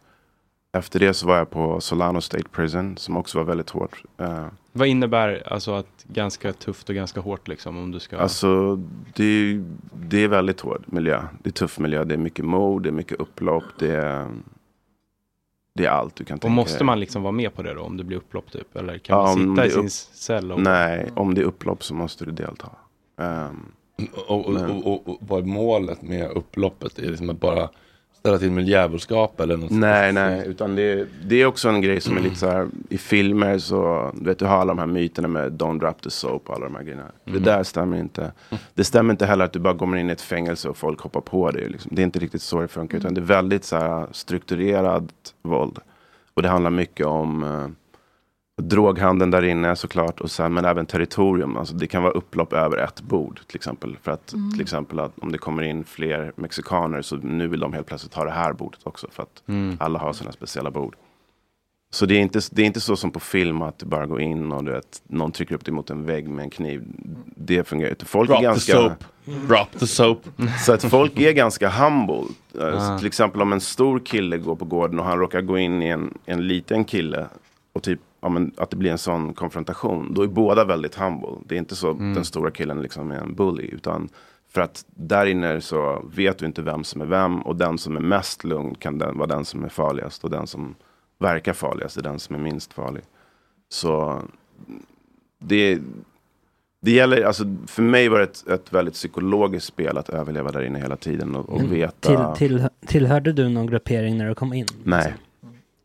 [0.73, 4.03] Efter det så var jag på Solano State Prison som också var väldigt hårt.
[4.19, 8.19] Eh, Vad innebär alltså att ganska tufft och ganska hårt liksom om du ska?
[8.19, 8.77] Alltså
[9.15, 9.63] det,
[9.93, 11.23] det är väldigt hård miljö.
[11.43, 12.05] Det är tuff miljö.
[12.05, 13.65] Det är mycket mord, det är mycket upplopp.
[13.79, 14.29] Det är,
[15.75, 16.85] det är allt du kan och tänka måste dig.
[16.87, 18.77] man liksom vara med på det då om det blir upplopp typ?
[18.77, 20.53] Eller kan Ja, man sitta i sin cell?
[20.53, 20.61] Och...
[20.61, 22.69] Nej, om det är upplopp så måste du delta.
[23.21, 23.73] Ehm,
[24.29, 26.99] Och, och, men- och, och, och vad är målet med upploppet?
[26.99, 27.69] Är det liksom att bara
[28.25, 29.71] ställa till med djävulskap eller något?
[29.71, 32.99] Nej, nej, utan det, det är också en grej som är lite så här i
[32.99, 36.49] filmer så, du vet du har alla de här myterna med don't drop the soap
[36.49, 37.05] och alla de här grejerna.
[37.25, 37.43] Det Mm.
[37.43, 38.33] där stämmer inte.
[38.75, 41.21] Det stämmer inte heller att du bara kommer in i ett fängelse och folk hoppar
[41.21, 41.69] på dig.
[41.69, 41.91] Liksom.
[41.95, 45.05] Det är inte riktigt så det funkar, utan det är väldigt så här strukturerat
[45.43, 45.79] våld.
[46.35, 47.67] Och det handlar mycket om eh,
[48.63, 51.57] droghandeln där inne såklart, och sen, men även territorium.
[51.57, 53.97] Alltså det kan vara upplopp över ett bord till exempel.
[54.03, 54.53] För att Mm.
[54.53, 58.15] till exempel att om det kommer in fler mexikaner så nu vill de helt plötsligt
[58.15, 59.07] ha det här bordet också.
[59.11, 59.77] För att Mm.
[59.81, 60.97] alla har sina speciella bord.
[61.91, 64.21] Så det är, inte, det är inte så som på film att du bara går
[64.21, 66.83] in och du vet, någon trycker upp dig mot en vägg med en kniv.
[67.37, 68.05] Det fungerar inte.
[68.05, 68.73] Folk Drop är the ganska...
[68.73, 69.05] soap.
[69.49, 70.19] Drop the soap.
[70.67, 72.23] Så att folk är ganska humble.
[72.61, 72.81] Ah.
[72.81, 75.83] så Till exempel om en stor kille går på gården och han råkar gå in
[75.83, 77.27] i en, en liten kille.
[77.73, 80.15] Och typ ja, men, att det blir en sån konfrontation.
[80.15, 81.29] Då är båda väldigt humble.
[81.47, 82.15] Det är inte så Mm.
[82.15, 83.65] den stora killen liksom är en bully.
[83.73, 84.09] Utan
[84.49, 87.43] för att där inne så vet du inte vem som är vem.
[87.43, 90.25] Och den som är mest lugn kan den, vara den som är farligast.
[90.25, 90.75] Och den som
[91.19, 93.03] verkar farligast är den som är minst farlig.
[93.69, 94.23] Så
[95.39, 95.79] det,
[96.81, 100.63] det gäller, alltså för mig var det ett, ett väldigt psykologiskt spel att överleva där
[100.63, 102.35] inne hela tiden och, och Men veta.
[102.37, 104.67] Till, till, tillhörde du någon gruppering när du kom in?
[104.85, 105.15] Nej.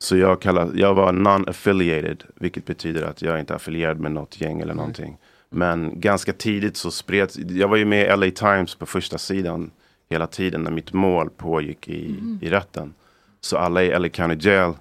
[0.01, 4.41] Så jag, kallar, jag var non-affiliated, vilket betyder att jag inte är affilierad med något
[4.41, 5.17] gäng eller någonting.
[5.49, 9.71] Men ganska tidigt så spreds, jag var ju med i LA Times på första sidan
[10.09, 12.39] hela tiden när mitt mål pågick i, Mm.
[12.41, 12.93] i rätten.
[13.41, 14.73] Så alla i LA County Jail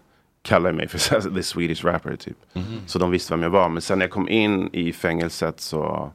[0.42, 2.36] kallade mig för the Swedish rapper typ.
[2.52, 2.64] Mhm.
[2.86, 3.68] Så de visste vem jag var.
[3.68, 6.10] Men sen när jag kom in i fängelset så,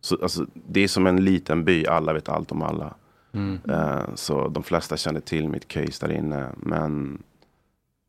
[0.00, 2.94] så alltså, det är som en liten by, alla vet allt om alla.
[3.32, 3.58] Mm.
[3.68, 6.48] Eh, så de flesta kände till mitt case där inne.
[6.56, 7.22] Men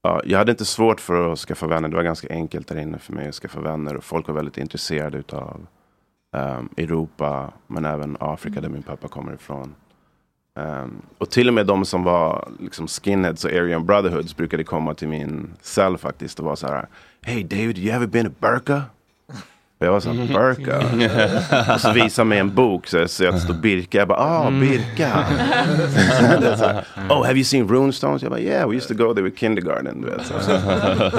[0.05, 1.89] ja, jag hade inte svårt för att skaffa vänner.
[1.89, 3.95] Det var ganska enkelt där inne för mig att skaffa vänner.
[3.95, 5.67] Och folk var väldigt intresserade utav
[6.35, 9.75] ehm, Europa, men även Afrika där min pappa kommer ifrån.
[10.59, 14.93] Ehm, och till och med de som var liksom skinheads och Aryan Brotherhoods brukade komma
[14.93, 16.87] till min cell faktiskt och vara så här.
[17.21, 18.81] Hey David, you ever been to Burka?
[19.79, 21.73] Och jag var så här, Burka?
[21.73, 23.97] och så visade mig en bok så jag ser att det står Birka.
[23.97, 25.25] Jag bara, ah, Birka.
[26.57, 28.21] Så här, oh, have you seen Runestones?
[28.21, 30.01] Jag bara, yeah, we used to go there with kindergarten.
[30.01, 30.33] Du vet, så,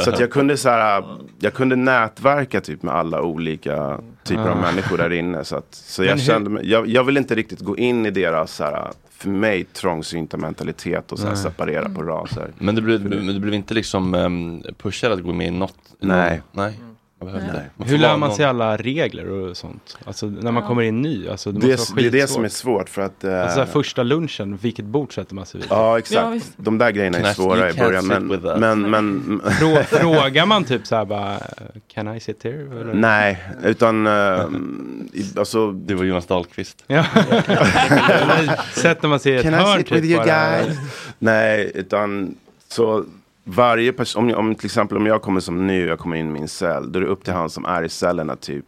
[0.01, 1.05] så att jag kunde så här,
[1.39, 4.61] jag kunde nätverka typ med alla olika typer av Ah.
[4.61, 5.45] människor där inne.
[5.45, 8.55] Så, att, så jag kände mig, jag, jag vill inte riktigt gå in i deras
[8.57, 11.43] så här, för mig trångsynta mentalitet och så här, Nej.
[11.43, 12.51] separera på raser.
[12.59, 15.75] Men du blev, du blev inte liksom um, pushad att gå med i något?
[16.01, 16.43] Nej.
[16.53, 16.81] Nej.
[17.85, 19.99] Hur lär man sig alla regler och sånt?
[20.05, 21.29] Alltså när man kommer in ny?
[21.29, 23.25] Alltså, det, Det, är- det är det som är svårt för att...
[23.25, 25.71] eh, Alltså så här, första lunchen, vilket bord sätter man sig vid?
[25.71, 28.07] Ja exakt, de där grejerna är Can svåra i början.
[28.07, 28.27] Men,
[28.61, 31.39] men, men, Frå, frågar man typ så här bara,
[31.95, 32.81] can I sit here?
[32.81, 32.95] Eller?
[32.95, 34.41] Nej, utan uh,
[35.39, 35.73] alltså...
[35.73, 36.85] Det var Jonas Dahlqvist.
[38.75, 40.27] Sätter man sig i ett Can I hörn sit typ with you bara?
[40.61, 40.77] guys?
[41.19, 42.35] Nej, utan
[42.69, 43.05] så
[43.49, 46.29] varje person, om, om till exempel om jag kommer som ny och jag kommer in
[46.29, 48.65] i min cell, då är det upp till han som är i cellen att typ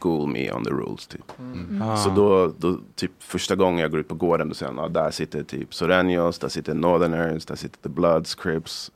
[0.00, 1.38] school me on the rules typ.
[1.38, 1.82] Mm.
[1.82, 1.96] Ah.
[1.96, 4.88] Så då, då, typ första gången jag går ut på gården, då säger han, ah,
[4.88, 8.90] där sitter typ Soreños, där sitter Northerners, där sitter The Bloods, Crips,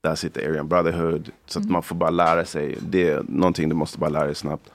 [0.00, 1.30] där sitter Aryan Brotherhood.
[1.46, 4.34] Så att man får bara lära sig, det är någonting du måste bara lära dig
[4.34, 4.70] snabbt.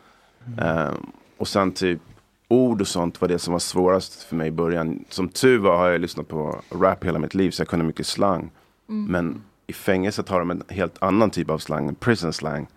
[0.57, 0.94] Ehm,
[1.38, 1.99] och sen typ
[2.48, 5.06] ord och sånt var det som var svårast för mig i början.
[5.10, 8.07] Som tur var har jag lyssnat på rap hela mitt liv så jag kunde mycket
[8.07, 8.52] slang.
[8.90, 9.06] Mm.
[9.06, 12.68] Men i fängelset har de en helt annan typ av slang, prison slang.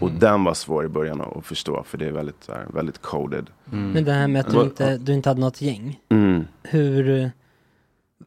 [0.00, 3.02] Och den var svår i början att förstå för det är väldigt, så här, väldigt
[3.02, 3.50] coded.
[3.64, 6.00] Men det här med att du inte, du inte hade något gäng.
[6.08, 6.44] Mm.
[6.62, 7.30] Hur,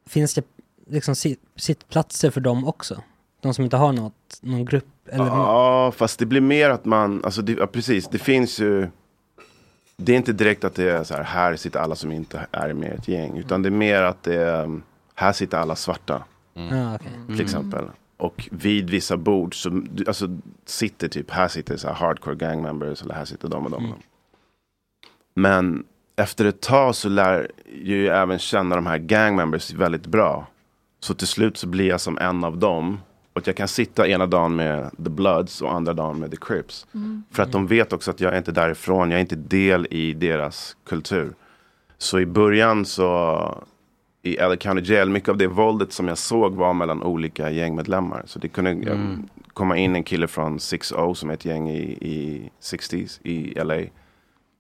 [0.05, 0.43] finns det
[0.89, 3.03] liksom sit, sittplatser för dem också?
[3.41, 7.21] De som inte har något, någon grupp eller Ja, fast det blir mer att man,
[7.25, 8.87] alltså det, ja, precis, det finns ju
[9.97, 12.73] Det är inte direkt att det är så här, här sitter alla som inte är
[12.73, 13.37] med i ett gäng.
[13.37, 14.81] Utan det är mer att det är,
[15.15, 16.23] här sitter alla svarta.
[16.53, 17.11] Ja, okej.
[17.11, 17.41] Till Mm.
[17.41, 17.85] exempel.
[18.17, 23.01] Och vid vissa bord så alltså, sitter typ, här sitter så här hardcore gang members
[23.01, 23.85] eller här sitter de och de.
[23.85, 24.03] och de.
[25.33, 25.85] Men
[26.15, 30.47] efter ett tag så lär ju även känna de här gang members väldigt bra.
[30.99, 32.99] Så till slut så blir jag som en av dem.
[33.33, 36.87] Och jag kan sitta ena dagen med the Bloods och andra dagen med the Crips.
[36.93, 37.23] Mm.
[37.31, 40.13] För att de vet också att jag är inte därifrån, jag är inte del i
[40.13, 41.33] deras kultur.
[41.97, 43.63] Så i början så
[44.27, 48.21] i LA County Jail, mycket av det våldet som jag såg var mellan olika gängmedlemmar.
[48.25, 49.29] Så det kunde eh, Mm.
[49.53, 53.81] komma in en kille från 6O som är ett gäng i, i 60s i LA.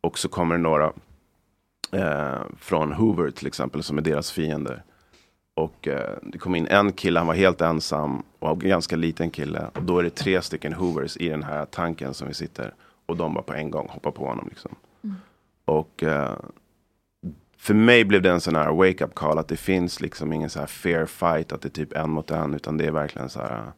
[0.01, 0.91] Och så kommer det några
[1.91, 4.83] eh, från Hoover till exempel som är deras fiender.
[5.55, 9.29] Och eh, det kom in en kille, han var helt ensam och en ganska liten
[9.29, 9.67] kille.
[9.75, 12.73] Och då är det tre stycken Hoovers i den här tanken som vi sitter.
[13.05, 14.75] Och de bara på en gång hoppar på honom liksom.
[15.65, 16.33] Och eh,
[17.57, 20.49] för mig blev det en sån här wake up call att det finns liksom ingen
[20.49, 23.29] så här fair fight att det är typ en mot en utan det är verkligen
[23.29, 23.69] så här uh,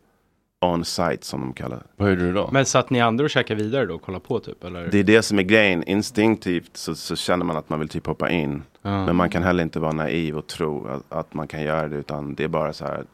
[0.61, 1.83] on site som de kallar det.
[1.95, 2.49] Vad gjorde du då?
[2.51, 4.63] Men satt ni andra och käkade vidare då och kollade på typ?
[4.63, 4.87] Eller?
[4.91, 5.83] Det är det som är grejen.
[5.83, 8.63] Instinktivt så, så känner man att man vill typ hoppa in.
[8.81, 9.05] Ja.
[9.05, 11.95] Men man kan heller inte vara naiv och tro att, att man kan göra det.
[11.95, 13.05] Utan det är bara så här.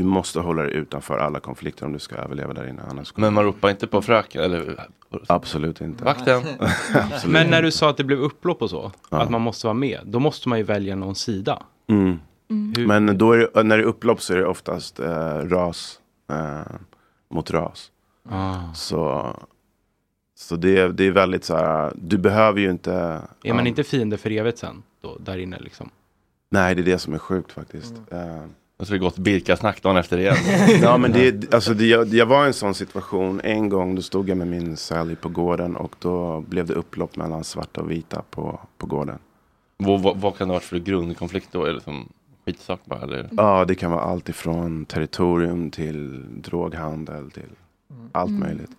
[0.00, 2.82] Du måste hålla dig utanför alla konflikter om du ska överleva där inne.
[2.90, 4.86] Annars Men man ropar inte på fröken eller?
[5.28, 6.04] Absolut inte.
[6.04, 6.42] Vakten.
[6.94, 7.60] Absolut Men när inte.
[7.60, 9.22] du sa att det blev upplopp och så, Ja.
[9.22, 11.62] att man måste vara med, då måste man ju välja någon sida.
[11.88, 12.18] Mm.
[12.76, 16.00] Hur- Men då är det, när det är upplopp så är det oftast eh, ras
[16.32, 16.72] eh,
[17.30, 17.90] mot ras.
[18.28, 18.72] Ah.
[18.74, 19.26] Så,
[20.38, 22.92] så det, är- det är väldigt så här, du behöver ju inte.
[23.44, 25.90] Är man ja, inte fiende för evigt sen, då, där inne liksom?
[26.50, 27.94] Nej, det är det som är sjukt faktiskt.
[28.10, 28.44] Eh,
[28.80, 30.36] Och så har det gått Birka-snack dagen efter igen.
[30.82, 33.94] ja, men det, alltså det, jag, jag var i en sån situation en gång.
[33.94, 37.80] Då stod jag med min Sally på gården och då blev det upplopp mellan svarta
[37.80, 39.18] och vita på, på gården.
[39.76, 41.64] vad, vad, vad kan det ha varit för grundkonflikt då?
[41.64, 42.08] Är det som
[42.46, 43.00] skitsak bara?
[43.00, 43.28] Eller?
[43.36, 47.50] Ja, det kan vara allt ifrån territorium till droghandel till
[48.12, 48.40] allt Mm.
[48.40, 48.70] möjligt.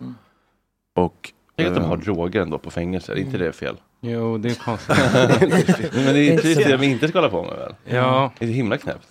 [0.96, 3.76] Och Tänk att de eh, har droger ändå på fängelser, är inte det fel?
[4.00, 4.98] Jo, det är konstigt.
[5.96, 7.76] Men det är precis det de inte ska hålla på med väl?
[7.86, 8.32] Ja.
[8.40, 9.08] Det är himla knäppt.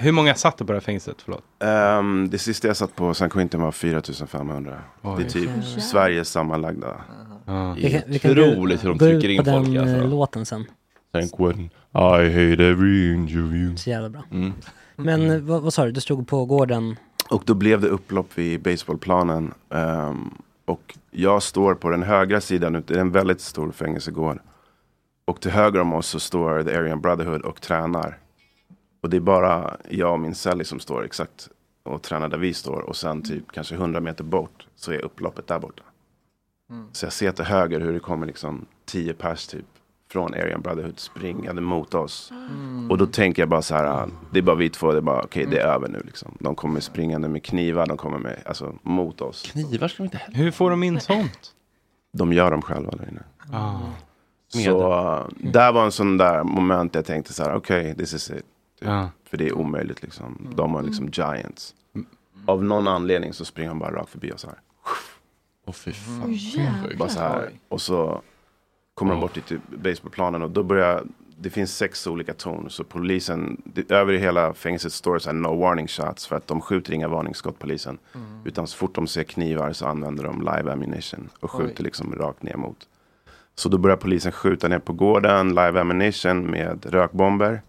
[0.00, 1.16] Hur många satt på det här fängelset?
[1.24, 1.44] Förlåt.
[1.58, 4.78] Ehm, det sista jag satt på San Quentin var 4500.
[5.02, 5.14] Oj.
[5.18, 5.62] Det är typ Jävlar.
[5.62, 6.96] Sveriges sammanlagda.
[8.06, 9.96] Vi kan Otroligt hur de trycker in på folk, den alltså.
[9.96, 10.64] eh, låten sen.
[11.12, 11.64] San Quentin,
[11.94, 13.76] I hate every interview.
[13.76, 14.22] Så jävla bra.
[14.30, 14.52] Mm.
[14.96, 16.96] Men eh, vad, vad sa du, du stod på gården?
[17.30, 19.54] Och då blev det upplopp vid baseballplanen.
[19.70, 20.30] Ehm,
[20.64, 24.38] och jag står på den högra sidan, det är en väldigt stor fängelsegård.
[25.24, 28.18] Och till höger om oss så står The Aryan Brotherhood och tränar.
[29.00, 31.48] Och det är bara jag och min Sally som står exakt
[31.82, 32.80] och tränar där vi står.
[32.80, 35.82] Och sen typ kanske 100 meter bort så är upploppet där borta.
[36.92, 39.64] Så jag ser till höger hur det kommer liksom 10 pers typ
[40.10, 42.32] från Aryan Brotherhood springande mot oss.
[42.90, 45.22] Och då tänker jag bara så här, det är bara vi två, det är bara
[45.22, 46.36] okej det är över nu liksom.
[46.40, 49.42] De kommer springande med knivar, de kommer med, alltså mot oss.
[49.42, 50.38] Knivar ska vi inte heller.
[50.38, 51.52] Hur får de in sånt?
[52.12, 53.22] De gör dem själva där inne.
[53.52, 53.78] Ah.
[54.48, 58.30] Så där var en sån där moment där jag tänkte så här, okej this is
[58.30, 58.44] it.
[58.78, 58.88] Typ.
[58.88, 59.10] Ja.
[59.24, 60.54] För det är omöjligt liksom.
[60.56, 61.74] De var liksom giants.
[62.46, 64.60] Av någon anledning så springer han bara rakt förbi oss här.
[65.64, 66.32] Åh fy fan.
[66.32, 66.96] Jävlar.
[66.98, 67.50] Bara så här.
[67.68, 68.22] Och så
[68.94, 71.04] kommer de bort till typ baseballplanen och då börjar
[71.38, 72.70] det finns sex olika torn.
[72.70, 76.26] Så polisen, det, över i hela fängelset står det så här no warning shots.
[76.26, 77.98] För att de skjuter inga varningsskott polisen.
[78.44, 81.28] Utan så fort de ser knivar så använder de live ammunition.
[81.40, 81.84] Och skjuter Oj.
[81.84, 82.88] liksom rakt ner mot.
[83.54, 87.62] Så då börjar polisen skjuta ner på gården, live ammunition med rökbomber.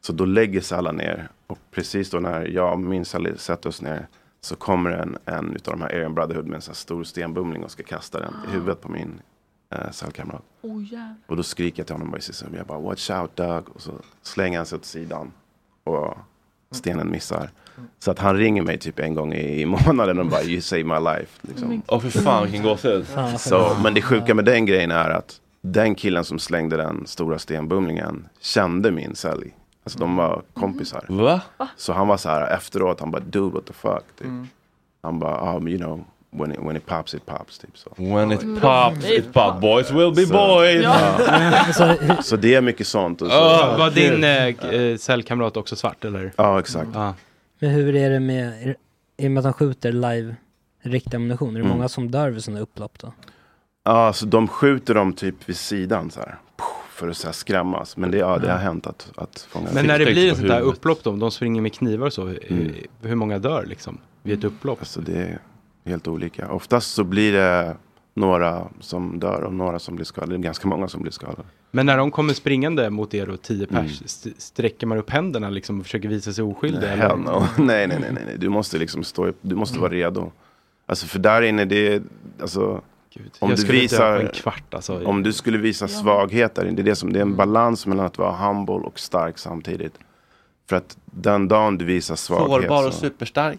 [0.00, 1.28] Så då lägger sig alla ner.
[1.46, 4.06] Och precis då när jag och min Sally sätter oss ner.
[4.40, 7.64] Så kommer en, en utav de här Aryan Brotherhood med en sån här stor stenbumling
[7.64, 9.20] och ska kasta den i huvudet på min
[9.70, 10.42] eh, cellkamrat.
[10.62, 10.82] Oh.
[11.26, 13.68] Och då skriker jag till honom bara i sista Jag bara watch out Doug.
[13.68, 15.32] Och så slänger han sig åt sidan.
[15.84, 16.16] Och
[16.70, 17.50] stenen missar.
[17.98, 20.84] Så att han ringer mig typ en gång i, i månaden och bara you save
[20.84, 21.46] my life.
[21.48, 21.82] Liksom.
[21.86, 23.06] Åh fy fan vilken gåshud.
[23.38, 27.38] Så, men det sjuka med den grejen är att den killen som slängde den stora
[27.38, 29.50] stenbumlingen kände min Sally.
[29.90, 31.04] Alltså de var kompisar.
[31.08, 31.40] Va?
[31.76, 34.04] Så han var så här efteråt, han bara dude what the fuck.
[34.18, 34.28] Typ.
[35.02, 37.58] Han bara, um, you know, when it, when it pops it pops.
[37.58, 37.90] Typ, så.
[37.96, 39.60] When it pops, it pop.
[39.60, 40.82] Boys will be boys.
[40.82, 42.22] Ja.
[42.22, 43.22] så det är mycket sånt.
[43.22, 43.34] Och så.
[43.34, 46.32] Ah, var din eh, eh, cellkamrat också svart eller?
[46.36, 46.96] Ja, exakt.
[46.96, 47.14] Ah.
[47.58, 48.74] Men hur är det med,
[49.16, 50.34] i och med att de skjuter live
[50.82, 51.76] riktig ammunition, är det Mm.
[51.76, 53.12] många som dör vid sådana upplopp då?
[53.84, 56.38] Ja, så de skjuter dem typ vid sidan så här.
[57.00, 57.96] För att så här, skrämmas.
[57.96, 60.48] Men det, ja, det har hänt att, att fånga Men när det blir ett sånt
[60.48, 62.72] där upplopp då, de springer med knivar och så, Mm.
[63.02, 64.78] hur många dör liksom vid ett upplopp?
[64.80, 65.38] Alltså det är
[65.84, 66.52] helt olika.
[66.52, 67.76] Oftast så blir det
[68.14, 70.32] några som dör och några som blir skadade.
[70.32, 71.42] Det är ganska många som blir skadade.
[71.70, 73.86] Men när de kommer springande mot er och tio pers, Mm.
[74.04, 76.80] st- sträcker man upp händerna liksom och försöker visa sig oskyldig?
[76.80, 77.16] Nej, eller?
[77.16, 77.42] no.
[77.64, 78.36] nej, nej, nej, nej.
[78.38, 79.32] Du måste liksom stå.
[79.40, 80.32] Du måste vara redo.
[80.86, 82.02] Alltså för där inne det är,
[83.16, 83.44] alltså.
[83.44, 85.04] om jag du skulle dö visar, på en kvart, alltså.
[85.06, 86.76] Om du skulle visa svaghet där inne.
[86.76, 89.94] Det är det som, det är en balans mellan att vara humble och stark samtidigt.
[90.68, 92.48] För att den dagen du visar svaghet.
[92.62, 93.58] Sårbar och så- superstark.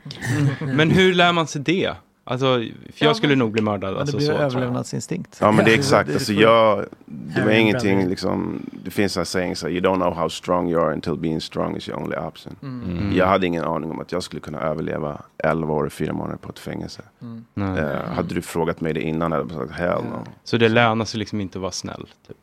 [0.61, 1.95] Men hur lär man sig det?
[2.23, 2.45] Alltså,
[2.93, 3.89] för jag skulle nog bli mördad.
[3.89, 5.37] Ja, det Alltså, blir så, överlevnadsinstinkt.
[5.41, 9.55] Ja men det är exakt, alltså jag, det var ingenting liksom, det finns en saying
[9.55, 12.55] så you don't know how strong you are until being strong is your only option.
[12.61, 13.11] Mm.
[13.15, 16.37] Jag hade ingen aning om att jag skulle kunna överleva 11 år och 4 månader
[16.37, 17.01] på ett fängelse.
[17.21, 17.45] Mm.
[17.77, 20.23] Eh, hade du frågat mig det innan hade jag sagt hell no.
[20.43, 22.07] Så det lönar sig liksom inte att vara snäll?
[22.27, 22.37] Typ.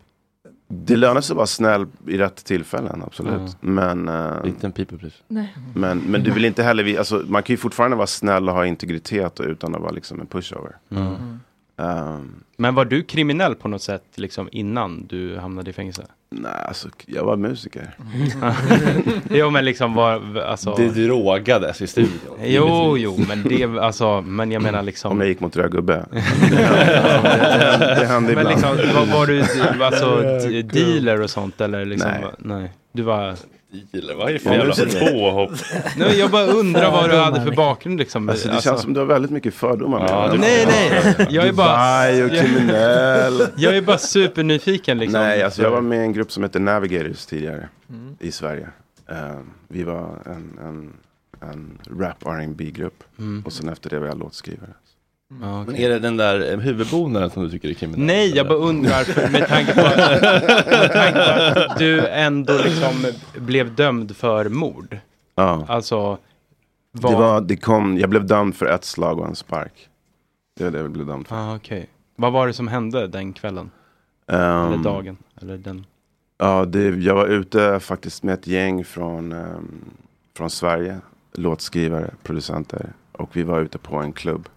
[0.71, 3.33] Det lönar sig att vara snäll i rätt tillfällen, absolut.
[3.45, 3.49] Ja.
[3.61, 5.21] Men, eh, Inte en people pleaser.
[5.29, 5.55] Nej.
[5.75, 8.55] men, men du vill inte heller, vi- alltså, man kan ju fortfarande vara snäll och
[8.55, 10.77] ha integritet och utan att vara liksom en pushover.
[10.91, 11.41] Mm.
[11.77, 16.07] Ehm, Men var du kriminell på något sätt liksom innan du hamnade i fängelse?
[16.31, 17.97] Nej, alltså jag var musiker.
[19.31, 20.75] jo men liksom var, alltså...
[20.75, 22.39] Det drogades i studion.
[22.45, 25.13] Jo, jo, men det, alltså, men jag menar liksom...
[25.13, 26.07] Om jag gick mot röd gubbe.
[26.13, 28.49] det hände, det hände Men ibland.
[28.49, 29.45] liksom, var, var du
[29.85, 30.17] alltså,
[30.63, 32.11] dealer och sånt eller liksom?
[32.11, 32.31] Nej.
[32.39, 32.73] Nej.
[32.93, 33.35] Du var...
[33.71, 34.75] Dealer, vad är det för jävla
[35.11, 35.51] påhopp?
[35.97, 38.29] Nej, jag bara undrar vad du hade för bakgrund liksom.
[38.29, 40.35] Alltså, det känns som du har väldigt mycket fördomar med Ja.
[40.39, 41.27] Nej, nej.
[41.31, 41.69] Jag är bara...
[42.09, 43.47] Dubai och kriminell.
[43.57, 45.21] Jag är bara supernyfiken liksom.
[45.21, 47.69] Nej, alltså jag var med i en grupp som hette Navigators tidigare
[48.19, 48.69] i Sverige.
[49.11, 49.17] Eh,
[49.69, 50.93] vi var en, en,
[51.51, 53.43] en rap rb grupp Mm.
[53.47, 54.71] och sen efter det var jag låtskrivare.
[55.41, 58.07] Ja, Men är det den där eh, huvudbonaden som du tycker är kriminell?
[58.07, 63.07] Nej, jag bara undrar för, med tanke på med tanke på att du ändå liksom
[63.37, 64.99] blev dömd för mord.
[65.35, 65.65] Ja.
[65.69, 66.19] Alltså,
[66.93, 69.89] Det var, det kom, jag blev dömd för ett slag och en spark.
[70.59, 71.37] Det var det jag blev dömd för.
[71.37, 71.89] Ah, okej.
[72.17, 73.71] Vad var det som hände den kvällen?
[74.27, 74.39] Ehm,
[74.73, 75.17] Eller dagen?
[75.43, 75.87] Eller den?
[76.39, 79.85] Ja, det, jag var ute faktiskt med ett gäng från, ehm,
[80.37, 80.99] från Sverige.
[81.33, 82.93] Låtskrivare, producenter.
[83.13, 84.49] Och vi var ute på en klubb.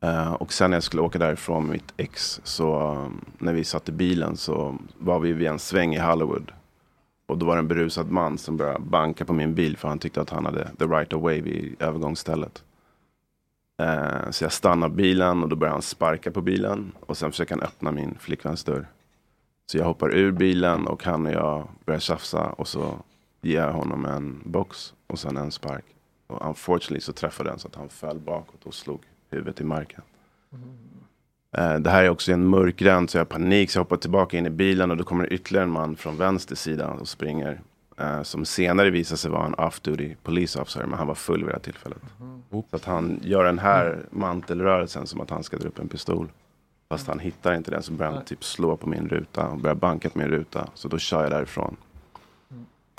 [0.00, 2.40] Eh, och sen när jag skulle åka därifrån med mitt ex.
[2.44, 6.52] Så um, när vi satt i bilen så var vi vid en sväng i Hollywood.
[7.26, 9.76] Och då var det en berusad man som började banka på min bil.
[9.76, 12.64] För han tyckte att han hade the right of way vid övergångsstället.
[13.82, 16.92] Eh, så jag stannade bilen och då började han sparka på bilen.
[17.00, 18.86] Och sen försöker han öppna min flickväns dörr.
[19.66, 22.98] Så jag hoppar ur bilen och han och jag börjar tjafsa och så
[23.40, 25.84] ger jag honom en box och sen en spark.
[26.26, 30.02] Och unfortunately så träffade den så att han föll bakåt och slog huvudet i marken.
[31.56, 33.96] Eh, Det här är också en mörk gränd så jag har panik så jag hoppar
[33.96, 37.08] tillbaka in i bilen och då kommer det ytterligare en man från vänster sida och
[37.08, 37.60] springer.
[37.96, 41.48] eh, Som senare visar sig vara en off-duty police officer men han var full vid
[41.48, 41.98] det här tillfället.
[42.70, 46.28] Så att han gör den här mantelrörelsen som att han ska dra upp en pistol.
[46.88, 49.74] Fast han hittar inte den så börjar han typ slå på min ruta och börjar
[49.74, 50.68] banka på min ruta.
[50.74, 51.76] Så då kör jag därifrån.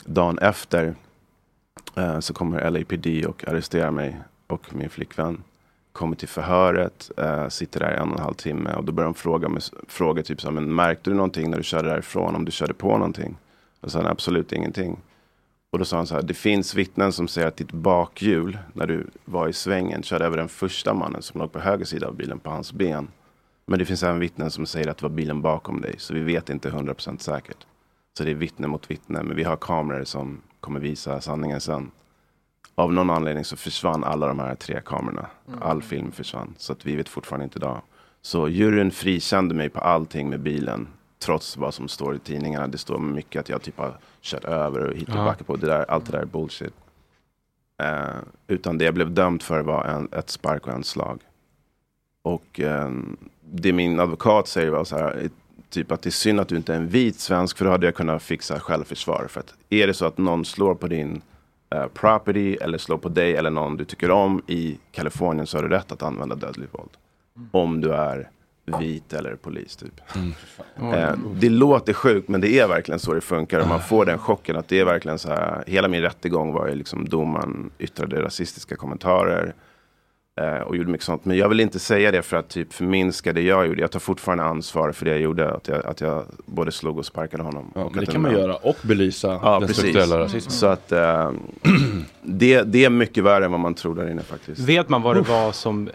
[0.06, 0.96] Dagen efter
[1.96, 5.44] eh, så kommer LAPD och arresterar mig och min flickvän.
[6.00, 9.06] Kommer till förhöret, eh, sitter där i en och en halv timme och då börjar
[9.06, 12.36] de fråga, med, fråga typ så här, men märkte du någonting när du körde därifrån?
[12.36, 13.38] Om du körde på någonting?
[13.80, 15.00] Och sen sa han absolut ingenting.
[15.72, 18.88] Och då sa han så här, det finns vittnen som säger att ditt bakhjul när
[18.88, 22.16] du var i svängen körde över den första mannen som låg på höger sida av
[22.16, 23.08] bilen på hans ben.
[23.66, 25.96] Men det finns även vittnen som säger att det var bilen bakom dig.
[25.98, 27.66] Så vi vet inte 100% säkert.
[28.18, 29.24] Så det är vittne mot vittne.
[29.24, 31.92] Men vi har kameror som kommer visa sanningen sen.
[32.80, 35.28] Av någon anledning så försvann alla de här tre kamerorna.
[35.62, 36.54] All film försvann.
[36.58, 37.82] Så att vi vet fortfarande inte idag.
[38.22, 40.88] Så juryn frikände mig på allting med bilen.
[41.20, 42.68] Trots vad som står i tidningarna.
[42.68, 45.56] Det står mycket att jag typ har kört över och hit och backat på.
[45.56, 46.74] Det där, allt det där är bullshit.
[47.82, 48.16] Eh,
[48.48, 51.20] utan det jag blev dömd för var en, ett spark och en slag.
[52.22, 52.92] Och eh,
[53.42, 55.30] det min advokat säger var så här,
[55.70, 57.86] typ att det är synd att du inte är en vit svensk, för då hade
[57.86, 59.28] jag kunnat fixa självförsvar.
[59.30, 61.22] För att är det så att någon slår på din
[61.70, 65.64] eh, property eller slår på dig eller någon du tycker om i Kalifornien så har
[65.64, 66.92] du rätt att använda dödligt våld.
[67.52, 68.30] Om du är
[68.80, 70.02] vit eller polis typ.
[70.94, 73.60] Eh, det låter sjukt men det är verkligen så det funkar.
[73.60, 75.64] Och man får den chocken att det är verkligen så här.
[75.68, 79.54] Hela min rättegång var ju liksom domaren yttrade rasistiska kommentarer.
[80.40, 81.26] Eh, och gjorde mycket sånt.
[81.26, 83.82] Men jag vill inte säga det för att typ förminska det jag gjorde.
[83.82, 85.52] Jag tar fortfarande ansvar för det jag gjorde.
[85.54, 87.72] Att jag, att jag både slog och sparkade honom.
[87.76, 89.78] Ja, och men det kan man göra och belysa Ja, den precis.
[89.78, 90.52] strukturella rasismen.
[90.52, 91.32] Så att eh,
[92.22, 94.62] det, det är mycket värre än vad man tror där inne faktiskt.
[94.62, 95.90] Vet man vad det var som,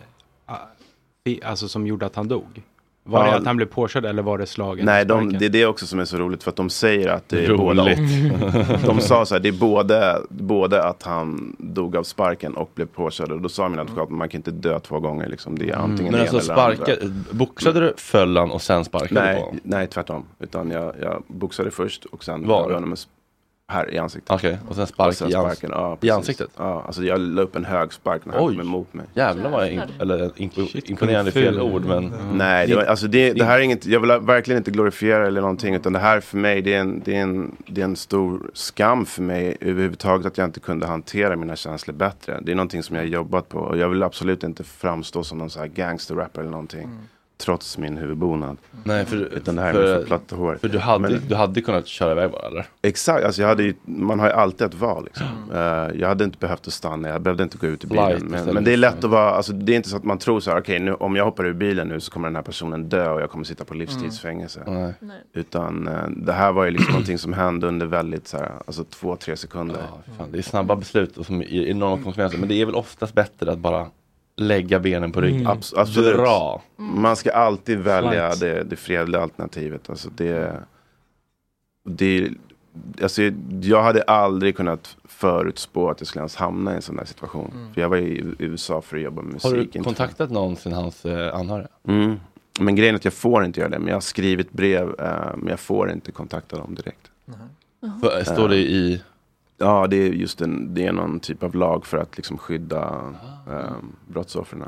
[1.24, 2.62] fi- alltså, som gjorde att han dog?
[3.06, 4.86] Var det att han blev påkörd eller var det slagen?
[4.86, 7.28] Nej, de, det är det också som är så roligt för att de säger att
[7.28, 7.98] det är Roligt.
[7.98, 8.76] båda.
[8.86, 12.86] De sa så här, det är både, både att han dog av sparken och blev
[12.86, 13.32] påkörd.
[13.32, 15.58] Och då sa min advokat, man kan inte dö två gånger liksom.
[15.58, 17.14] Det är antingen Men det alltså sparka, andra.
[17.30, 19.60] boxade du, föll han och sen sparkade du på Nej, honom?
[19.62, 20.24] nej, tvärtom.
[20.38, 22.70] Utan jag, jag boxade först och sen Var?
[22.70, 22.98] jag
[23.68, 24.30] här i ansiktet.
[24.30, 26.50] Okej, och sen spark i ans- sparken, ja, i ansiktet?
[26.56, 29.06] Ja, alltså jag la upp en hög spark när han kom emot mig.
[29.14, 33.44] Jävlar vad imp- eller imp- imponerande fel ord men Nej, det, var, alltså det, det
[33.44, 36.62] här är inget, jag vill verkligen inte glorifiera eller någonting utan det här för mig
[36.62, 40.38] det är, en, det, är en, det är en stor skam för mig överhuvudtaget att
[40.38, 42.38] jag inte kunde hantera mina känslor bättre.
[42.42, 45.38] Det är någonting som jag har jobbat på och jag vill absolut inte framstå som
[45.38, 46.88] någon så här gangsterrapper eller någonting.
[47.44, 48.56] Trots min huvudbonad.
[48.84, 50.58] Nej, för, utan det här för, med för platta hår.
[50.60, 52.66] för du hade, Men- du hade kunnat köra iväg bara eller?
[52.82, 55.04] Exakt, alltså jag hade ju, man har ju alltid ett val.
[55.04, 55.26] Liksom.
[55.54, 58.06] Eh, jag hade inte behövt att stanna, jag behövde inte gå ut i bilen.
[58.18, 60.18] Flight Men, men det är lätt att vara, alltså, det är inte så att man
[60.18, 62.42] tror så här, okej nu, om jag hoppar ur bilen nu så kommer den här
[62.42, 64.62] personen dö och jag kommer sitta på livstidsfängelse.
[64.66, 64.94] Nej.
[65.32, 68.84] Utan eh, det här var ju liksom någonting som hände under väldigt så här, alltså
[68.84, 69.82] två, tre sekunder.
[70.18, 73.14] Fan, det är snabba beslut och som ger enorma konsekvenser men det är väl oftast
[73.14, 73.86] bättre att bara
[74.36, 75.40] lägga benen på ryggen.
[75.40, 75.52] Mm.
[75.58, 76.16] Abs- absolut.
[76.16, 76.62] Dra.
[76.76, 78.40] Man ska alltid välja Flight.
[78.40, 79.90] det, det fredliga alternativet.
[79.90, 80.52] Alltså det,
[81.84, 82.28] det,
[83.02, 83.22] alltså
[83.62, 87.70] jag hade aldrig kunnat förutspå att jag skulle ens hamna i en sån här situation.
[87.74, 89.44] För jag var i USA för att jobba med musik.
[89.50, 91.68] Har du inte för- kontaktat någonsin hans eh, anhöriga?
[91.88, 92.16] Mm.
[92.60, 93.78] Men grejen är att jag får inte göra det.
[93.78, 94.94] Men jag har skrivit brev.
[95.00, 97.10] Eh, men jag får inte kontakta dem direkt.
[98.00, 99.02] För, står det i?
[99.58, 103.14] Ja, det är just en, det är någon typ av lag för att liksom skydda
[103.48, 103.72] eh,
[104.08, 104.58] brottsoffren.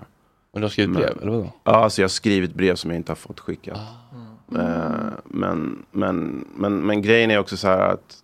[0.52, 1.52] Men du har skrivit brev, eller vadå?
[1.64, 3.78] Ja, alltså jag har skrivit brev som jag inte har fått skickat.
[3.78, 4.58] Ah.
[4.58, 8.22] Eh, men, men, men, men grejen är också så här att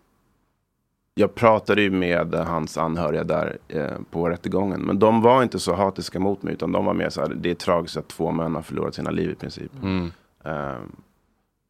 [1.14, 4.80] jag pratade ju med hans anhöriga där eh, på rättegången.
[4.80, 6.52] Men de var inte så hatiska mot mig.
[6.54, 9.10] Utan de var mer så här, det är tragiskt att två män har förlorat sina
[9.10, 9.72] liv i princip.
[9.82, 10.12] Mm.
[10.44, 10.76] Eh,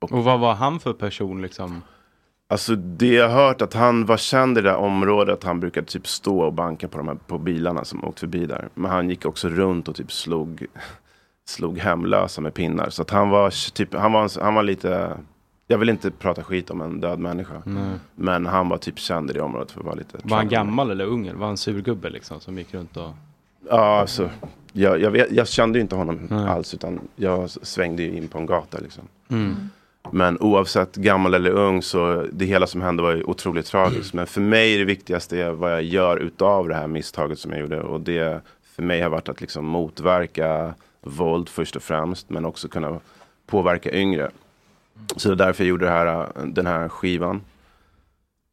[0.00, 1.82] Och vad var han för person liksom?
[2.52, 5.34] Alltså det jag har hört att han var känd i det där området.
[5.34, 8.46] Att han brukade typ stå och banka på de här på bilarna som åkte förbi
[8.46, 8.68] där.
[8.74, 10.66] Men han gick också runt och typ slog,
[11.48, 12.90] slog hemlösa med pinnar.
[12.90, 15.16] Så att han var typ, han var, han var lite,
[15.66, 17.62] jag vill inte prata skit om en död människa.
[17.64, 17.98] Nej.
[18.14, 20.90] Men han var typ känd i det området för att vara lite Var han gammal
[20.90, 21.38] eller ung?
[21.38, 23.10] Var han surgubbe liksom som gick runt och...
[23.68, 24.30] Ja, alltså.
[24.72, 26.74] Jag, jag, jag kände ju inte honom alls.
[26.74, 29.04] Utan jag svängde ju in på en gata liksom.
[29.28, 29.70] Mm.
[30.10, 34.14] Men oavsett gammal eller ung så det hela som hände var ju otroligt tragiskt.
[34.14, 37.50] Men för mig är det viktigaste är vad jag gör utav det här misstaget som
[37.50, 37.80] jag gjorde.
[37.80, 38.40] Och det
[38.76, 42.30] för mig har varit att liksom motverka våld först och främst.
[42.30, 43.00] Men också kunna
[43.46, 44.30] påverka yngre.
[45.16, 47.40] Så det är därför jag gjorde det här, den här skivan.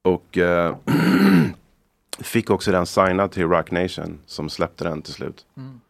[0.01, 0.75] Och eh,
[2.19, 5.45] fick också den signad till Rock Nation som släppte den till slut.
[5.57, 5.81] Mm.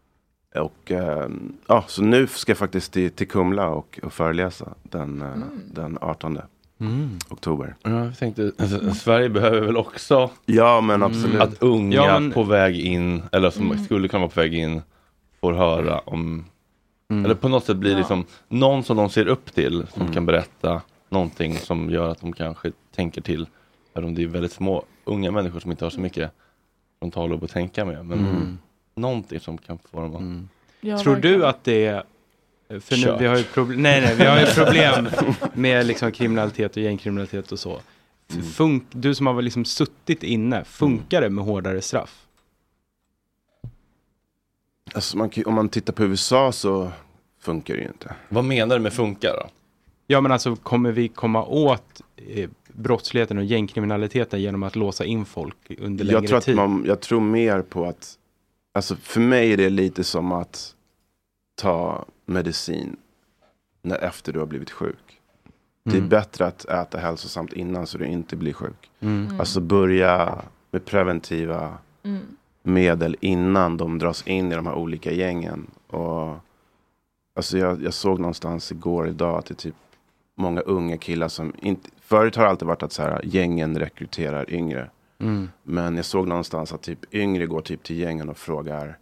[0.55, 1.29] Och eh,
[1.67, 5.27] ja, så nu ska jag faktiskt till, till Kumla och, och föreläsa den, eh,
[5.73, 6.39] den 18
[6.81, 7.09] Mm.
[7.29, 7.75] oktober.
[7.83, 11.41] Ja, jag tänkte, alltså, Sverige behöver väl också Ja men absolut.
[11.41, 13.83] att unga Ja, men- på väg in, eller som Mm.
[13.85, 14.81] skulle kunna vara på väg in,
[15.41, 16.45] får höra om,
[17.09, 17.25] Mm.
[17.25, 17.99] eller på något sätt blir det Ja.
[17.99, 20.13] liksom någon som de ser upp till, som Mm.
[20.13, 23.47] kan berätta någonting som gör att de kanske tänker till,
[23.93, 26.31] även om det är väldigt små, unga människor som inte har så mycket
[26.99, 28.57] frontallob att tänka med, men Mm.
[28.99, 31.39] Någonting som kan få dem att Ja, Tror verkligen.
[31.39, 32.03] du att det är...
[32.79, 35.09] För nu, vi har ju problem, nej, nej, vi har ju problem
[35.53, 37.79] med liksom kriminalitet och gängkriminalitet och så.
[38.33, 38.43] Mm.
[38.45, 42.25] Funk, du som har liksom suttit inne, funkar det med hårdare straff?
[44.93, 46.91] Alltså, man, om man tittar på USA så
[47.41, 48.13] funkar det ju inte.
[48.29, 49.49] Vad menar du med funkar då?
[50.07, 55.25] Ja men alltså kommer vi komma åt eh, brottsligheten och gängkriminaliteten genom att låsa in
[55.25, 56.55] folk under längre Jag tror, att tid?
[56.55, 58.17] man, jag tror mer på att,
[58.79, 60.75] alltså för mig är det lite som att
[61.55, 62.95] ta medicin
[63.81, 65.19] när, efter du har blivit sjuk.
[65.83, 66.09] Det är Mm.
[66.09, 68.91] bättre att äta hälsosamt innan så du inte blir sjuk.
[68.99, 69.39] Mm.
[69.39, 70.41] Alltså börja
[70.71, 72.19] med preventiva Mm.
[72.63, 75.67] medel innan de dras in i de här olika gängen.
[75.87, 76.35] Och,
[77.35, 79.75] alltså jag, jag såg någonstans igår idag att det är typ
[80.35, 84.53] många unga killar som inte, förut har det alltid varit att så här, gängen rekryterar
[84.53, 84.89] yngre.
[85.19, 85.49] Mm.
[85.63, 88.97] Men jag såg någonstans att typ yngre går typ till gängen och frågar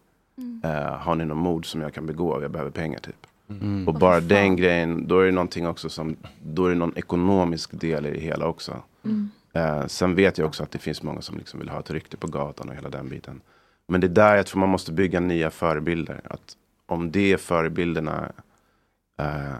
[0.63, 2.41] eh, Har ni någon mord som jag kan begå?
[2.41, 3.27] Jag behöver pengar typ.
[3.49, 3.87] Mm.
[3.87, 7.79] Och bara den grejen, då är det någonting också som, då är det någon ekonomisk
[7.79, 8.81] del i det hela också.
[9.05, 9.29] Mm.
[9.53, 12.17] Eh, sen vet jag också att det finns många som liksom vill ha ett rykte
[12.17, 13.41] på gatan och hela den biten.
[13.87, 16.21] Men det är där jag tror man måste bygga nya förebilder.
[16.23, 18.31] Att om det är förebilderna
[19.19, 19.55] eh,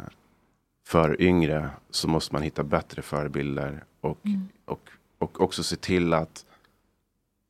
[0.88, 3.84] för yngre så måste man hitta bättre förebilder.
[4.02, 4.20] Och,
[4.66, 6.46] och, och också se till att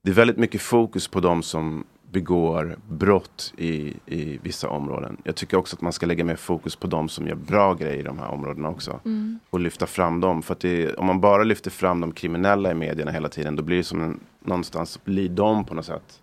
[0.08, 5.18] det är väldigt mycket fokus på de som begår brott i, i vissa områden.
[5.24, 8.00] Jag tycker också att man ska lägga mer fokus på de som gör bra grejer
[8.00, 9.00] i de här områdena också.
[9.06, 9.40] Mm.
[9.50, 10.42] Och lyfta fram dem.
[10.44, 13.78] För det, om man bara lyfter fram de kriminella i medierna hela tiden, då blir
[13.78, 16.22] det som en, någonstans blir de på något sätt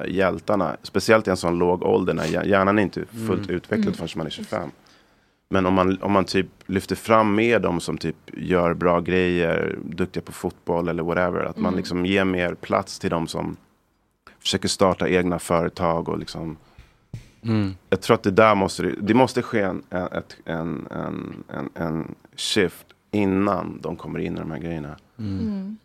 [0.00, 0.76] eh, hjältarna.
[0.82, 3.56] Speciellt i en sån låg ålder när hjär- hjärnan är inte fullt Mm.
[3.56, 3.94] utvecklad Mm.
[3.94, 4.70] förrän man är 25.
[5.52, 9.78] Men om man, om man typ lyfter fram mer de som typ gör bra grejer,
[9.84, 11.40] duktiga på fotboll eller whatever.
[11.44, 11.76] Att man Mm.
[11.78, 13.56] liksom ger mer plats till de som
[14.40, 16.56] försöker starta egna företag och liksom
[17.44, 17.74] Mm.
[17.90, 22.14] Jag tror att det där måste, det- måste ske en, ett- en, en, en, en
[22.36, 24.96] shift innan de kommer in i de här grejerna.
[25.18, 25.76] Mm.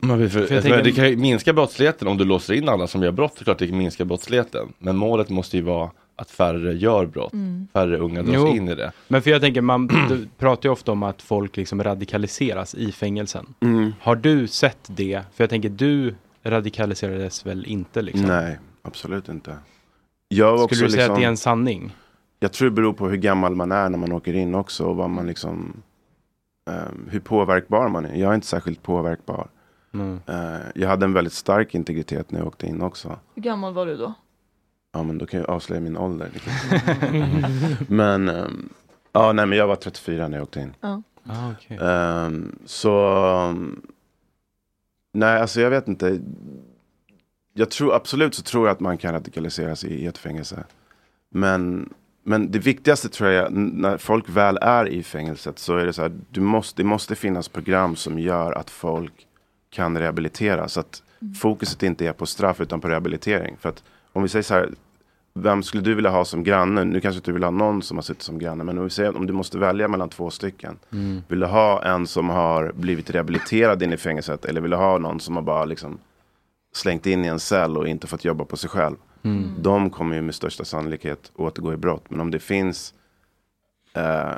[0.00, 2.54] Man vill för, För jag jag tänker- det kan ju minska brottsligheten om du låser
[2.54, 3.32] in alla som gör brott.
[3.36, 4.72] Det är klart det kan minska brottsligheten.
[4.78, 7.32] Men målet måste ju vara att färre gör brott.
[7.32, 7.68] Mm.
[7.72, 8.48] Färre unga dras Jo.
[8.48, 8.92] in i det.
[9.08, 12.92] Men för jag tänker, man du pratar ju ofta om att folk liksom radikaliseras i
[12.92, 13.54] fängelsen.
[13.60, 13.92] Mm.
[14.00, 15.22] Har du sett det?
[15.34, 18.26] För jag tänker, du radikaliserades väl inte liksom?
[18.28, 19.56] Nej, absolut inte.
[20.28, 21.96] Jag Skulle också du säga liksom, att det är en sanning?
[22.40, 24.96] Jag tror det beror på hur gammal man är när man åker in också och
[24.96, 25.72] vad man liksom
[26.70, 28.14] ehm, hur påverkbar man är.
[28.14, 29.48] Jag är inte särskilt påverkbar.
[29.94, 30.20] Mm.
[30.26, 33.18] Eh, jag hade en väldigt stark integritet när jag åkte in också.
[33.34, 34.14] Hur gammal var du då?
[34.96, 36.30] Ja men då kan jag avslöja min ålder.
[37.88, 38.68] Men ehm,
[39.12, 40.74] ja, nej men jag var 34 när jag åkte in.
[40.80, 41.02] Ja.
[41.26, 41.78] Ah, okay.
[41.80, 43.16] Ehm, så
[43.50, 43.82] um,
[45.12, 46.20] nej alltså jag vet inte.
[47.54, 50.64] Jag tror absolut så tror jag att man kan radikaliseras i, i ett fängelse.
[51.30, 51.92] Men,
[52.22, 56.02] men det viktigaste tror jag när folk väl är i fängelset så är det så
[56.02, 56.12] här.
[56.30, 59.26] Du måste, det måste finnas program som gör att folk
[59.70, 60.72] kan rehabiliteras.
[60.72, 61.02] Så att
[61.40, 63.56] fokuset inte är på straff utan på rehabilitering.
[63.60, 63.82] För att
[64.16, 64.70] om vi säger så här.
[65.38, 66.84] Vem skulle du vilja ha som granne?
[66.84, 68.64] Nu kanske du vill ha någon som har suttit som granne.
[68.64, 70.78] Men om vi säger om du måste välja mellan två stycken.
[70.92, 71.22] Mm.
[71.28, 74.98] Vill du ha en som har blivit rehabiliterad in i fängelset eller vill du ha
[74.98, 75.98] någon som har bara liksom
[76.74, 78.96] slängt in i en cell och inte fått jobba på sig själv?
[79.22, 79.50] Mm.
[79.58, 82.04] De kommer ju med största sannolikhet återgå i brott.
[82.08, 82.94] Men om det finns
[83.94, 84.30] eh,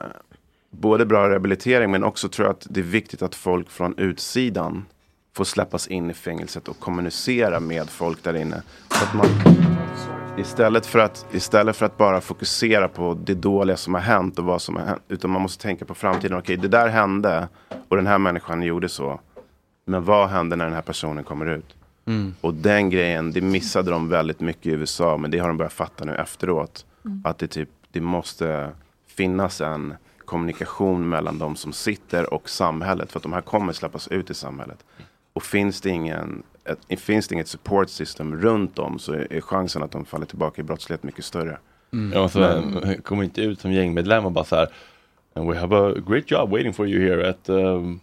[0.70, 4.84] både bra rehabilitering men också tror jag att det är viktigt att folk från utsidan
[5.36, 8.62] får släppas in i fängelset och kommunicera med folk där inne.
[8.88, 9.26] Så att man,
[10.38, 14.44] istället, för att, istället för att bara fokusera på det dåliga som har hänt och
[14.44, 15.02] vad som har hänt.
[15.08, 16.38] Utan man måste tänka på framtiden.
[16.38, 17.48] Okej, det där hände
[17.88, 19.20] och den här människan gjorde så.
[19.84, 21.74] Men vad händer när den här personen kommer ut?
[22.06, 22.34] Mm.
[22.40, 25.16] Och den grejen, det missade de väldigt mycket i USA.
[25.16, 26.86] Men det har de börjat fatta nu efteråt.
[27.04, 27.22] Mm.
[27.24, 28.70] Att det, typ, det måste
[29.06, 29.94] finnas en
[30.24, 33.12] kommunikation mellan de som sitter och samhället.
[33.12, 34.84] För att de här kommer släppas ut i samhället.
[35.38, 36.42] Och finns det, ingen,
[36.88, 40.60] ett, finns det inget support system runt dem så är, chansen att de faller tillbaka
[40.60, 41.58] i brottslighet mycket större.
[42.14, 44.68] Ja, och så Men- kommer inte ut som gängmedlem och bara så här.
[45.34, 48.00] And we have a great job waiting for you here at um,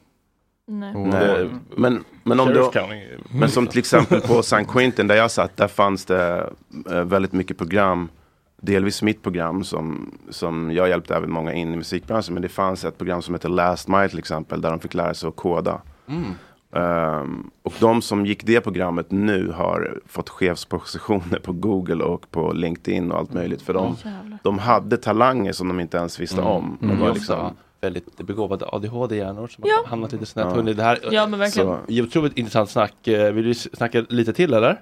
[0.68, 0.94] Nej.
[0.95, 1.49] Nej.
[1.78, 3.02] Men, men, om du, County.
[3.30, 6.49] men som till exempel på San Quentin där jag satt, där fanns det
[6.91, 8.10] eh, väldigt mycket program.
[8.62, 12.34] Delvis mitt program som, som jag hjälpte även många in i musikbranschen.
[12.34, 15.14] Men det fanns ett program som heter Last Mile till exempel, där de fick lära
[15.14, 15.82] sig att koda.
[16.07, 16.24] Mm.
[16.76, 22.53] Ehm, och de som gick det programmet nu har fått chefspositioner på Google och på
[22.53, 23.61] LinkedIn och allt möjligt.
[23.61, 24.38] För de, Jävlar.
[24.43, 26.77] de hade talanger som de inte ens visste om.
[26.80, 26.99] De Mm.
[26.99, 29.76] var Ofta liksom, väldigt begåvade ADHD-hjärnor som Ja.
[29.84, 30.45] har hamnat lite snett.
[30.49, 30.56] Ja.
[30.56, 31.77] Hörrni, Det här Ja, men verkligen.
[31.88, 33.07] Så, otroligt intressant snack.
[33.07, 34.81] Eh, Vill du snacka lite till eller?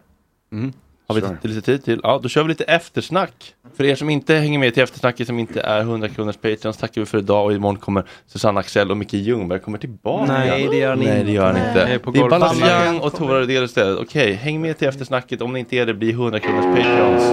[0.52, 0.74] Mm.
[1.08, 1.38] Har vi Sure.
[1.42, 2.00] lite, tid till?
[2.04, 3.54] Ja, då kör vi lite eftersnack.
[3.78, 7.02] För er som inte hänger med till eftersnacket som inte är 100 kronors Patreons tackar
[7.02, 10.34] vi för idag och imorgon kommer Susanne Axel och Micke Ljungberg kommer tillbaka.
[10.34, 11.62] Nej, det gör han Nej, det gör Nej.
[11.68, 12.00] inte.
[12.00, 14.00] På det är Young och Tora Rydell istället.
[14.00, 15.42] Okej, häng med till eftersnacket.
[15.42, 17.24] Om ni inte är det, blir 100 kronors Patreons.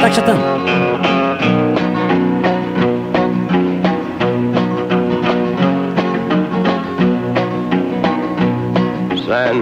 [0.00, 1.21] Tack chatten!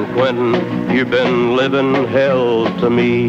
[0.01, 0.55] San Quentin,
[0.91, 3.27] you've been living hell to me.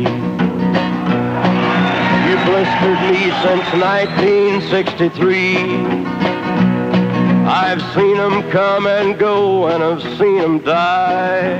[2.28, 5.58] You blistered me since 1963.
[7.46, 11.58] I've seen 'em come and go, and I've seen 'em die.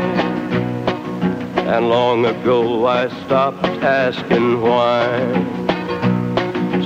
[1.58, 5.04] And long ago I stopped asking why.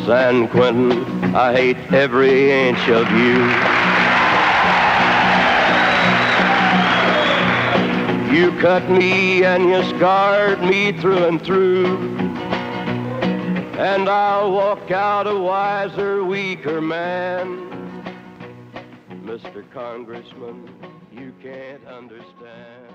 [0.07, 3.84] San Quentin, I hate every inch of you.
[8.35, 12.17] You cut me and you scarred me through and through.
[13.77, 17.71] And I'll walk out a wiser, weaker man.
[19.23, 19.63] Mr.
[19.71, 20.69] Congressman,
[21.13, 22.91] you can't understand.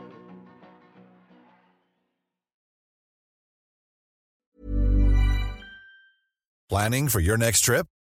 [6.68, 7.86] Planning for your next trip?